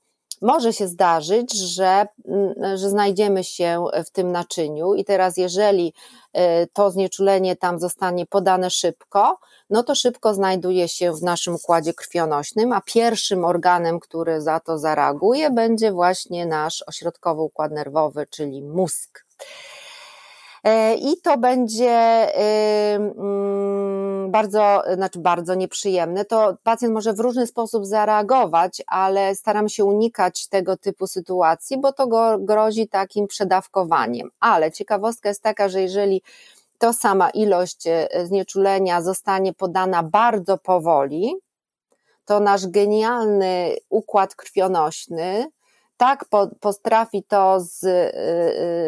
może 0.44 0.74
się 0.74 0.88
zdarzyć, 0.88 1.54
że, 1.54 2.08
mm, 2.26 2.78
że 2.78 2.90
znajdziemy 2.90 3.44
się 3.44 3.86
w 4.06 4.10
tym 4.10 4.32
naczyniu 4.32 4.94
i 4.94 5.06
teraz 5.06 5.38
jeżeli 5.38 5.94
y, 6.38 6.68
to 6.74 6.92
znieczulenie 6.92 7.56
tam 7.56 7.80
zostanie 7.80 8.26
podane 8.26 8.70
szybko, 8.70 9.40
no 9.70 9.84
to 9.84 9.96
szybko 9.96 10.34
znajduje 10.34 10.88
się 10.88 11.14
w 11.14 11.24
naszym 11.24 11.56
układzie 11.56 11.94
krwionośnym, 11.94 12.74
a 12.74 12.82
pierwszym 12.82 13.46
organem, 13.46 14.00
który 14.00 14.42
za 14.42 14.60
to 14.60 14.78
zareaguje, 14.78 15.52
będzie 15.52 15.92
właśnie 15.92 16.46
nasz 16.46 16.84
ośrodkowy 16.88 17.42
układ 17.42 17.72
nerwowy, 17.72 18.28
czyli 18.30 18.62
mózg. 18.62 19.26
E, 20.64 20.96
I 20.96 21.18
to 21.18 21.38
będzie 21.38 22.28
y, 22.28 22.42
mm, 22.96 24.32
bardzo, 24.32 24.84
znaczy 24.94 25.20
bardzo 25.20 25.56
nieprzyjemne. 25.56 26.26
To 26.26 26.58
pacjent 26.64 26.94
może 26.94 27.14
w 27.14 27.20
różny 27.20 27.48
sposób 27.48 27.86
zareagować, 27.86 28.82
ale 28.88 29.36
staram 29.36 29.70
się 29.70 29.86
unikać 29.86 30.48
tego 30.48 30.78
typu 30.78 31.08
sytuacji, 31.08 31.78
bo 31.78 31.94
to 31.94 32.08
go 32.08 32.38
grozi 32.40 32.88
takim 32.88 33.28
przedawkowaniem. 33.28 34.30
Ale 34.40 34.72
ciekawostka 34.72 35.30
jest 35.30 35.44
taka, 35.44 35.70
że 35.70 35.82
jeżeli 35.82 36.22
to 36.78 36.94
sama 36.94 37.30
ilość 37.30 37.88
e, 37.88 38.08
znieczulenia 38.26 39.02
zostanie 39.02 39.54
podana 39.54 40.04
bardzo 40.04 40.58
powoli, 40.58 41.36
to 42.26 42.40
nasz 42.40 42.68
genialny 42.68 43.76
układ 43.90 44.36
krwionośny 44.36 45.48
tak 46.04 46.26
potrafi 46.60 47.24
to 47.24 47.60
z, 47.60 47.84
y, 47.84 47.88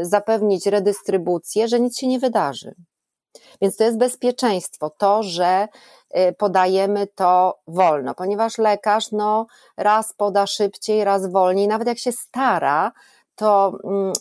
y, 0.01 0.05
zapewnić 0.05 0.65
redystrybucję, 0.65 1.67
że 1.67 1.79
nic 1.79 1.97
się 1.97 2.07
nie 2.07 2.19
wydarzy. 2.19 2.75
Więc 3.61 3.77
to 3.77 3.83
jest 3.83 3.97
bezpieczeństwo, 3.97 4.89
to, 4.89 5.23
że 5.23 5.67
y, 6.17 6.33
podajemy 6.33 7.07
to 7.07 7.59
wolno, 7.67 8.15
ponieważ 8.15 8.57
lekarz 8.57 9.11
no, 9.11 9.47
raz 9.77 10.13
poda 10.13 10.47
szybciej, 10.47 11.03
raz 11.03 11.31
wolniej, 11.31 11.67
nawet 11.67 11.87
jak 11.87 11.99
się 11.99 12.11
stara, 12.11 12.91
to 13.35 13.77
mm, 13.83 14.13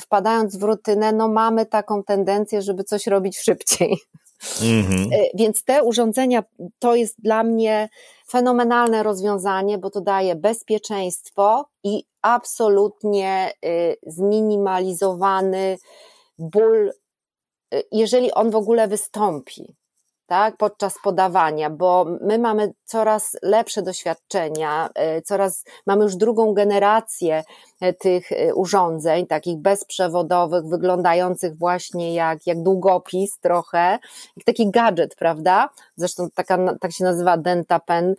wpadając 0.00 0.56
w 0.56 0.62
rutynę, 0.62 1.12
no 1.12 1.28
mamy 1.28 1.66
taką 1.66 2.02
tendencję, 2.02 2.62
żeby 2.62 2.84
coś 2.84 3.06
robić 3.06 3.38
szybciej. 3.38 3.98
Mhm. 4.62 5.10
Więc 5.34 5.64
te 5.64 5.82
urządzenia 5.82 6.44
to 6.78 6.94
jest 6.94 7.20
dla 7.20 7.42
mnie 7.42 7.88
fenomenalne 8.28 9.02
rozwiązanie, 9.02 9.78
bo 9.78 9.90
to 9.90 10.00
daje 10.00 10.36
bezpieczeństwo 10.36 11.68
i 11.84 12.04
absolutnie 12.22 13.52
y, 13.64 13.96
zminimalizowany 14.06 15.78
ból, 16.38 16.92
y, 17.74 17.82
jeżeli 17.92 18.32
on 18.32 18.50
w 18.50 18.56
ogóle 18.56 18.88
wystąpi 18.88 19.79
tak, 20.30 20.56
podczas 20.56 20.94
podawania, 21.04 21.70
bo 21.70 22.06
my 22.20 22.38
mamy 22.38 22.72
coraz 22.84 23.36
lepsze 23.42 23.82
doświadczenia, 23.82 24.90
e, 24.94 25.22
coraz 25.22 25.64
mamy 25.86 26.04
już 26.04 26.16
drugą 26.16 26.54
generację 26.54 27.44
e, 27.80 27.92
tych 27.92 28.32
e, 28.32 28.54
urządzeń, 28.54 29.26
takich 29.26 29.58
bezprzewodowych, 29.58 30.64
wyglądających 30.64 31.58
właśnie 31.58 32.14
jak, 32.14 32.46
jak 32.46 32.62
długopis 32.62 33.38
trochę, 33.38 33.98
jak 34.36 34.44
taki 34.46 34.70
gadżet, 34.70 35.14
prawda? 35.14 35.68
Zresztą 35.96 36.28
taka, 36.34 36.74
tak 36.80 36.92
się 36.92 37.04
nazywa 37.04 37.36
DentaPen, 37.36 38.14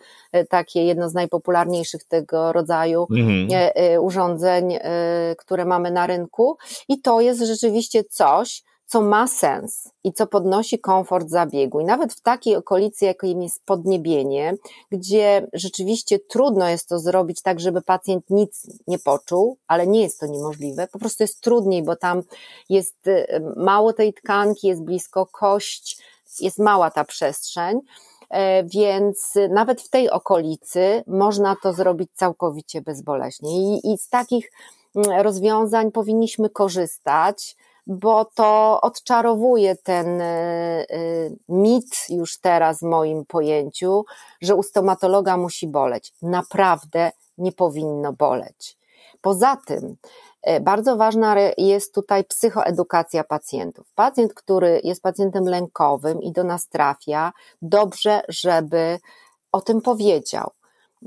takie 0.49 0.83
jedno 0.85 1.09
z 1.09 1.13
najpopularniejszych 1.13 2.03
tego 2.03 2.53
rodzaju 2.53 3.07
mhm. 3.11 3.47
urządzeń, 4.03 4.79
które 5.37 5.65
mamy 5.65 5.91
na 5.91 6.07
rynku 6.07 6.57
i 6.87 7.01
to 7.01 7.21
jest 7.21 7.41
rzeczywiście 7.41 8.03
coś, 8.03 8.63
co 8.91 9.01
ma 9.01 9.27
sens 9.27 9.89
i 10.03 10.13
co 10.13 10.27
podnosi 10.27 10.79
komfort 10.79 11.29
zabiegu. 11.29 11.79
I 11.79 11.85
nawet 11.85 12.13
w 12.13 12.21
takiej 12.21 12.55
okolicy, 12.55 13.05
jakim 13.05 13.41
jest 13.41 13.65
podniebienie, 13.65 14.55
gdzie 14.91 15.47
rzeczywiście 15.53 16.19
trudno 16.19 16.69
jest 16.69 16.89
to 16.89 16.99
zrobić 16.99 17.41
tak, 17.41 17.59
żeby 17.59 17.81
pacjent 17.81 18.29
nic 18.29 18.67
nie 18.87 18.99
poczuł, 18.99 19.57
ale 19.67 19.87
nie 19.87 20.01
jest 20.01 20.19
to 20.19 20.25
niemożliwe, 20.25 20.87
po 20.87 20.99
prostu 20.99 21.23
jest 21.23 21.41
trudniej, 21.41 21.83
bo 21.83 21.95
tam 21.95 22.23
jest 22.69 23.07
y, 23.07 23.41
mało 23.55 23.93
tej 23.93 24.13
tkanki, 24.13 24.67
jest 24.67 24.83
blisko 24.83 25.25
kość, 25.25 26.03
jest 26.39 26.59
mała 26.59 26.91
ta 26.91 27.03
przestrzeń. 27.03 27.79
E, 28.29 28.63
więc 28.63 29.33
nawet 29.49 29.81
w 29.81 29.89
tej 29.89 30.09
okolicy 30.09 31.03
można 31.07 31.55
to 31.63 31.73
zrobić 31.73 32.09
całkowicie 32.13 32.81
bezboleśnie. 32.81 33.51
I, 33.51 33.93
i 33.93 33.97
z 33.97 34.09
takich 34.09 34.51
mm, 34.95 35.21
rozwiązań 35.21 35.91
powinniśmy 35.91 36.49
korzystać 36.49 37.55
bo 37.91 38.25
to 38.25 38.81
odczarowuje 38.81 39.75
ten 39.75 40.21
e, 40.21 40.25
e, 40.25 40.85
mit 41.49 41.95
już 42.09 42.39
teraz 42.39 42.79
w 42.79 42.81
moim 42.81 43.25
pojęciu, 43.25 44.05
że 44.41 44.55
u 44.55 44.63
stomatologa 44.63 45.37
musi 45.37 45.67
boleć. 45.67 46.13
Naprawdę 46.21 47.11
nie 47.37 47.51
powinno 47.51 48.13
boleć. 48.13 48.77
Poza 49.21 49.57
tym, 49.67 49.95
e, 50.41 50.59
bardzo 50.59 50.97
ważna 50.97 51.35
jest 51.57 51.95
tutaj 51.95 52.23
psychoedukacja 52.23 53.23
pacjentów. 53.23 53.91
Pacjent, 53.95 54.33
który 54.33 54.81
jest 54.83 55.01
pacjentem 55.01 55.45
lękowym 55.45 56.21
i 56.21 56.31
do 56.31 56.43
nas 56.43 56.67
trafia, 56.67 57.31
dobrze, 57.61 58.21
żeby 58.27 58.99
o 59.51 59.61
tym 59.61 59.81
powiedział 59.81 60.51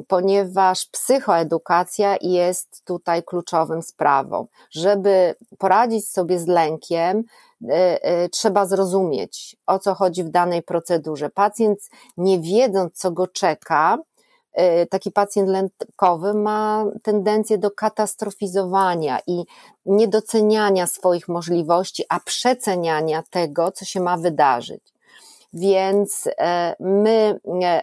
ponieważ 0.09 0.87
psychoedukacja 0.87 2.17
jest 2.21 2.85
tutaj 2.85 3.23
kluczowym 3.23 3.83
sprawą. 3.83 4.47
Żeby 4.71 5.35
poradzić 5.59 6.09
sobie 6.09 6.39
z 6.39 6.47
lękiem, 6.47 7.19
y, 7.19 7.67
y, 8.25 8.29
trzeba 8.29 8.67
zrozumieć, 8.67 9.57
o 9.67 9.79
co 9.79 9.95
chodzi 9.95 10.25
w 10.25 10.29
danej 10.29 10.63
procedurze. 10.63 11.31
Pacjent, 11.31 11.79
nie 12.17 12.41
wiedząc, 12.41 12.95
co 12.95 13.11
go 13.11 13.27
czeka, 13.27 13.99
y, 14.83 14.87
taki 14.87 15.11
pacjent 15.11 15.49
lękowy 15.49 16.35
ma 16.35 16.85
tendencję 17.03 17.59
do 17.59 17.71
katastrofizowania 17.71 19.21
i 19.27 19.45
niedoceniania 19.87 20.87
swoich 20.87 21.29
możliwości, 21.29 22.05
a 22.09 22.21
przeceniania 22.21 23.23
tego, 23.31 23.73
co 23.73 23.85
się 23.85 24.01
ma 24.01 24.17
wydarzyć. 24.17 24.95
Więc 25.55 26.29
e, 26.39 26.77
my 26.81 27.41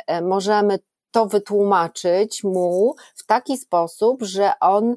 e, 0.07 0.22
możemy 0.22 0.80
to 1.12 1.26
wytłumaczyć 1.26 2.43
mu 2.43 2.95
w 3.16 3.26
taki 3.26 3.57
sposób, 3.57 4.24
że 4.24 4.51
on 4.59 4.95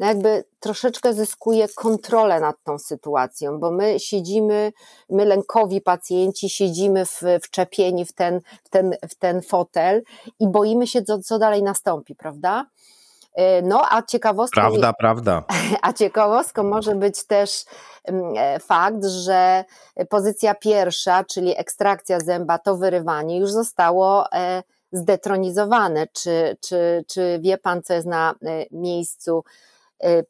no 0.00 0.06
jakby 0.06 0.44
troszeczkę 0.60 1.14
zyskuje 1.14 1.68
kontrolę 1.68 2.40
nad 2.40 2.56
tą 2.64 2.78
sytuacją, 2.78 3.58
bo 3.58 3.70
my 3.70 4.00
siedzimy, 4.00 4.72
my 5.10 5.24
lękowi 5.24 5.80
pacjenci 5.80 6.50
siedzimy 6.50 7.06
w, 7.06 7.22
wczepieni 7.42 8.04
w 8.04 8.12
ten, 8.12 8.40
w, 8.64 8.68
ten, 8.68 8.94
w 9.08 9.14
ten 9.14 9.42
fotel 9.42 10.02
i 10.40 10.48
boimy 10.48 10.86
się, 10.86 11.02
co, 11.02 11.18
co 11.18 11.38
dalej 11.38 11.62
nastąpi, 11.62 12.14
prawda? 12.14 12.66
E, 13.34 13.62
no, 13.62 13.82
a 13.90 14.02
ciekawostką. 14.02 14.60
Prawda, 14.60 14.92
prawda. 14.92 15.42
A 15.82 15.92
ciekawostką 15.92 16.62
może 16.62 16.94
być 16.94 17.26
też 17.26 17.64
mm, 18.04 18.34
e, 18.36 18.58
fakt, 18.58 19.04
że 19.04 19.64
pozycja 20.08 20.54
pierwsza, 20.54 21.24
czyli 21.24 21.58
ekstrakcja 21.58 22.20
zęba, 22.20 22.58
to 22.58 22.76
wyrywanie, 22.76 23.38
już 23.38 23.50
zostało 23.50 24.32
e, 24.32 24.62
zdetronizowane. 24.92 26.06
Czy, 26.12 26.56
czy, 26.60 27.04
czy 27.08 27.38
wie 27.42 27.58
pan, 27.58 27.82
co 27.82 27.94
jest 27.94 28.06
na 28.06 28.34
e, 28.42 28.64
miejscu 28.70 29.44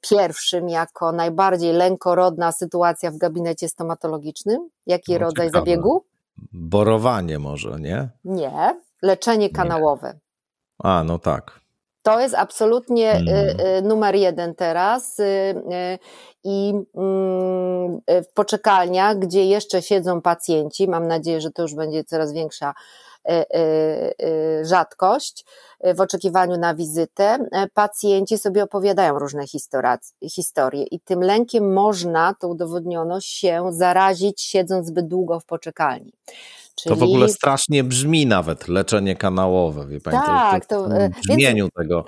pierwszym 0.00 0.68
jako 0.68 1.12
najbardziej 1.12 1.72
lękorodna 1.72 2.52
sytuacja 2.52 3.10
w 3.10 3.16
gabinecie 3.16 3.68
stomatologicznym? 3.68 4.68
Jaki 4.86 5.12
no, 5.12 5.18
rodzaj 5.18 5.46
ciekawe. 5.46 5.60
zabiegu? 5.64 6.04
Borowanie 6.52 7.38
może, 7.38 7.80
nie? 7.80 8.08
Nie, 8.24 8.80
leczenie 9.02 9.50
kanałowe. 9.50 10.08
Nie. 10.08 10.20
A, 10.90 11.04
no 11.04 11.18
tak. 11.18 11.60
To 12.02 12.20
jest 12.20 12.34
absolutnie 12.34 13.12
hmm. 13.12 13.88
numer 13.88 14.14
jeden 14.14 14.54
teraz. 14.54 15.20
I 16.44 16.74
mm, 16.94 18.00
w 18.08 18.32
poczekalniach, 18.34 19.18
gdzie 19.18 19.46
jeszcze 19.46 19.82
siedzą 19.82 20.20
pacjenci, 20.20 20.88
mam 20.88 21.08
nadzieję, 21.08 21.40
że 21.40 21.50
to 21.50 21.62
już 21.62 21.74
będzie 21.74 22.04
coraz 22.04 22.32
większa 22.32 22.74
rzadkość 24.62 25.44
w 25.96 26.00
oczekiwaniu 26.00 26.56
na 26.56 26.74
wizytę, 26.74 27.38
pacjenci 27.74 28.38
sobie 28.38 28.62
opowiadają 28.62 29.18
różne 29.18 29.44
historie 30.30 30.84
i 30.90 31.00
tym 31.00 31.20
lękiem 31.20 31.72
można, 31.72 32.34
to 32.40 32.48
udowodniono, 32.48 33.20
się 33.20 33.66
zarazić 33.70 34.40
siedząc 34.40 34.86
zbyt 34.86 35.08
długo 35.08 35.40
w 35.40 35.44
poczekalni. 35.44 36.12
Czyli... 36.74 36.94
To 36.94 37.00
w 37.00 37.02
ogóle 37.02 37.28
strasznie 37.28 37.84
brzmi 37.84 38.26
nawet 38.26 38.68
leczenie 38.68 39.16
kanałowe, 39.16 39.86
wie 39.86 40.00
pani, 40.00 40.18
tak, 40.18 40.66
to, 40.66 40.82
to, 40.82 40.88
to 40.88 40.94
w 41.08 41.20
brzmieniu 41.20 41.64
więc... 41.64 41.74
tego 41.74 42.04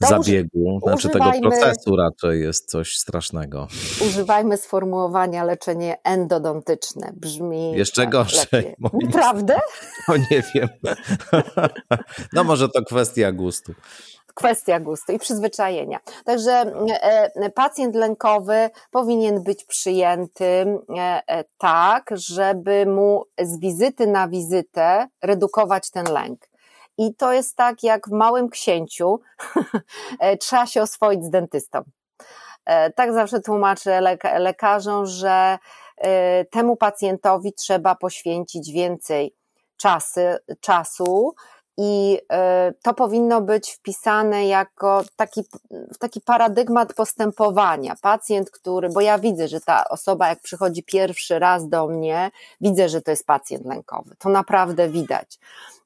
zabiegu, 0.00 0.80
znaczy 0.82 1.08
tego 1.08 1.30
procesu 1.42 1.96
raczej 1.96 2.40
jest 2.40 2.70
coś 2.70 2.96
strasznego. 2.96 3.68
Używajmy 4.06 4.56
sformułowania 4.56 5.44
leczenie 5.44 5.96
endodontyczne. 6.04 7.12
Brzmi 7.16 7.72
jeszcze 7.72 8.06
gorzej. 8.06 8.76
Naprawdę? 9.02 9.58
No 10.08 10.16
nie 10.16 10.42
wiem. 10.54 10.68
No 12.32 12.44
może 12.44 12.68
to 12.68 12.82
kwestia 12.82 13.32
gustu 13.32 13.74
kwestia 14.34 14.80
gustu 14.80 15.12
i 15.12 15.18
przyzwyczajenia. 15.18 16.00
Także 16.24 16.52
e, 16.52 17.30
e, 17.34 17.50
pacjent 17.50 17.94
lękowy 17.94 18.70
powinien 18.90 19.42
być 19.42 19.64
przyjęty 19.64 20.44
e, 20.98 21.44
tak, 21.58 22.10
żeby 22.12 22.86
mu 22.86 23.24
z 23.38 23.60
wizyty 23.60 24.06
na 24.06 24.28
wizytę 24.28 25.08
redukować 25.22 25.90
ten 25.90 26.04
lęk. 26.12 26.49
I 27.00 27.14
to 27.14 27.32
jest 27.32 27.56
tak 27.56 27.82
jak 27.82 28.08
w 28.08 28.12
małym 28.12 28.48
księciu, 28.48 29.20
trzeba 30.40 30.66
się 30.66 30.82
oswoić 30.82 31.24
z 31.24 31.30
dentystą. 31.30 31.82
Tak 32.94 33.12
zawsze 33.12 33.40
tłumaczę 33.40 34.00
lekarzom, 34.38 35.06
że 35.06 35.58
temu 36.50 36.76
pacjentowi 36.76 37.52
trzeba 37.52 37.94
poświęcić 37.94 38.72
więcej 38.72 39.34
czasy, 39.76 40.38
czasu, 40.60 41.34
i 41.82 42.18
e, 42.32 42.72
to 42.82 42.94
powinno 42.94 43.40
być 43.40 43.70
wpisane 43.70 44.46
jako 44.46 45.02
taki, 45.16 45.44
taki 45.98 46.20
paradygmat 46.20 46.94
postępowania. 46.94 47.94
Pacjent, 48.02 48.50
który, 48.50 48.88
bo 48.88 49.00
ja 49.00 49.18
widzę, 49.18 49.48
że 49.48 49.60
ta 49.60 49.88
osoba, 49.88 50.28
jak 50.28 50.40
przychodzi 50.40 50.82
pierwszy 50.82 51.38
raz 51.38 51.68
do 51.68 51.86
mnie, 51.86 52.30
widzę, 52.60 52.88
że 52.88 53.02
to 53.02 53.10
jest 53.10 53.26
pacjent 53.26 53.66
lękowy. 53.66 54.16
To 54.18 54.28
naprawdę 54.28 54.88
widać. 54.88 55.38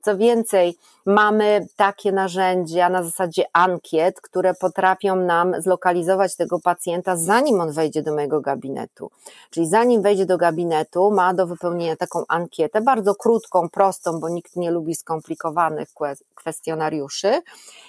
Co 0.05 0.17
więcej, 0.17 0.77
mamy 1.07 1.67
takie 1.77 2.13
narzędzia 2.13 2.89
na 2.89 3.03
zasadzie 3.03 3.45
ankiet, 3.53 4.21
które 4.21 4.55
potrafią 4.55 5.17
nam 5.17 5.63
zlokalizować 5.63 6.37
tego 6.37 6.59
pacjenta, 6.61 7.17
zanim 7.17 7.61
on 7.61 7.73
wejdzie 7.73 8.03
do 8.03 8.15
mojego 8.15 8.41
gabinetu. 8.41 9.11
Czyli 9.51 9.67
zanim 9.67 10.03
wejdzie 10.03 10.27
do 10.27 10.39
gabinetu, 10.39 11.11
ma 11.11 11.35
do 11.35 11.47
wypełnienia 11.47 11.97
taką 11.97 12.23
ankietę, 12.29 12.81
bardzo 12.81 13.15
krótką, 13.15 13.69
prostą, 13.69 14.21
bo 14.21 14.29
nikt 14.29 14.57
nie 14.57 14.71
lubi 14.71 14.95
skomplikowanych 14.95 15.89
kwestionariuszy. 16.35 17.43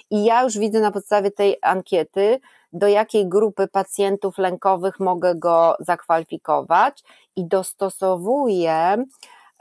I 0.09 0.23
ja 0.25 0.43
już 0.43 0.57
widzę 0.57 0.79
na 0.79 0.91
podstawie 0.91 1.31
tej 1.31 1.57
ankiety, 1.61 2.39
do 2.73 2.87
jakiej 2.87 3.29
grupy 3.29 3.67
pacjentów 3.67 4.37
lękowych 4.37 4.99
mogę 4.99 5.35
go 5.35 5.75
zakwalifikować 5.79 7.03
i 7.35 7.47
dostosowuję 7.47 9.05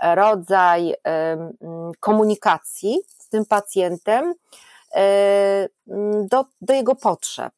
rodzaj 0.03 0.95
komunikacji 2.01 2.99
z 3.18 3.28
tym 3.28 3.47
pacjentem 3.47 4.34
do, 6.30 6.45
do 6.61 6.74
jego 6.74 6.95
potrzeb. 6.95 7.53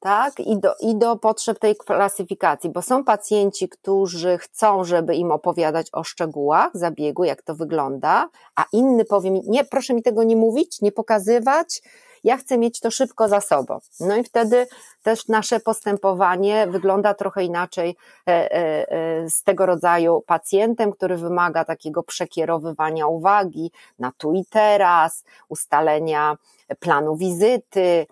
Tak? 0.00 0.40
I, 0.40 0.60
do, 0.60 0.74
I 0.80 0.96
do 0.96 1.16
potrzeb 1.16 1.58
tej 1.58 1.76
klasyfikacji, 1.76 2.70
bo 2.70 2.82
są 2.82 3.04
pacjenci, 3.04 3.68
którzy 3.68 4.38
chcą, 4.38 4.84
żeby 4.84 5.14
im 5.14 5.32
opowiadać 5.32 5.86
o 5.92 6.04
szczegółach 6.04 6.70
zabiegu, 6.74 7.24
jak 7.24 7.42
to 7.42 7.54
wygląda, 7.54 8.28
a 8.56 8.64
inny 8.72 9.04
powie 9.04 9.30
mi, 9.30 9.42
nie, 9.46 9.64
proszę 9.64 9.94
mi 9.94 10.02
tego 10.02 10.22
nie 10.22 10.36
mówić, 10.36 10.80
nie 10.80 10.92
pokazywać, 10.92 11.82
ja 12.24 12.36
chcę 12.36 12.58
mieć 12.58 12.80
to 12.80 12.90
szybko 12.90 13.28
za 13.28 13.40
sobą. 13.40 13.78
No 14.00 14.16
i 14.16 14.24
wtedy 14.24 14.66
też 15.02 15.28
nasze 15.28 15.60
postępowanie 15.60 16.66
wygląda 16.66 17.14
trochę 17.14 17.44
inaczej 17.44 17.96
e, 18.28 18.32
e, 18.32 18.90
e, 18.90 19.30
z 19.30 19.42
tego 19.42 19.66
rodzaju 19.66 20.22
pacjentem, 20.26 20.92
który 20.92 21.16
wymaga 21.16 21.64
takiego 21.64 22.02
przekierowywania 22.02 23.06
uwagi 23.06 23.72
na 23.98 24.12
tu 24.18 24.32
i 24.32 24.44
teraz, 24.44 25.24
ustalenia 25.48 26.36
planu 26.80 27.16
wizyty 27.16 28.06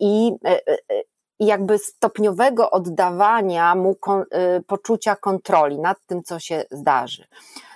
i 0.00 0.32
i 1.40 1.46
jakby 1.46 1.78
stopniowego 1.78 2.70
oddawania 2.70 3.74
mu 3.74 3.96
poczucia 4.66 5.16
kontroli 5.16 5.78
nad 5.78 5.98
tym, 6.06 6.22
co 6.22 6.38
się 6.38 6.64
zdarzy. 6.70 7.26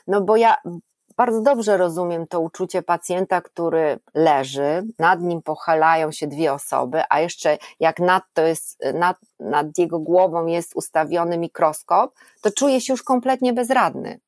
No 0.07 0.21
bo 0.21 0.37
ja 0.37 0.57
bardzo 1.23 1.41
dobrze 1.41 1.77
rozumiem 1.77 2.27
to 2.27 2.41
uczucie 2.41 2.83
pacjenta, 2.83 3.41
który 3.41 3.99
leży, 4.15 4.83
nad 4.99 5.21
nim 5.21 5.43
pochylają 5.43 6.13
się 6.13 6.27
dwie 6.27 6.53
osoby, 6.53 7.03
a 7.09 7.21
jeszcze 7.21 7.59
jak 7.81 8.01
nad, 8.01 8.23
to 8.33 8.43
jest, 8.43 8.79
nad, 8.95 9.17
nad 9.41 9.79
jego 9.79 9.99
głową 9.99 10.47
jest 10.47 10.77
ustawiony 10.77 11.39
mikroskop, 11.39 12.15
to 12.41 12.51
czuje 12.51 12.81
się 12.81 12.93
już 12.93 13.03
kompletnie 13.03 13.53
bezradny. 13.53 14.21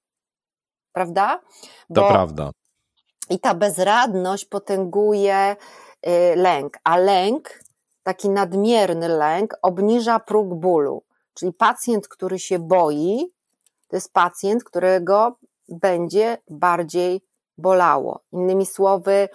Prawda? 0.93 1.41
Bo 1.91 2.01
to 2.01 2.09
prawda. 2.09 2.51
I 3.31 3.39
ta 3.39 3.55
bezradność 3.55 4.45
potęguje 4.45 5.57
y, 6.07 6.37
lęk, 6.37 6.79
a 6.85 6.97
lęk, 6.97 7.61
taki 8.03 8.29
nadmierny 8.29 9.09
lęk, 9.09 9.57
obniża 9.63 10.21
próg 10.21 10.55
bólu. 10.55 11.03
Czyli 11.35 11.53
pacjent, 11.53 12.09
który 12.09 12.39
się 12.39 12.59
boi, 12.59 13.33
to 13.89 13.97
jest 13.97 14.13
pacjent, 14.13 14.65
którego 14.65 15.37
będzie 15.69 16.39
bardziej 16.51 17.21
bolało. 17.59 18.21
Innymi 18.33 18.67
słowy, 18.67 19.29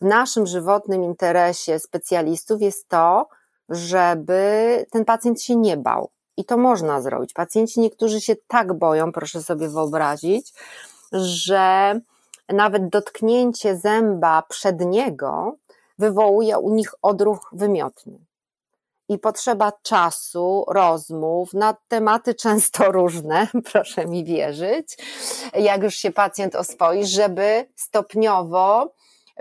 w 0.00 0.04
naszym 0.04 0.46
żywotnym 0.46 1.04
interesie 1.04 1.78
specjalistów 1.78 2.62
jest 2.62 2.88
to, 2.88 3.28
żeby 3.68 4.86
ten 4.90 5.04
pacjent 5.04 5.42
się 5.42 5.56
nie 5.56 5.76
bał. 5.76 6.10
I 6.36 6.44
to 6.44 6.56
można 6.56 7.00
zrobić. 7.00 7.32
Pacjenci 7.32 7.80
niektórzy 7.80 8.20
się 8.20 8.36
tak 8.48 8.72
boją, 8.72 9.12
proszę 9.12 9.42
sobie 9.42 9.68
wyobrazić, 9.68 10.52
że 11.12 12.00
nawet 12.48 12.88
dotknięcie 12.88 13.76
zęba 13.76 14.42
przedniego 14.48 15.56
wywołuje 15.98 16.58
u 16.58 16.74
nich 16.74 16.94
odruch 17.02 17.50
wymiotny 17.52 18.18
i 19.12 19.18
potrzeba 19.18 19.72
czasu, 19.82 20.64
rozmów 20.68 21.54
na 21.54 21.76
tematy 21.88 22.34
często 22.44 22.92
różne, 22.92 23.46
proszę 23.72 24.06
mi 24.06 24.24
wierzyć, 24.24 24.96
jak 25.54 25.82
już 25.82 25.94
się 25.94 26.10
pacjent 26.10 26.54
oswoi, 26.54 27.06
żeby 27.06 27.66
stopniowo 27.76 28.92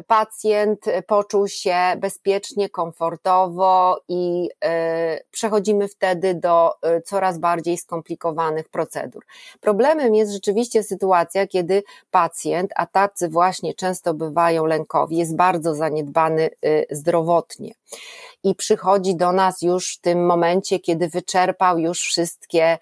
pacjent 0.07 0.85
poczuł 1.07 1.47
się 1.47 1.75
bezpiecznie, 1.97 2.69
komfortowo 2.69 4.01
i 4.07 4.49
y, 4.65 5.23
przechodzimy 5.31 5.87
wtedy 5.87 6.35
do 6.35 6.73
y, 6.97 7.01
coraz 7.01 7.37
bardziej 7.37 7.77
skomplikowanych 7.77 8.69
procedur. 8.69 9.25
Problemem 9.59 10.15
jest 10.15 10.31
rzeczywiście 10.31 10.83
sytuacja, 10.83 11.47
kiedy 11.47 11.83
pacjent, 12.11 12.71
a 12.75 12.85
tacy 12.85 13.29
właśnie 13.29 13.73
często 13.73 14.13
bywają 14.13 14.65
lękowi, 14.65 15.17
jest 15.17 15.35
bardzo 15.35 15.75
zaniedbany 15.75 16.49
y, 16.65 16.85
zdrowotnie 16.91 17.73
i 18.43 18.55
przychodzi 18.55 19.15
do 19.15 19.31
nas 19.31 19.61
już 19.61 19.95
w 19.95 20.01
tym 20.01 20.25
momencie, 20.25 20.79
kiedy 20.79 21.09
wyczerpał 21.09 21.79
już 21.79 21.99
wszystkie 21.99 22.77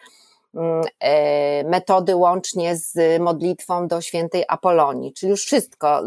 mm, 0.55 0.83
e, 0.99 1.63
metody 1.63 2.15
łącznie 2.15 2.75
z 2.75 3.21
modlitwą 3.21 3.87
do 3.87 4.01
świętej 4.01 4.43
Apolonii, 4.47 5.13
czyli 5.13 5.29
już 5.29 5.45
wszystko. 5.45 6.03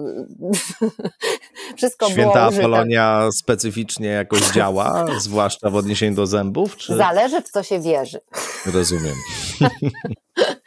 wszystko 1.76 2.10
Święta 2.10 2.50
było 2.50 2.60
Apolonia 2.60 3.28
specyficznie 3.32 4.08
jakoś 4.08 4.40
działa, 4.40 5.04
zwłaszcza 5.20 5.70
w 5.70 5.76
odniesieniu 5.76 6.16
do 6.16 6.26
zębów? 6.26 6.76
Czy... 6.76 6.96
Zależy 6.96 7.42
w 7.42 7.50
co 7.50 7.62
się 7.62 7.80
wierzy. 7.80 8.20
Rozumiem. 8.66 9.14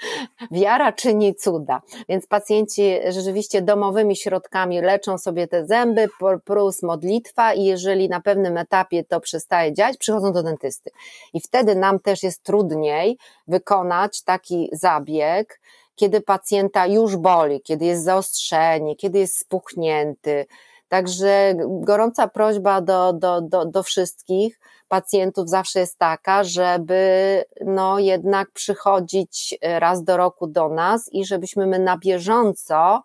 Wiara 0.52 0.92
czyni 0.92 1.36
cuda, 1.36 1.82
więc 2.10 2.28
pacjenci 2.28 2.92
rzeczywiście 3.10 3.62
domowymi 3.62 4.16
środkami 4.16 4.82
leczą 4.82 5.18
sobie 5.18 5.48
te 5.48 5.66
zęby, 5.66 6.08
plus 6.46 6.84
modlitwa 6.84 7.54
i 7.54 7.64
jeżeli 7.64 8.10
na 8.10 8.22
pewnym 8.22 8.58
etapie 8.58 9.04
to 9.04 9.20
przestaje 9.20 9.74
działać, 9.74 9.98
przychodzą 9.98 10.32
do 10.32 10.44
dentysty. 10.44 10.92
I 11.34 11.42
wtedy 11.42 11.76
nam 11.76 12.00
też 12.00 12.24
jest 12.24 12.44
trudniej 12.44 13.18
wykonać 13.48 14.24
taki 14.24 14.70
zabieg, 14.72 15.60
kiedy 15.96 16.22
pacjenta 16.22 16.88
już 16.88 17.18
boli, 17.18 17.62
kiedy 17.62 17.86
jest 17.86 18.04
zaostrzenie, 18.04 18.96
kiedy 18.96 19.20
jest 19.20 19.40
spuchnięty, 19.40 20.46
Także 20.90 21.54
gorąca 21.82 22.28
prośba 22.28 22.82
do, 22.82 23.14
do, 23.14 23.42
do, 23.42 23.66
do 23.66 23.84
wszystkich 23.84 24.60
pacjentów 24.88 25.50
zawsze 25.50 25.80
jest 25.80 25.98
taka, 25.98 26.44
żeby 26.44 27.44
no 27.66 28.00
jednak 28.00 28.52
przychodzić 28.52 29.58
raz 29.62 30.04
do 30.04 30.18
roku 30.18 30.48
do 30.48 30.70
nas 30.70 31.10
i 31.14 31.26
żebyśmy 31.26 31.68
my 31.68 31.80
na 31.80 31.98
bieżąco 31.98 33.04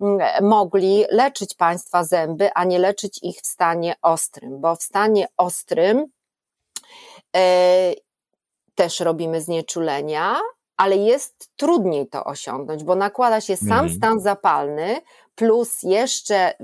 mm, 0.00 0.44
mogli 0.44 1.04
leczyć 1.10 1.54
Państwa 1.54 2.04
zęby, 2.04 2.52
a 2.54 2.64
nie 2.64 2.78
leczyć 2.78 3.18
ich 3.22 3.36
w 3.36 3.46
stanie 3.46 3.94
ostrym, 4.02 4.60
bo 4.60 4.76
w 4.76 4.82
stanie 4.82 5.26
ostrym 5.36 6.06
e, 7.36 7.92
też 8.74 9.00
robimy 9.00 9.40
znieczulenia, 9.40 10.40
ale 10.76 10.96
jest 10.96 11.50
trudniej 11.56 12.08
to 12.08 12.24
osiągnąć, 12.24 12.84
bo 12.84 12.94
nakłada 12.94 13.40
się 13.40 13.56
sam 13.56 13.70
mhm. 13.70 13.90
stan 13.90 14.20
zapalny, 14.20 15.00
plus 15.34 15.82
jeszcze 15.82 16.54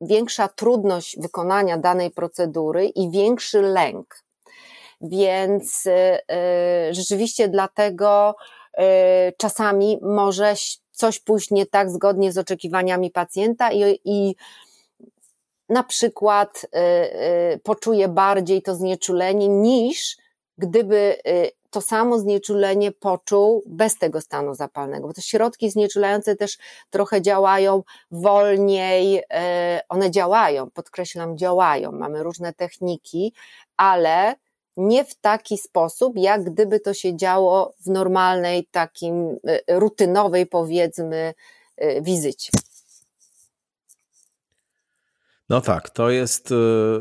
większa 0.00 0.48
trudność 0.48 1.16
wykonania 1.20 1.78
danej 1.78 2.10
procedury 2.10 2.86
i 2.86 3.10
większy 3.10 3.62
lęk. 3.62 4.22
Więc 5.00 5.86
y, 5.86 5.90
y, 5.90 6.94
rzeczywiście 6.94 7.48
dlatego 7.48 8.34
y, 8.78 8.82
czasami 9.36 9.98
może 10.02 10.54
coś 10.90 11.20
pójść 11.20 11.50
nie 11.50 11.66
tak 11.66 11.90
zgodnie 11.90 12.32
z 12.32 12.38
oczekiwaniami 12.38 13.10
pacjenta 13.10 13.72
i, 13.72 14.00
i 14.04 14.34
na 15.68 15.82
przykład 15.82 16.66
poczuje 17.62 18.08
bardziej 18.08 18.62
to 18.62 18.74
znieczulenie 18.74 19.48
niż 19.48 20.16
gdyby 20.58 21.16
to 21.72 21.80
samo 21.80 22.18
znieczulenie 22.18 22.92
poczuł 22.92 23.62
bez 23.66 23.98
tego 23.98 24.20
stanu 24.20 24.54
zapalnego, 24.54 25.06
bo 25.08 25.14
te 25.14 25.22
środki 25.22 25.70
znieczulające 25.70 26.36
też 26.36 26.58
trochę 26.90 27.22
działają 27.22 27.82
wolniej, 28.10 29.22
e, 29.30 29.80
one 29.88 30.10
działają, 30.10 30.70
podkreślam, 30.70 31.38
działają, 31.38 31.92
mamy 31.92 32.22
różne 32.22 32.52
techniki, 32.52 33.34
ale 33.76 34.34
nie 34.76 35.04
w 35.04 35.14
taki 35.14 35.58
sposób, 35.58 36.12
jak 36.16 36.44
gdyby 36.44 36.80
to 36.80 36.94
się 36.94 37.16
działo 37.16 37.72
w 37.86 37.90
normalnej, 37.90 38.68
takim 38.70 39.36
e, 39.46 39.78
rutynowej, 39.78 40.46
powiedzmy, 40.46 41.34
e, 41.76 42.02
wizycie. 42.02 42.50
No 45.52 45.60
tak, 45.60 45.90
to 45.90 46.10
jest 46.10 46.52
e, 46.52 46.54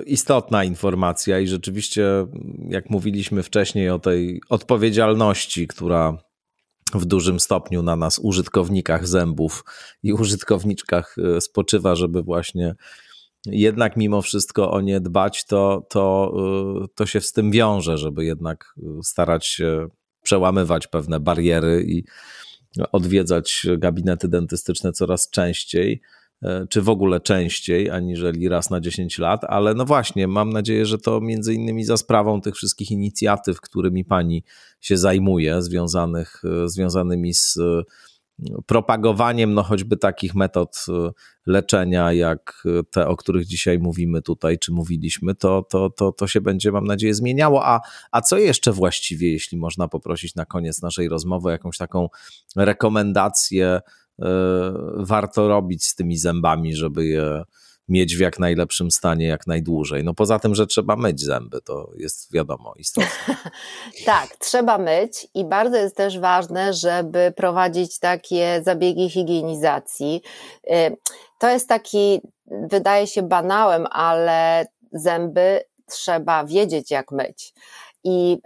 istotna 0.04 0.64
informacja 0.64 1.40
i 1.40 1.48
rzeczywiście, 1.48 2.28
jak 2.70 2.90
mówiliśmy 2.90 3.44
wcześniej 3.44 3.90
o 3.90 4.00
tej 4.00 4.42
odpowiedzialności, 4.50 5.68
która 5.68 6.18
w 6.94 7.06
dużym 7.06 7.40
stopniu 7.40 7.84
na 7.84 7.96
nas, 7.96 8.20
użytkownikach 8.20 9.08
zębów 9.08 9.64
i 10.04 10.14
użytkowniczkach 10.14 11.16
e, 11.18 11.42
spoczywa, 11.42 11.96
żeby 11.96 12.24
właśnie 12.24 12.76
jednak 13.46 13.98
mimo 13.98 14.22
wszystko 14.22 14.72
o 14.72 14.82
nie 14.82 15.00
dbać, 15.00 15.46
to, 15.46 15.88
to, 15.90 16.34
e, 16.84 16.88
to 16.96 17.06
się 17.06 17.22
z 17.22 17.32
tym 17.32 17.52
wiąże, 17.52 17.98
żeby 17.98 18.26
jednak 18.26 18.76
starać 19.04 19.48
się 19.48 19.88
przełamywać 20.24 20.88
pewne 20.88 21.20
bariery 21.20 21.86
i 21.88 22.04
odwiedzać 22.92 23.66
gabinety 23.78 24.28
dentystyczne 24.28 24.92
coraz 24.92 25.30
częściej. 25.30 26.02
E, 26.44 26.68
czy 26.70 26.82
w 26.82 26.90
ogóle 26.90 27.20
częściej, 27.20 27.90
aniżeli 27.90 28.50
raz 28.50 28.70
na 28.70 28.82
10 28.82 29.20
lat, 29.20 29.44
ale 29.44 29.74
no 29.74 29.86
właśnie, 29.86 30.28
mam 30.28 30.54
nadzieję, 30.54 30.86
że 30.86 30.98
to 30.98 31.22
między 31.22 31.54
innymi 31.54 31.84
za 31.84 31.98
sprawą 31.98 32.42
tych 32.42 32.56
wszystkich 32.56 32.92
inicjatyw, 32.92 33.62
którymi 33.62 34.06
pani 34.06 34.44
się 34.80 34.98
zajmuje, 34.98 35.62
związanych, 35.62 36.42
e, 36.64 36.70
związanymi 36.70 37.34
z 37.34 37.58
e, 37.58 37.84
propagowaniem 38.66 39.54
no 39.54 39.64
choćby 39.64 39.98
takich 39.98 40.36
metod 40.36 40.86
leczenia, 41.46 42.14
jak 42.14 42.64
te, 42.92 43.08
o 43.08 43.18
których 43.18 43.46
dzisiaj 43.46 43.80
mówimy 43.80 44.22
tutaj, 44.22 44.60
czy 44.60 44.72
mówiliśmy, 44.72 45.36
to, 45.36 45.66
to, 45.70 45.90
to, 45.90 46.12
to 46.12 46.28
się 46.28 46.42
będzie, 46.42 46.72
mam 46.72 46.86
nadzieję, 46.86 47.14
zmieniało. 47.14 47.66
A, 47.66 47.82
a 48.12 48.22
co 48.22 48.38
jeszcze 48.38 48.72
właściwie, 48.72 49.32
jeśli 49.32 49.58
można 49.58 49.88
poprosić 49.88 50.36
na 50.36 50.46
koniec 50.46 50.82
naszej 50.82 51.10
rozmowy, 51.10 51.52
jakąś 51.52 51.78
taką 51.78 52.10
rekomendację, 52.56 53.82
warto 54.96 55.48
robić 55.48 55.86
z 55.86 55.96
tymi 55.96 56.18
zębami, 56.18 56.76
żeby 56.76 57.06
je 57.06 57.44
mieć 57.92 58.16
w 58.16 58.20
jak 58.20 58.40
najlepszym 58.40 58.92
stanie 58.92 59.28
jak 59.28 59.48
najdłużej. 59.48 60.04
No 60.04 60.14
poza 60.14 60.40
tym, 60.40 60.56
że 60.56 60.68
trzeba 60.68 60.96
myć 60.96 61.22
zęby, 61.22 61.62
to 61.62 61.92
jest 61.98 62.34
wiadomo 62.34 62.74
istotne. 62.78 63.36
tak, 64.06 64.38
trzeba 64.40 64.78
myć 64.78 65.28
i 65.34 65.46
bardzo 65.46 65.78
jest 65.78 65.96
też 65.96 66.20
ważne, 66.20 66.74
żeby 66.74 67.34
prowadzić 67.36 68.00
takie 68.00 68.62
zabiegi 68.66 69.10
higienizacji. 69.10 70.22
E, 70.68 70.92
to 71.40 71.50
jest 71.50 71.70
taki, 71.70 72.22
wydaje 72.70 73.08
się 73.08 73.22
banałem, 73.22 73.88
ale 73.92 74.66
zęby 74.94 75.60
trzeba 75.86 76.46
wiedzieć 76.46 76.92
jak 76.92 77.12
myć. 77.12 77.54
I 78.04 78.38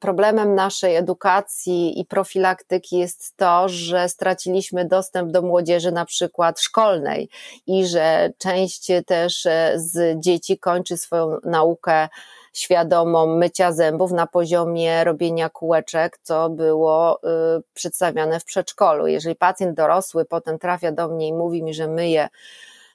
problemem 0.00 0.54
naszej 0.54 0.96
edukacji 0.96 2.00
i 2.00 2.04
profilaktyki 2.04 2.98
jest 2.98 3.36
to, 3.36 3.68
że 3.68 4.08
straciliśmy 4.08 4.84
dostęp 4.84 5.30
do 5.30 5.42
młodzieży 5.42 5.92
na 5.92 6.04
przykład 6.04 6.60
szkolnej 6.60 7.28
i 7.66 7.86
że 7.86 8.32
część 8.38 8.86
też 9.06 9.46
e, 9.46 9.72
z 9.76 10.20
dzieci 10.20 10.58
kończy 10.58 10.96
swoją 10.96 11.38
naukę 11.44 12.08
świadomą 12.52 13.26
mycia 13.36 13.72
zębów 13.72 14.12
na 14.12 14.26
poziomie 14.26 15.04
robienia 15.04 15.48
kółeczek, 15.48 16.18
co 16.22 16.50
było 16.50 17.20
y, 17.58 17.62
przedstawiane 17.74 18.40
w 18.40 18.44
przedszkolu. 18.44 19.06
Jeżeli 19.06 19.36
pacjent 19.36 19.76
dorosły 19.76 20.24
potem 20.24 20.58
trafia 20.58 20.92
do 20.92 21.08
mnie 21.08 21.28
i 21.28 21.32
mówi 21.32 21.62
mi, 21.62 21.74
że 21.74 21.88
myje 21.88 22.28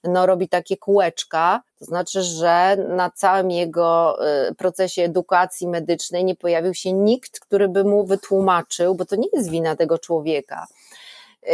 no, 0.03 0.25
robi 0.25 0.49
takie 0.49 0.77
kółeczka, 0.77 1.61
to 1.79 1.85
znaczy, 1.85 2.23
że 2.23 2.77
na 2.89 3.09
całym 3.09 3.51
jego 3.51 4.17
y, 4.49 4.55
procesie 4.55 5.01
edukacji 5.01 5.67
medycznej 5.67 6.25
nie 6.25 6.35
pojawił 6.35 6.73
się 6.73 6.93
nikt, 6.93 7.39
który 7.39 7.69
by 7.69 7.83
mu 7.83 8.05
wytłumaczył, 8.05 8.95
bo 8.95 9.05
to 9.05 9.15
nie 9.15 9.27
jest 9.33 9.49
wina 9.49 9.75
tego 9.75 9.99
człowieka 9.99 10.67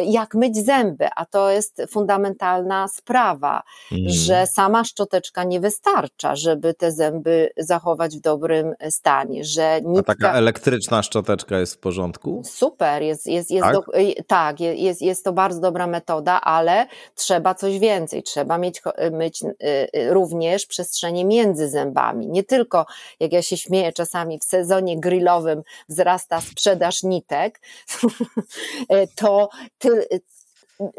jak 0.06 0.36
myć 0.36 0.66
zęby, 0.66 1.08
a 1.16 1.26
to 1.26 1.52
jest 1.52 1.82
fundamentalna 1.90 2.88
sprawa, 2.88 3.64
mm. 3.92 4.04
że 4.10 4.48
sama 4.48 4.84
szczoteczka 4.84 5.44
nie 5.44 5.60
wystarcza, 5.60 6.36
żeby 6.36 6.74
te 6.74 6.92
zęby 6.92 7.50
zachować 7.58 8.18
w 8.18 8.22
dobrym 8.22 8.74
stanie, 8.90 9.44
że 9.44 9.82
nitka... 9.82 10.14
A 10.14 10.16
taka 10.16 10.34
elektryczna 10.34 11.04
szczoteczka 11.04 11.60
jest 11.60 11.76
w 11.76 11.78
porządku? 11.78 12.42
Super, 12.46 13.02
jest, 13.02 13.28
jest, 13.28 13.52
jest, 13.52 13.64
tak? 13.64 13.74
Do... 13.74 13.82
tak, 14.28 14.60
jest, 14.60 15.02
jest 15.02 15.24
to 15.24 15.34
bardzo 15.34 15.60
dobra 15.60 15.88
metoda, 15.88 16.42
ale 16.42 16.88
trzeba 17.16 17.56
coś 17.56 17.80
więcej, 17.80 18.24
trzeba 18.24 18.58
mieć, 18.58 18.82
myć 19.12 19.44
y, 19.44 19.56
y, 19.96 20.14
również 20.14 20.66
przestrzenie 20.66 21.26
między 21.26 21.70
zębami, 21.70 22.28
nie 22.28 22.44
tylko, 22.44 22.86
jak 23.20 23.32
ja 23.32 23.42
się 23.42 23.58
śmieję 23.58 23.94
czasami, 23.94 24.40
w 24.40 24.44
sezonie 24.44 25.00
grillowym 25.00 25.64
wzrasta 25.90 26.42
sprzedaż 26.42 27.04
nitek, 27.04 27.62
to 29.16 29.50
ty, 29.84 30.20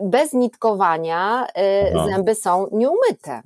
bez 0.03 0.33
nitkowania 0.33 1.47
y, 1.47 1.95
no. 1.95 2.07
zęby 2.07 2.35
są 2.35 2.69
nieumyte. 2.73 3.43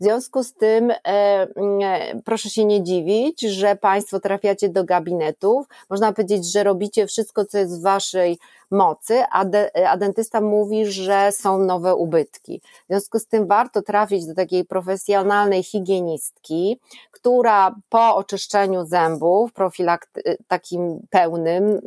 W 0.00 0.04
związku 0.04 0.44
z 0.44 0.54
tym 0.54 0.90
e, 0.90 0.96
mm, 1.04 2.22
proszę 2.24 2.50
się 2.50 2.64
nie 2.64 2.82
dziwić, 2.82 3.40
że 3.40 3.76
Państwo 3.76 4.20
trafiacie 4.20 4.68
do 4.68 4.84
gabinetów. 4.84 5.66
Można 5.90 6.12
powiedzieć, 6.12 6.52
że 6.52 6.64
robicie 6.64 7.06
wszystko, 7.06 7.44
co 7.44 7.58
jest 7.58 7.80
w 7.80 7.82
Waszej 7.82 8.38
mocy, 8.70 9.22
a, 9.30 9.44
de, 9.44 9.88
a 9.88 9.96
dentysta 9.96 10.40
mówi, 10.40 10.86
że 10.86 11.32
są 11.32 11.58
nowe 11.58 11.94
ubytki. 11.94 12.62
W 12.84 12.86
związku 12.88 13.18
z 13.18 13.26
tym 13.26 13.46
warto 13.46 13.82
trafić 13.82 14.26
do 14.26 14.34
takiej 14.34 14.64
profesjonalnej 14.64 15.62
higienistki, 15.62 16.80
która 17.10 17.74
po 17.88 18.16
oczyszczeniu 18.16 18.86
zębów, 18.86 19.52
profilakt 19.52 20.08
takim 20.48 21.06
pełnym, 21.10 21.80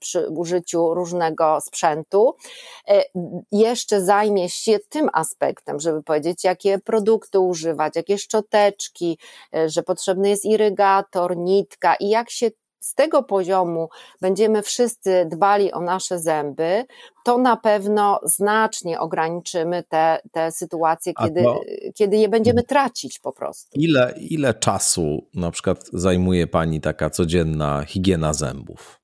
przy 0.00 0.28
użyciu 0.28 0.94
różnego 0.94 1.60
sprzętu, 1.60 2.34
e, 2.88 3.04
jeszcze 3.52 4.00
zajmie 4.00 4.48
się 4.48 4.78
tym 4.88 5.10
aspektem, 5.12 5.80
żeby 5.80 6.02
powiedzieć, 6.02 6.44
jakie 6.44 6.78
produkty 6.78 7.40
używać, 7.40 7.96
jakie 7.96 8.18
szczoteczki, 8.18 9.18
e, 9.54 9.68
że 9.68 9.82
potrzebny 9.82 10.28
jest 10.28 10.44
irygator, 10.44 11.36
nitka 11.36 11.94
i 11.94 12.08
jak 12.08 12.30
się 12.30 12.50
z 12.84 12.94
tego 12.94 13.22
poziomu 13.22 13.88
będziemy 14.20 14.62
wszyscy 14.62 15.26
dbali 15.30 15.72
o 15.72 15.80
nasze 15.80 16.18
zęby, 16.18 16.84
to 17.24 17.38
na 17.38 17.56
pewno 17.56 18.20
znacznie 18.24 19.00
ograniczymy 19.00 19.82
te, 19.88 20.18
te 20.32 20.52
sytuacje, 20.52 21.12
kiedy, 21.14 21.42
to, 21.42 21.60
kiedy 21.94 22.16
je 22.16 22.28
będziemy 22.28 22.62
tracić 22.62 23.18
po 23.18 23.32
prostu. 23.32 23.70
Ile, 23.74 24.14
ile 24.16 24.54
czasu 24.54 25.26
na 25.34 25.50
przykład 25.50 25.84
zajmuje 25.92 26.46
Pani 26.46 26.80
taka 26.80 27.10
codzienna 27.10 27.84
higiena 27.84 28.32
zębów? 28.32 29.03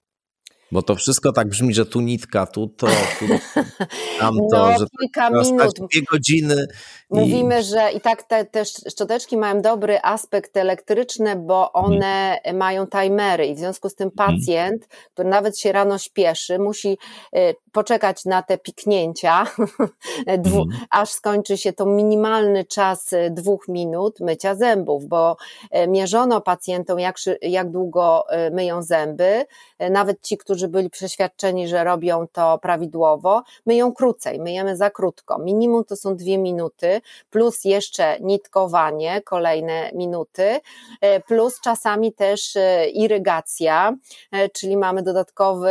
Bo 0.72 0.82
to 0.82 0.94
wszystko 0.94 1.32
tak 1.32 1.48
brzmi, 1.48 1.74
że 1.74 1.86
tu 1.86 2.00
nitka, 2.00 2.46
tu 2.46 2.66
to, 2.66 2.86
tu 3.18 3.26
tamto, 4.20 4.44
no, 4.52 4.78
że 4.78 4.86
kilka 5.00 5.30
minut. 5.30 5.74
dwie 5.90 6.02
godziny. 6.02 6.66
Mówimy, 7.10 7.60
i... 7.60 7.62
że 7.62 7.92
i 7.92 8.00
tak 8.00 8.22
te, 8.22 8.44
te 8.44 8.64
szczoteczki 8.64 9.36
mają 9.36 9.62
dobry 9.62 9.98
aspekt 10.02 10.56
elektryczny, 10.56 11.36
bo 11.36 11.66
mhm. 11.74 11.84
one 11.84 12.38
hmm. 12.42 12.56
mają 12.56 12.86
timery 12.86 13.46
i 13.46 13.54
w 13.54 13.58
związku 13.58 13.88
z 13.88 13.94
tym 13.94 14.10
mhm. 14.12 14.30
pacjent, 14.30 14.82
hmm. 14.82 15.08
który 15.12 15.28
nawet 15.28 15.58
się 15.58 15.72
rano 15.72 15.98
śpieszy, 15.98 16.58
musi 16.58 16.98
y, 17.36 17.54
poczekać 17.72 18.24
na 18.24 18.42
te 18.42 18.58
piknięcia, 18.58 19.46
dwu, 20.38 20.58
hmm. 20.58 20.86
aż 20.90 21.10
skończy 21.10 21.58
się 21.58 21.72
to 21.72 21.86
minimalny 21.86 22.64
czas 22.64 23.12
y, 23.12 23.30
dwóch 23.30 23.68
minut 23.68 24.20
mycia 24.20 24.54
zębów, 24.54 25.06
bo 25.06 25.36
y, 25.76 25.88
mierzono 25.88 26.40
pacjentom, 26.40 26.98
jak, 26.98 27.16
jak 27.42 27.70
długo 27.70 28.24
myją 28.52 28.82
zęby, 28.82 29.44
nawet 29.90 30.22
ci, 30.22 30.38
którzy 30.38 30.59
byli 30.68 30.90
przeświadczeni, 30.90 31.68
że 31.68 31.84
robią 31.84 32.26
to 32.32 32.58
prawidłowo, 32.58 33.42
myją 33.66 33.92
krócej, 33.92 34.40
myjemy 34.40 34.76
za 34.76 34.90
krótko. 34.90 35.38
Minimum 35.38 35.84
to 35.84 35.96
są 35.96 36.16
dwie 36.16 36.38
minuty, 36.38 37.00
plus 37.30 37.64
jeszcze 37.64 38.20
nitkowanie, 38.20 39.22
kolejne 39.22 39.90
minuty, 39.94 40.61
e, 41.00 41.20
plus 41.20 41.61
czasami 41.61 42.12
też 42.12 42.56
e, 42.56 42.88
irygacja, 42.88 43.96
e, 44.32 44.48
czyli 44.48 44.76
mamy 44.76 45.02
dodatkowy 45.02 45.70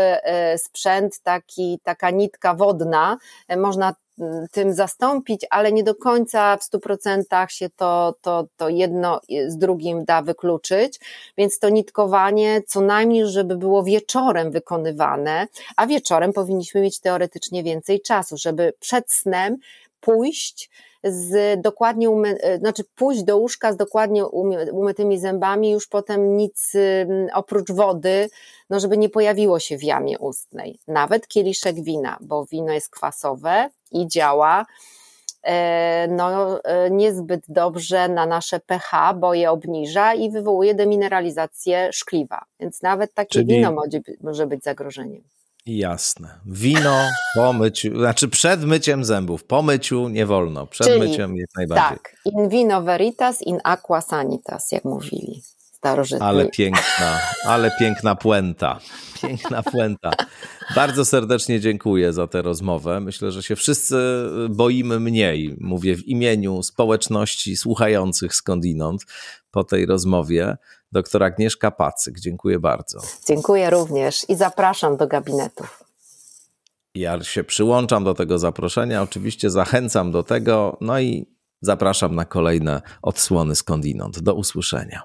sprzęt, 0.58 1.20
taki, 1.20 1.80
taka 1.84 2.10
nitka 2.10 2.54
wodna, 2.54 3.18
można 3.58 3.94
tym 4.52 4.74
zastąpić, 4.74 5.46
ale 5.50 5.72
nie 5.72 5.84
do 5.84 5.96
końca 5.96 6.58
w 6.58 6.70
100% 6.70 7.50
się 7.50 7.70
to, 7.70 8.16
to, 8.22 8.48
to 8.58 8.70
jedno 8.70 9.22
z 9.48 9.58
drugim 9.58 10.06
da 10.06 10.22
wykluczyć, 10.22 11.00
więc 11.38 11.60
to 11.60 11.70
nitkowanie 11.70 12.62
co 12.68 12.82
najmniej, 12.82 13.28
żeby 13.28 13.58
było 13.58 13.84
wieczorem 13.84 14.52
wykonywane, 14.52 15.48
a 15.78 15.88
wieczorem 15.88 16.34
powinniśmy 16.34 16.82
mieć 16.82 17.00
teoretycznie 17.00 17.64
więcej 17.64 18.02
czasu, 18.02 18.38
żeby 18.38 18.74
przed 18.80 19.12
snem 19.12 19.58
pójść 20.02 20.70
z 21.04 21.62
dokładnie 21.62 22.10
umy, 22.10 22.38
znaczy 22.60 22.84
pójść 22.96 23.24
do 23.24 23.38
łóżka 23.38 23.74
z 23.74 23.78
dokładnie 23.78 24.26
umytymi 24.72 25.20
zębami, 25.20 25.72
już 25.72 25.88
potem 25.88 26.38
nic 26.38 26.74
oprócz 27.34 27.72
wody, 27.72 28.30
no 28.70 28.80
żeby 28.80 28.98
nie 28.98 29.10
pojawiło 29.10 29.60
się 29.60 29.78
w 29.78 29.84
jamie 29.84 30.20
ustnej. 30.20 30.80
Nawet 30.88 31.28
kieliszek 31.28 31.84
wina, 31.84 32.18
bo 32.22 32.46
wino 32.46 32.74
jest 32.74 32.90
kwasowe 32.90 33.70
i 33.92 34.08
działa 34.08 34.66
e, 35.44 36.08
no, 36.08 36.60
e, 36.64 36.92
niezbyt 36.92 37.44
dobrze 37.48 38.10
na 38.10 38.26
nasze 38.26 38.60
pH, 38.60 39.14
bo 39.14 39.34
je 39.34 39.52
obniża 39.52 40.14
i 40.14 40.32
wywołuje 40.32 40.76
demineralizację 40.76 41.90
szkliwa. 41.94 42.46
Więc 42.60 42.82
nawet 42.82 43.14
takie 43.14 43.30
Czyli... 43.40 43.46
wino 43.46 43.72
może, 43.72 44.00
może 44.22 44.48
być 44.48 44.64
zagrożeniem. 44.64 45.22
Jasne. 45.66 46.40
Wino 46.46 47.08
po 47.36 47.54
myciu, 47.54 48.00
znaczy 48.00 48.28
przed 48.28 48.64
myciem 48.64 49.06
zębów. 49.06 49.44
Po 49.44 49.62
myciu 49.62 50.10
nie 50.10 50.26
wolno, 50.26 50.68
przed 50.68 50.88
Czyli, 50.88 51.00
myciem 51.00 51.38
jak 51.38 51.50
najbardziej. 51.58 51.98
Tak. 51.98 52.16
In 52.26 52.50
vino 52.50 52.82
veritas, 52.82 53.42
in 53.42 53.60
aqua 53.64 54.02
sanitas, 54.02 54.72
jak 54.72 54.86
mówili 54.86 55.42
Ale 56.20 56.50
piękna, 56.50 57.20
ale 57.46 57.72
piękna 57.80 58.16
puenta. 58.16 58.80
Piękna 59.22 59.64
puenta. 59.64 60.12
Bardzo 60.76 61.06
serdecznie 61.06 61.60
dziękuję 61.60 62.14
za 62.14 62.28
tę 62.28 62.42
rozmowę. 62.42 63.00
Myślę, 63.00 63.32
że 63.32 63.44
się 63.44 63.56
wszyscy 63.56 63.98
boimy 64.50 65.00
mniej. 65.00 65.58
Mówię 65.60 65.96
w 65.96 66.08
imieniu 66.08 66.64
społeczności 66.64 67.58
słuchających 67.58 68.36
skądinąd 68.36 69.06
po 69.52 69.64
tej 69.64 69.86
rozmowie. 69.86 70.58
Doktor 70.92 71.24
Agnieszka 71.24 71.72
Pacyk, 71.72 72.20
dziękuję 72.20 72.60
bardzo. 72.60 73.00
Dziękuję 73.28 73.70
również 73.70 74.26
i 74.30 74.36
zapraszam 74.36 74.98
do 74.98 75.08
gabinetów. 75.08 75.84
Ja 76.96 77.24
się 77.24 77.44
przyłączam 77.44 78.04
do 78.04 78.14
tego 78.14 78.40
zaproszenia, 78.40 79.02
oczywiście 79.02 79.50
zachęcam 79.50 80.12
do 80.12 80.24
tego, 80.24 80.78
no 80.82 81.00
i 81.00 81.26
zapraszam 81.62 82.16
na 82.16 82.26
kolejne 82.26 82.82
odsłony 83.02 83.56
skądinąd. 83.56 84.20
Do 84.20 84.34
usłyszenia. 84.34 85.04